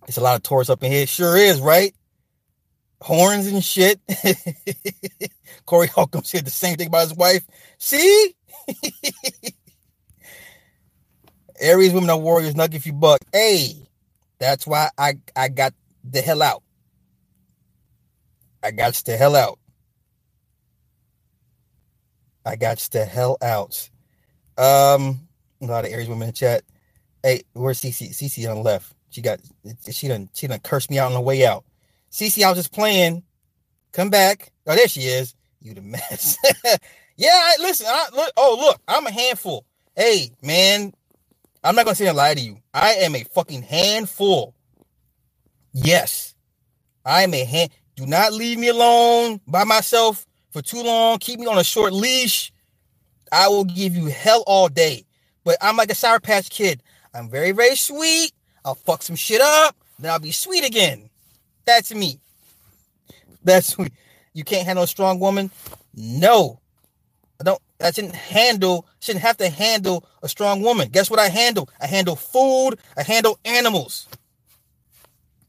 It's 0.08 0.16
a 0.16 0.20
lot 0.20 0.36
of 0.36 0.42
Taurus 0.42 0.70
up 0.70 0.82
in 0.82 0.90
here. 0.90 1.06
Sure 1.06 1.36
is, 1.36 1.60
right? 1.60 1.94
Horns 3.00 3.46
and 3.46 3.64
shit. 3.64 4.00
Corey 5.66 5.86
Holcomb 5.86 6.24
said 6.24 6.44
the 6.44 6.50
same 6.50 6.76
thing 6.76 6.88
about 6.88 7.08
his 7.08 7.14
wife. 7.14 7.46
See? 7.78 8.34
Aries 11.60 11.92
women 11.92 12.10
are 12.10 12.18
warriors, 12.18 12.56
not 12.56 12.74
if 12.74 12.86
you 12.86 12.92
buck. 12.92 13.20
Hey, 13.32 13.88
that's 14.38 14.66
why 14.66 14.90
I, 14.96 15.18
I 15.36 15.48
got 15.48 15.74
the 16.04 16.20
hell 16.20 16.42
out. 16.42 16.62
I 18.62 18.70
got 18.70 18.94
the 18.94 19.16
hell 19.16 19.36
out. 19.36 19.58
I 22.44 22.56
got 22.56 22.78
the 22.78 23.04
hell 23.04 23.36
out. 23.42 23.90
Um, 24.56 25.28
a 25.62 25.66
lot 25.66 25.84
of 25.84 25.92
Aries 25.92 26.08
women 26.08 26.28
in 26.28 26.34
chat. 26.34 26.62
Hey, 27.22 27.42
where's 27.52 27.80
CC? 27.80 28.10
CC 28.10 28.48
on 28.48 28.56
the 28.56 28.62
left. 28.62 28.94
She 29.10 29.20
got 29.20 29.40
she 29.90 30.08
done 30.08 30.30
she 30.32 30.46
done 30.46 30.60
cursed 30.60 30.90
me 30.90 30.98
out 30.98 31.06
on 31.06 31.14
the 31.14 31.20
way 31.20 31.44
out. 31.44 31.64
CC, 32.12 32.42
I 32.44 32.48
was 32.50 32.58
just 32.58 32.72
playing. 32.72 33.22
Come 33.92 34.10
back. 34.10 34.52
Oh, 34.66 34.74
there 34.74 34.88
she 34.88 35.02
is. 35.02 35.34
You 35.60 35.74
the 35.74 35.82
mess. 35.82 36.36
yeah, 37.16 37.30
I, 37.32 37.56
listen. 37.60 37.86
I, 37.88 38.08
look. 38.14 38.32
Oh, 38.36 38.56
look. 38.60 38.80
I'm 38.88 39.06
a 39.06 39.10
handful. 39.10 39.64
Hey, 39.96 40.30
man. 40.42 40.92
I'm 41.62 41.74
not 41.74 41.84
gonna 41.84 41.94
say 41.94 42.06
a 42.06 42.14
lie 42.14 42.34
to 42.34 42.40
you. 42.40 42.58
I 42.72 42.94
am 42.94 43.14
a 43.14 43.24
fucking 43.24 43.62
handful. 43.62 44.54
Yes, 45.72 46.34
I 47.04 47.22
am 47.22 47.34
a 47.34 47.44
hand. 47.44 47.70
Do 47.96 48.06
not 48.06 48.32
leave 48.32 48.58
me 48.58 48.68
alone 48.68 49.40
by 49.46 49.64
myself 49.64 50.26
for 50.52 50.62
too 50.62 50.82
long. 50.82 51.18
Keep 51.18 51.40
me 51.40 51.46
on 51.46 51.58
a 51.58 51.64
short 51.64 51.92
leash. 51.92 52.50
I 53.30 53.48
will 53.48 53.64
give 53.64 53.94
you 53.94 54.06
hell 54.06 54.42
all 54.46 54.68
day. 54.68 55.04
But 55.44 55.58
I'm 55.60 55.76
like 55.76 55.90
a 55.90 55.94
Sour 55.94 56.20
Patch 56.20 56.48
Kid. 56.48 56.82
I'm 57.14 57.28
very, 57.28 57.52
very 57.52 57.76
sweet. 57.76 58.32
I'll 58.64 58.74
fuck 58.74 59.02
some 59.02 59.16
shit 59.16 59.40
up, 59.40 59.76
then 59.98 60.10
I'll 60.10 60.18
be 60.18 60.32
sweet 60.32 60.64
again. 60.64 61.09
That's 61.70 61.94
me. 61.94 62.18
That's 63.44 63.68
sweet. 63.68 63.92
You 64.32 64.44
can't 64.44 64.64
handle 64.64 64.84
a 64.84 64.88
strong 64.88 65.18
woman? 65.18 65.50
No. 65.92 66.60
I 67.40 67.44
don't 67.44 67.60
I 67.80 67.90
shouldn't 67.90 68.14
handle, 68.14 68.86
shouldn't 69.00 69.24
have 69.24 69.36
to 69.38 69.48
handle 69.48 70.06
a 70.22 70.28
strong 70.28 70.62
woman. 70.62 70.88
Guess 70.88 71.10
what 71.10 71.18
I 71.18 71.28
handle? 71.28 71.68
I 71.80 71.88
handle 71.88 72.14
food, 72.14 72.78
I 72.96 73.02
handle 73.02 73.40
animals. 73.44 74.06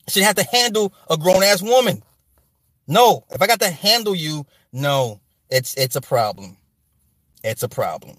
I 0.07 0.11
shouldn't 0.11 0.35
have 0.35 0.43
to 0.47 0.51
handle 0.55 0.93
a 1.11 1.15
grown-ass 1.17 1.61
woman. 1.61 2.01
No, 2.87 3.23
if 3.29 3.39
I 3.39 3.45
got 3.45 3.59
to 3.59 3.69
handle 3.69 4.15
you, 4.15 4.47
no, 4.73 5.21
it's 5.51 5.75
it's 5.75 5.95
a 5.95 6.01
problem. 6.01 6.57
It's 7.43 7.61
a 7.61 7.69
problem. 7.69 8.17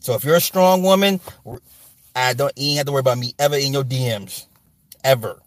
So 0.00 0.14
if 0.14 0.24
you're 0.24 0.36
a 0.36 0.40
strong 0.42 0.82
woman, 0.82 1.20
I 2.14 2.34
don't 2.34 2.52
you 2.58 2.70
ain't 2.70 2.78
have 2.78 2.86
to 2.86 2.92
worry 2.92 3.00
about 3.00 3.18
me 3.18 3.32
ever 3.38 3.56
in 3.56 3.72
your 3.72 3.84
DMs. 3.84 4.46
Ever. 5.02 5.40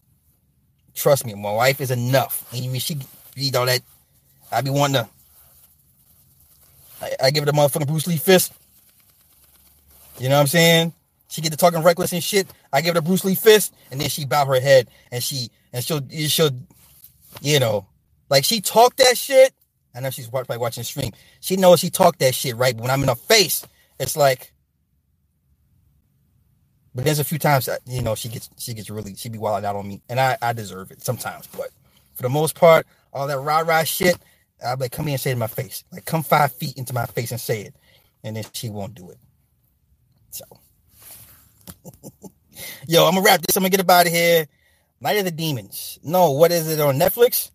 Trust 0.95 1.25
me, 1.25 1.33
my 1.33 1.51
wife 1.51 1.81
is 1.81 1.91
enough. 1.91 2.45
And 2.53 2.81
she 2.81 2.97
read 3.35 3.55
all 3.55 3.65
that. 3.65 3.81
I 4.51 4.61
be 4.61 4.69
wanting 4.69 5.03
to. 5.03 5.09
I, 7.01 7.11
I 7.25 7.31
give 7.31 7.43
it 7.43 7.49
a 7.49 7.53
motherfucking 7.53 7.87
Bruce 7.87 8.07
Lee 8.07 8.17
fist. 8.17 8.53
You 10.19 10.27
know 10.27 10.35
what 10.35 10.41
I'm 10.41 10.47
saying? 10.47 10.93
She 11.29 11.41
get 11.41 11.51
to 11.51 11.57
talking 11.57 11.81
reckless 11.83 12.11
and 12.11 12.23
shit. 12.23 12.47
I 12.73 12.81
give 12.81 12.95
it 12.95 12.99
a 12.99 13.01
Bruce 13.01 13.23
Lee 13.23 13.35
fist, 13.35 13.73
and 13.91 14.01
then 14.01 14.09
she 14.09 14.25
bow 14.25 14.45
her 14.45 14.59
head, 14.59 14.89
and 15.11 15.23
she 15.23 15.49
and 15.71 15.83
she'll 15.83 16.01
she'll, 16.09 16.51
you 17.41 17.59
know, 17.59 17.85
like 18.29 18.43
she 18.43 18.61
talked 18.61 18.97
that 18.97 19.17
shit. 19.17 19.53
I 19.95 20.01
know 20.01 20.09
she's 20.09 20.27
probably 20.29 20.57
watching 20.57 20.83
stream. 20.83 21.11
She 21.39 21.55
knows 21.55 21.79
she 21.79 21.89
talked 21.89 22.19
that 22.19 22.35
shit 22.35 22.55
right. 22.55 22.75
But 22.75 22.83
when 22.83 22.91
I'm 22.91 23.01
in 23.01 23.09
her 23.09 23.15
face, 23.15 23.65
it's 23.99 24.15
like, 24.15 24.53
but 26.99 27.05
there's 27.05 27.19
a 27.19 27.23
few 27.23 27.39
times 27.39 27.65
that 27.67 27.79
you 27.87 28.01
know 28.01 28.13
she 28.13 28.27
gets 28.27 28.49
she 28.57 28.73
gets 28.73 28.89
really 28.89 29.15
she 29.15 29.29
be 29.29 29.37
wilding 29.37 29.65
out 29.65 29.77
on 29.77 29.87
me, 29.87 30.01
and 30.09 30.19
I 30.19 30.37
I 30.41 30.51
deserve 30.51 30.91
it 30.91 31.01
sometimes. 31.01 31.47
But 31.47 31.69
for 32.13 32.23
the 32.23 32.29
most 32.29 32.55
part, 32.55 32.85
all 33.13 33.25
that 33.25 33.39
rah 33.39 33.59
rah 33.61 33.85
shit, 33.85 34.17
I'll 34.65 34.75
be 34.75 34.83
like, 34.83 34.91
come 34.91 35.05
here 35.05 35.13
and 35.13 35.21
say 35.21 35.29
it 35.29 35.33
in 35.33 35.39
my 35.39 35.47
face, 35.47 35.85
like 35.93 36.03
come 36.03 36.23
five 36.23 36.51
feet 36.51 36.77
into 36.77 36.93
my 36.93 37.05
face 37.05 37.31
and 37.31 37.39
say 37.39 37.61
it, 37.61 37.75
and 38.21 38.35
then 38.35 38.43
she 38.51 38.67
won't 38.69 38.95
do 38.95 39.11
it. 39.11 39.17
So, 40.31 40.43
yo, 42.89 43.05
I'm 43.05 43.13
gonna 43.13 43.25
wrap 43.25 43.41
this. 43.43 43.55
I'm 43.55 43.61
gonna 43.63 43.69
get 43.69 43.79
about 43.79 44.05
it 44.05 44.11
here. 44.11 44.45
Night 44.99 45.19
of 45.19 45.23
the 45.23 45.31
Demons. 45.31 45.99
No, 46.03 46.31
what 46.31 46.51
is 46.51 46.69
it 46.69 46.81
on 46.81 46.99
Netflix? 46.99 47.51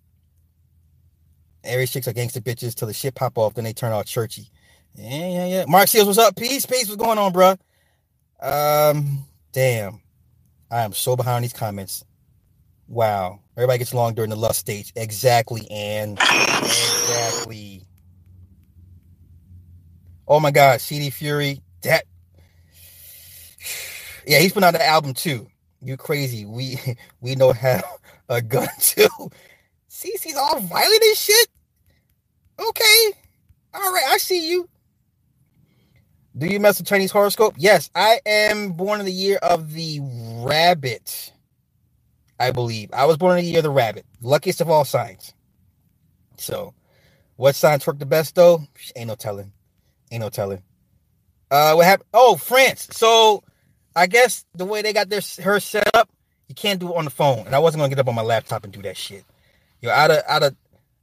Aries 1.64 1.90
chicks 1.90 2.08
are 2.08 2.14
gangster 2.14 2.40
bitches 2.40 2.74
till 2.74 2.88
the 2.88 2.94
shit 2.94 3.14
pop 3.14 3.36
off, 3.36 3.52
then 3.52 3.64
they 3.64 3.74
turn 3.74 3.92
all 3.92 4.04
churchy. 4.04 4.48
Yeah, 4.94 5.28
yeah, 5.28 5.46
yeah. 5.46 5.64
Mark 5.68 5.88
Seals, 5.88 6.06
what's 6.06 6.18
up? 6.18 6.34
Peace, 6.34 6.64
peace. 6.64 6.88
What's 6.88 6.96
going 7.02 7.18
on, 7.18 7.32
bro? 7.32 7.56
Um, 8.40 9.26
damn. 9.54 10.00
I 10.70 10.82
am 10.82 10.92
so 10.92 11.16
behind 11.16 11.44
these 11.44 11.52
comments. 11.54 12.04
Wow. 12.88 13.40
Everybody 13.56 13.78
gets 13.78 13.92
along 13.92 14.14
during 14.14 14.30
the 14.30 14.36
lust 14.36 14.58
stage. 14.58 14.92
Exactly, 14.96 15.66
and 15.70 16.18
exactly. 16.18 17.82
Oh 20.26 20.40
my 20.40 20.50
god, 20.50 20.80
CD 20.80 21.10
Fury. 21.10 21.62
That 21.82 22.04
Yeah, 24.26 24.40
he's 24.40 24.52
putting 24.52 24.66
out 24.66 24.74
an 24.74 24.80
album 24.82 25.14
too. 25.14 25.46
You 25.80 25.96
crazy. 25.96 26.44
We 26.44 26.78
we 27.20 27.36
know 27.36 27.52
have 27.52 27.84
a 28.28 28.42
gun 28.42 28.68
too. 28.80 29.08
CC's 29.88 30.36
all 30.36 30.58
violent 30.60 31.02
and 31.02 31.16
shit. 31.16 31.48
Okay. 32.58 33.12
All 33.72 33.92
right, 33.92 34.04
I 34.08 34.18
see 34.18 34.50
you. 34.50 34.68
Do 36.36 36.46
you 36.46 36.58
mess 36.58 36.78
with 36.78 36.88
Chinese 36.88 37.12
horoscope? 37.12 37.54
Yes, 37.56 37.90
I 37.94 38.20
am 38.26 38.72
born 38.72 38.98
in 38.98 39.06
the 39.06 39.12
year 39.12 39.36
of 39.36 39.72
the 39.72 40.00
rabbit. 40.44 41.32
I 42.40 42.50
believe. 42.50 42.90
I 42.92 43.04
was 43.04 43.16
born 43.16 43.38
in 43.38 43.44
the 43.44 43.50
year 43.50 43.60
of 43.60 43.64
the 43.64 43.70
rabbit. 43.70 44.04
Luckiest 44.20 44.60
of 44.60 44.68
all 44.68 44.84
signs. 44.84 45.32
So, 46.36 46.74
what 47.36 47.54
signs 47.54 47.86
work 47.86 48.00
the 48.00 48.06
best 48.06 48.34
though? 48.34 48.62
Ain't 48.96 49.08
no 49.08 49.14
telling. 49.14 49.52
Ain't 50.10 50.22
no 50.22 50.28
telling. 50.28 50.62
Uh, 51.52 51.74
what 51.74 51.86
happened? 51.86 52.08
Oh, 52.12 52.34
France. 52.34 52.88
So, 52.90 53.44
I 53.94 54.08
guess 54.08 54.44
the 54.54 54.64
way 54.64 54.82
they 54.82 54.92
got 54.92 55.08
their 55.08 55.20
her 55.42 55.60
set 55.60 55.88
up, 55.94 56.10
you 56.48 56.56
can't 56.56 56.80
do 56.80 56.92
it 56.92 56.96
on 56.96 57.04
the 57.04 57.10
phone. 57.10 57.46
And 57.46 57.54
I 57.54 57.60
wasn't 57.60 57.80
gonna 57.80 57.90
get 57.90 58.00
up 58.00 58.08
on 58.08 58.14
my 58.16 58.22
laptop 58.22 58.64
and 58.64 58.72
do 58.72 58.82
that 58.82 58.96
shit. 58.96 59.24
Yo, 59.80 59.90
out 59.90 60.10
of 60.10 60.22
out 60.26 60.42
of, 60.42 60.56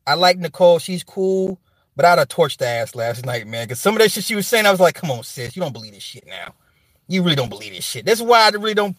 I 0.06 0.16
like 0.16 0.38
Nicole. 0.38 0.80
She's 0.80 1.06
cool. 1.06 1.58
But 1.96 2.06
I'd 2.06 2.20
have 2.20 2.30
torched 2.30 2.58
the 2.58 2.68
ass 2.68 2.96
last 2.96 3.26
night, 3.26 3.48
man. 3.48 3.66
Because 3.66 3.80
some 3.80 3.96
of 3.96 4.02
that 4.02 4.12
shit 4.12 4.24
she 4.24 4.36
was 4.36 4.48
saying, 4.48 4.66
I 4.66 4.72
was 4.72 4.80
like, 4.80 4.96
come 4.96 5.12
on, 5.12 5.24
sis, 5.24 5.56
you 5.56 5.62
don't 5.62 5.74
believe 5.74 5.94
this 5.94 6.04
shit 6.04 6.26
now. 6.26 6.54
You 7.08 7.24
really 7.24 7.36
don't 7.36 7.50
believe 7.50 7.74
this 7.74 7.84
shit. 7.86 8.06
That's 8.06 8.22
why 8.22 8.42
I 8.42 8.50
really 8.50 8.74
don't 8.74 8.96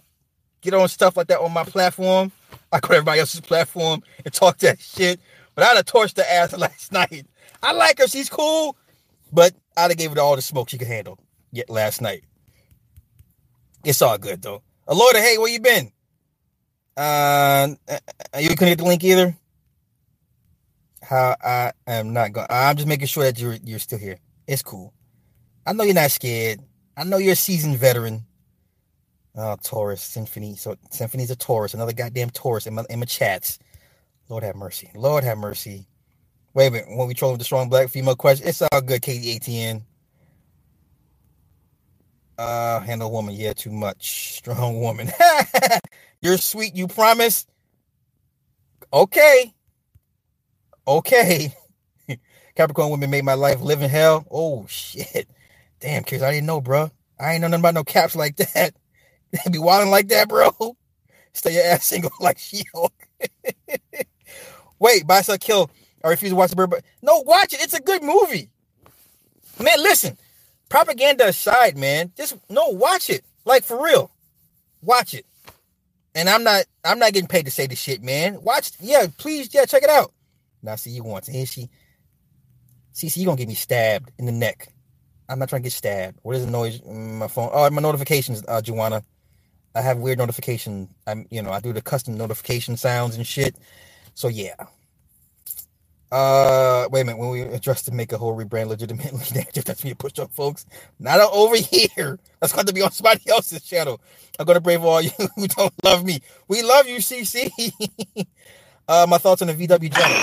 get 0.61 0.74
on 0.74 0.88
stuff 0.88 1.16
like 1.16 1.28
that 1.28 1.40
on 1.40 1.53
my 1.53 1.64
platform. 1.64 2.32
I 2.70 2.80
go 2.80 2.88
to 2.88 2.95
everybody 2.95 3.20
else's 3.20 3.40
platform 3.40 4.03
and 4.24 4.32
talk 4.32 4.59
that 4.59 4.80
shit. 4.80 5.20
But 5.55 5.64
I'd 5.64 5.76
have 5.76 5.86
torched 5.86 6.14
the 6.14 6.30
ass 6.30 6.53
last 6.59 6.93
night. 6.93 7.26
I 7.62 7.72
like 7.72 7.99
her. 7.99 8.09
She's 8.09 8.28
cool, 8.28 8.76
but 9.32 9.55
I'd 9.76 9.90
have 9.90 9.97
gave 9.97 10.12
her 10.12 10.20
all 10.20 10.36
the 10.36 10.43
smoke 10.43 10.68
she 10.68 10.78
could 10.78 10.88
handle 10.88 11.18
yet 11.51 11.70
last 11.70 12.01
night. 12.01 12.24
It's 13.84 14.03
all 14.03 14.18
good 14.18 14.43
though. 14.43 14.62
Aloyda, 14.88 15.20
hey, 15.20 15.38
where 15.38 15.51
you 15.51 15.61
been? 15.61 15.93
Uh, 16.97 17.68
you 18.38 18.51
couldn't 18.51 18.68
get 18.68 18.78
the 18.78 18.84
link 18.84 19.03
either. 19.05 19.34
How 21.03 21.37
I 21.43 21.73
am 21.87 22.13
not 22.13 22.33
going. 22.33 22.47
I'm 22.49 22.77
just 22.77 22.89
making 22.89 23.09
sure 23.09 23.25
that 23.25 23.39
you're 23.39 23.59
you're 23.65 23.79
still 23.79 23.99
here. 23.99 24.19
It's 24.47 24.63
cool. 24.63 24.95
I 25.67 25.73
know 25.73 25.85
you're 25.85 25.95
not 25.95 26.11
scared. 26.11 26.61
I 26.97 27.05
know 27.05 27.19
you're 27.19 27.33
a 27.33 27.37
seasoned 27.37 27.79
veteran. 27.79 28.25
Oh, 29.35 29.57
Taurus, 29.63 30.03
Symphony. 30.03 30.57
So 30.57 30.77
Symphony's 30.91 31.31
a 31.31 31.37
Taurus, 31.37 31.75
another 31.75 31.93
goddamn 31.93 32.31
Taurus 32.31 32.67
in 32.67 32.75
my, 32.75 32.85
in 32.91 33.01
my 33.01 33.07
chats. 33.07 33.59
Lord 34.29 34.45
have 34.45 34.57
mercy. 34.57 34.91
Lord 34.95 35.25
have 35.25 35.39
mercy. 35.39 35.87
Wait 36.55 36.67
a 36.67 36.71
minute. 36.71 36.89
When 36.91 37.09
we 37.09 37.15
trolling 37.15 37.39
the 37.39 37.45
strong 37.45 37.69
black 37.69 37.89
female 37.89 38.15
question, 38.15 38.47
it's 38.47 38.63
all 38.63 38.81
good, 38.83 39.01
Katie 39.03 39.39
ATN. 39.39 39.83
Uh, 42.37 42.81
handle 42.81 43.11
woman. 43.11 43.35
Yeah, 43.35 43.53
too 43.55 43.71
much. 43.71 44.37
Strong 44.37 44.81
woman. 44.81 45.11
You're 46.23 46.39
sweet, 46.39 46.75
you 46.75 46.89
promise? 46.89 47.47
Okay. 48.93 49.55
Okay. 50.87 51.55
Capricorn 52.57 52.91
women 52.91 53.11
made 53.11 53.24
my 53.24 53.35
life 53.35 53.61
live 53.61 53.83
in 53.83 53.91
hell. 53.91 54.26
Oh, 54.30 54.66
shit. 54.68 55.28
Damn, 55.80 56.05
kids, 56.05 56.22
I 56.22 56.33
didn't 56.33 56.47
know, 56.47 56.61
bro. 56.61 56.91
I 57.18 57.33
ain't 57.33 57.43
know 57.43 57.49
nothing 57.49 57.62
about 57.62 57.74
no 57.74 57.85
caps 57.85 58.16
like 58.16 58.37
that. 58.37 58.74
They 59.33 59.51
be 59.51 59.59
wilding 59.59 59.91
like 59.91 60.09
that, 60.09 60.28
bro. 60.28 60.51
Stay 61.33 61.55
your 61.55 61.64
ass 61.64 61.87
single 61.87 62.11
like 62.20 62.39
she 62.39 62.64
Wait, 64.78 65.07
buy, 65.07 65.22
sell, 65.22 65.39
kill. 65.39 65.70
I 66.05 66.09
refuse 66.09 66.33
to 66.33 66.37
watch 66.37 66.51
the 66.51 66.57
bird. 66.57 66.70
But 66.70 66.85
No, 67.03 67.20
watch 67.20 67.53
it. 67.53 67.62
It's 67.62 67.74
a 67.74 67.80
good 67.80 68.03
movie. 68.03 68.51
Man, 69.61 69.78
listen. 69.83 70.18
Propaganda 70.68 71.28
aside, 71.28 71.78
man. 71.78 72.12
Just 72.16 72.37
no, 72.51 72.68
watch 72.68 73.11
it. 73.11 73.24
Like 73.45 73.64
for 73.64 73.83
real. 73.83 74.11
Watch 74.83 75.14
it. 75.14 75.26
And 76.14 76.28
I'm 76.28 76.45
not 76.45 76.64
I'm 76.85 76.99
not 76.99 77.12
getting 77.12 77.28
paid 77.28 77.47
to 77.47 77.51
say 77.51 77.66
this 77.66 77.78
shit, 77.80 78.03
man. 78.03 78.43
Watch, 78.43 78.72
yeah, 78.80 79.07
please, 79.18 79.53
yeah, 79.55 79.64
check 79.66 79.83
it 79.83 79.91
out. 79.91 80.12
Now 80.63 80.77
see 80.77 80.91
you 80.91 81.05
to 81.25 81.33
here 81.33 81.47
she 81.47 81.71
see, 82.93 83.09
see 83.09 83.21
you 83.21 83.27
gonna 83.27 83.39
get 83.39 83.49
me 83.49 83.55
stabbed 83.55 84.13
in 84.19 84.27
the 84.27 84.33
neck. 84.33 84.69
I'm 85.29 85.39
not 85.39 85.49
trying 85.51 85.63
to 85.63 85.67
get 85.67 85.73
stabbed. 85.75 86.19
What 86.23 86.37
is 86.37 86.45
the 86.45 86.51
noise 86.51 86.83
my 86.85 87.29
phone? 87.29 87.51
Oh, 87.53 87.69
my 87.71 87.83
notifications, 87.83 88.45
uh 88.49 88.63
Joanna. 88.63 89.05
I 89.75 89.83
have 89.83 89.99
weird 89.99 90.19
notification. 90.19 90.89
I'm 91.07 91.27
you 91.31 91.43
know, 91.43 91.51
I 91.53 91.61
do 91.61 91.73
the 91.73 91.83
custom 91.83 92.17
notification 92.17 92.77
sounds 92.77 93.17
and 93.17 93.27
shit. 93.27 93.57
So 94.15 94.29
yeah. 94.29 94.55
Uh, 96.11 96.89
wait 96.91 97.03
a 97.03 97.05
minute. 97.05 97.19
When 97.19 97.31
we 97.31 97.43
address 97.43 97.83
to 97.83 97.93
make 97.93 98.13
a 98.13 98.19
whole 98.19 98.37
rebrand 98.37 98.69
legitimately, 98.69 99.21
that's 99.65 99.85
me 99.85 99.95
push 99.95 100.19
up, 100.19 100.33
folks. 100.33 100.65
Not 100.99 101.21
over 101.33 101.57
here. 101.57 102.19
That's 102.41 102.53
going 102.53 102.67
to 102.67 102.73
be 102.73 102.83
on 102.83 102.93
somebody 102.93 103.29
else's 103.29 103.63
channel. 103.63 104.01
I'm 104.39 104.47
to 104.57 104.61
brave 104.61 104.85
all 104.85 105.01
you 105.03 105.11
who 105.37 105.49
don't 105.49 105.75
love 105.85 106.05
me. 106.05 106.21
We 106.49 106.63
love 106.63 106.89
you, 106.89 106.99
CC. 106.99 107.51
uh, 108.93 109.07
my 109.09 109.16
thoughts 109.16 109.40
on 109.40 109.49
the 109.49 109.55
VW 109.55 109.93
channel. 109.95 110.18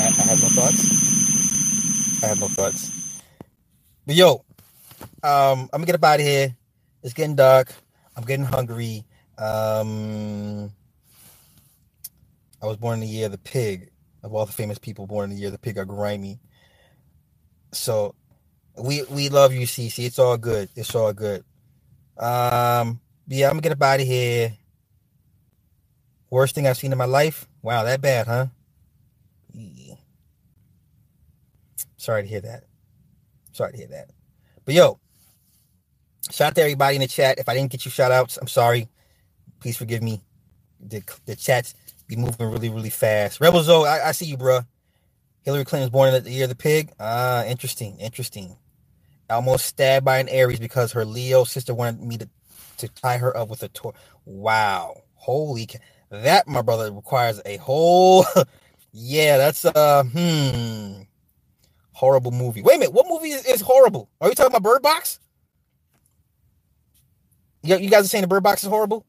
I, 0.00 0.06
I 0.06 0.22
have 0.22 0.40
no 0.40 0.48
thoughts. 0.48 2.22
I 2.22 2.26
have 2.28 2.40
no 2.40 2.48
thoughts. 2.48 3.22
But 4.06 4.14
yo, 4.14 4.44
um, 5.24 5.68
I'm 5.72 5.80
gonna 5.80 5.86
get 5.86 5.96
up 5.96 6.04
out 6.04 6.20
of 6.20 6.26
here. 6.26 6.56
It's 7.02 7.14
getting 7.14 7.34
dark. 7.34 7.72
I'm 8.16 8.24
getting 8.24 8.44
hungry. 8.46 9.04
Um, 9.38 10.72
I 12.62 12.66
was 12.66 12.76
born 12.76 12.94
in 12.94 13.00
the 13.00 13.06
year 13.08 13.26
of 13.26 13.32
the 13.32 13.38
pig. 13.38 13.90
Of 14.22 14.34
all 14.34 14.46
the 14.46 14.52
famous 14.52 14.78
people 14.78 15.06
born 15.06 15.30
in 15.30 15.36
the 15.36 15.40
year 15.40 15.48
of 15.48 15.52
the 15.52 15.58
pig 15.58 15.78
are 15.78 15.84
grimy. 15.84 16.38
So 17.72 18.14
we 18.80 19.02
we 19.10 19.30
love 19.30 19.52
you, 19.52 19.66
CC. 19.66 20.06
It's 20.06 20.20
all 20.20 20.36
good. 20.36 20.68
It's 20.76 20.94
all 20.94 21.12
good. 21.12 21.44
Um, 22.16 23.00
yeah, 23.26 23.46
I'm 23.46 23.54
gonna 23.54 23.62
get 23.62 23.72
up 23.72 23.82
out 23.82 24.00
of 24.00 24.06
here. 24.06 24.57
Worst 26.30 26.54
thing 26.54 26.66
I've 26.66 26.76
seen 26.76 26.92
in 26.92 26.98
my 26.98 27.06
life. 27.06 27.48
Wow, 27.62 27.84
that 27.84 28.00
bad, 28.00 28.26
huh? 28.26 28.46
Sorry 31.96 32.22
to 32.22 32.28
hear 32.28 32.40
that. 32.42 32.64
Sorry 33.52 33.72
to 33.72 33.78
hear 33.78 33.88
that. 33.88 34.10
But 34.64 34.74
yo, 34.74 35.00
shout 36.30 36.48
out 36.48 36.54
to 36.56 36.62
everybody 36.62 36.96
in 36.96 37.02
the 37.02 37.08
chat. 37.08 37.38
If 37.38 37.48
I 37.48 37.54
didn't 37.54 37.72
get 37.72 37.84
you 37.84 37.90
shout 37.90 38.12
outs, 38.12 38.38
I'm 38.38 38.48
sorry. 38.48 38.88
Please 39.60 39.76
forgive 39.76 40.02
me. 40.02 40.22
The, 40.80 41.02
the 41.26 41.36
chats 41.36 41.74
be 42.06 42.16
moving 42.16 42.50
really, 42.50 42.68
really 42.68 42.90
fast. 42.90 43.40
Rebel 43.40 43.62
Zoe, 43.62 43.86
I, 43.88 44.08
I 44.08 44.12
see 44.12 44.26
you, 44.26 44.36
bro. 44.36 44.60
Hillary 45.42 45.64
Clinton 45.64 45.86
was 45.86 45.90
born 45.90 46.14
in 46.14 46.24
the 46.24 46.30
year 46.30 46.44
of 46.44 46.50
the 46.50 46.56
pig. 46.56 46.92
Ah, 47.00 47.44
interesting, 47.44 47.98
interesting. 47.98 48.56
Almost 49.30 49.66
stabbed 49.66 50.04
by 50.04 50.18
an 50.18 50.28
Aries 50.28 50.60
because 50.60 50.92
her 50.92 51.04
Leo 51.04 51.44
sister 51.44 51.74
wanted 51.74 52.02
me 52.02 52.18
to, 52.18 52.28
to 52.78 52.88
tie 52.88 53.18
her 53.18 53.36
up 53.36 53.48
with 53.48 53.62
a 53.62 53.68
toy. 53.68 53.92
Wow. 54.24 55.02
Holy 55.14 55.66
ca- 55.66 55.78
that 56.10 56.48
my 56.48 56.62
brother 56.62 56.92
requires 56.92 57.40
a 57.44 57.56
whole 57.58 58.24
yeah, 58.92 59.36
that's 59.36 59.64
uh 59.64 60.02
hmm 60.04 61.02
horrible 61.92 62.30
movie. 62.30 62.62
Wait 62.62 62.76
a 62.76 62.78
minute, 62.78 62.92
what 62.92 63.06
movie 63.08 63.30
is, 63.30 63.44
is 63.44 63.60
horrible? 63.60 64.08
Are 64.20 64.28
you 64.28 64.34
talking 64.34 64.52
about 64.52 64.62
Bird 64.62 64.82
Box? 64.82 65.18
You, 67.64 67.76
you 67.76 67.90
guys 67.90 68.04
are 68.04 68.08
saying 68.08 68.22
the 68.22 68.28
Bird 68.28 68.44
Box 68.44 68.62
is 68.62 68.68
horrible? 68.68 69.04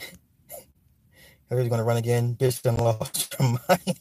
Hillary's 1.48 1.68
gonna 1.68 1.84
run 1.84 1.96
again. 1.96 2.34
Bitch 2.34 2.60
done 2.62 2.76
lost 2.76 3.34
her 3.38 3.44
mind. 3.44 3.98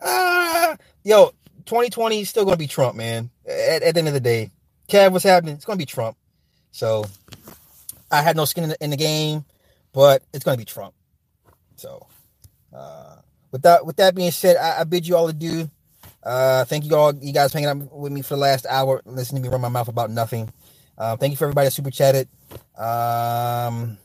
uh, 0.00 0.76
yo, 1.02 1.32
2020 1.66 2.20
is 2.20 2.28
still 2.28 2.44
gonna 2.44 2.56
be 2.56 2.68
Trump, 2.68 2.94
man. 2.96 3.30
At, 3.46 3.82
at, 3.82 3.94
the 3.94 3.98
end 3.98 4.08
of 4.08 4.14
the 4.14 4.20
day, 4.20 4.52
Kev, 4.88 5.10
what's 5.10 5.24
happening? 5.24 5.56
It's 5.56 5.64
gonna 5.64 5.78
be 5.78 5.86
Trump. 5.86 6.16
So 6.74 7.04
I 8.10 8.20
had 8.20 8.34
no 8.34 8.46
skin 8.46 8.64
in 8.64 8.70
the, 8.70 8.76
in 8.82 8.90
the 8.90 8.96
game, 8.96 9.44
but 9.92 10.24
it's 10.32 10.44
gonna 10.44 10.56
be 10.56 10.64
Trump. 10.64 10.92
So 11.76 12.04
uh, 12.74 13.18
with 13.52 13.62
that, 13.62 13.86
with 13.86 13.94
that 13.98 14.16
being 14.16 14.32
said, 14.32 14.56
I, 14.56 14.80
I 14.80 14.84
bid 14.84 15.06
you 15.06 15.14
all 15.14 15.28
adieu. 15.28 15.70
Uh, 16.20 16.64
thank 16.64 16.84
you 16.84 16.96
all, 16.96 17.14
you 17.14 17.32
guys 17.32 17.52
hanging 17.52 17.68
out 17.68 17.96
with 17.96 18.10
me 18.10 18.22
for 18.22 18.34
the 18.34 18.40
last 18.40 18.66
hour, 18.68 19.00
listening 19.04 19.44
to 19.44 19.48
me 19.48 19.52
run 19.52 19.60
my 19.60 19.68
mouth 19.68 19.86
about 19.86 20.10
nothing. 20.10 20.52
Uh, 20.98 21.16
thank 21.16 21.30
you 21.30 21.36
for 21.36 21.44
everybody 21.44 21.68
that 21.68 21.70
super 21.70 21.92
chatted. 21.92 22.28
Um, 22.76 23.96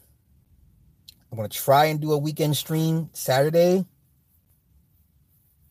I'm 1.32 1.36
gonna 1.36 1.49
try 1.49 1.86
and 1.86 1.99
do 1.99 2.11
a 2.11 2.20
weekend 2.20 2.55
stream 2.55 3.09
Saturday 3.13 3.84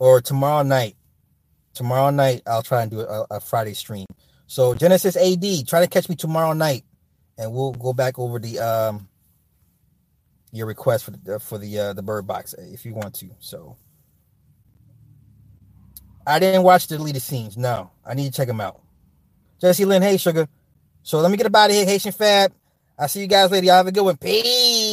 or 0.01 0.21
tomorrow 0.21 0.65
night. 0.65 0.97
Tomorrow 1.75 2.11
night, 2.11 2.43
I'll 2.45 2.65
try 2.65 2.83
and 2.83 2.91
do 2.91 3.01
a, 3.03 3.27
a 3.31 3.41
Friday 3.41 3.75
stream. 3.75 4.07
So 4.49 4.75
Genesis 4.75 5.15
AD, 5.15 5.69
try 5.69 5.83
to 5.83 5.87
catch 5.87 6.09
me 6.09 6.17
tomorrow 6.17 6.55
night, 6.55 6.83
and 7.39 7.53
we'll 7.53 7.73
go 7.73 7.93
back 7.93 8.19
over 8.19 8.39
the 8.39 8.59
um 8.59 9.09
your 10.53 10.67
request 10.67 11.05
for 11.05 11.13
the 11.13 11.39
for 11.41 11.59
the 11.59 11.79
uh, 11.79 11.93
the 11.93 12.03
bird 12.03 12.27
box 12.27 12.55
if 12.55 12.85
you 12.85 12.95
want 12.95 13.15
to. 13.15 13.31
So 13.39 13.77
I 16.27 16.39
didn't 16.39 16.63
watch 16.63 16.89
the 16.89 16.97
deleted 16.99 17.23
scenes. 17.23 17.57
No, 17.57 17.91
I 18.05 18.15
need 18.15 18.33
to 18.33 18.37
check 18.37 18.49
them 18.49 18.61
out. 18.61 18.81
Jesse 19.61 19.85
Lynn, 19.85 20.03
hey 20.03 20.17
sugar. 20.17 20.49
So 21.03 21.21
let 21.21 21.31
me 21.31 21.37
get 21.37 21.47
about 21.47 21.71
it 21.71 21.75
here, 21.75 21.87
Haitian 21.87 22.13
Fab. 22.13 22.53
I'll 22.99 23.09
see 23.09 23.21
you 23.21 23.27
guys 23.29 23.51
later. 23.51 23.67
Y'all 23.67 23.77
have 23.77 23.87
a 23.87 23.93
good 23.93 24.05
one. 24.05 24.17
Peace. 24.17 24.88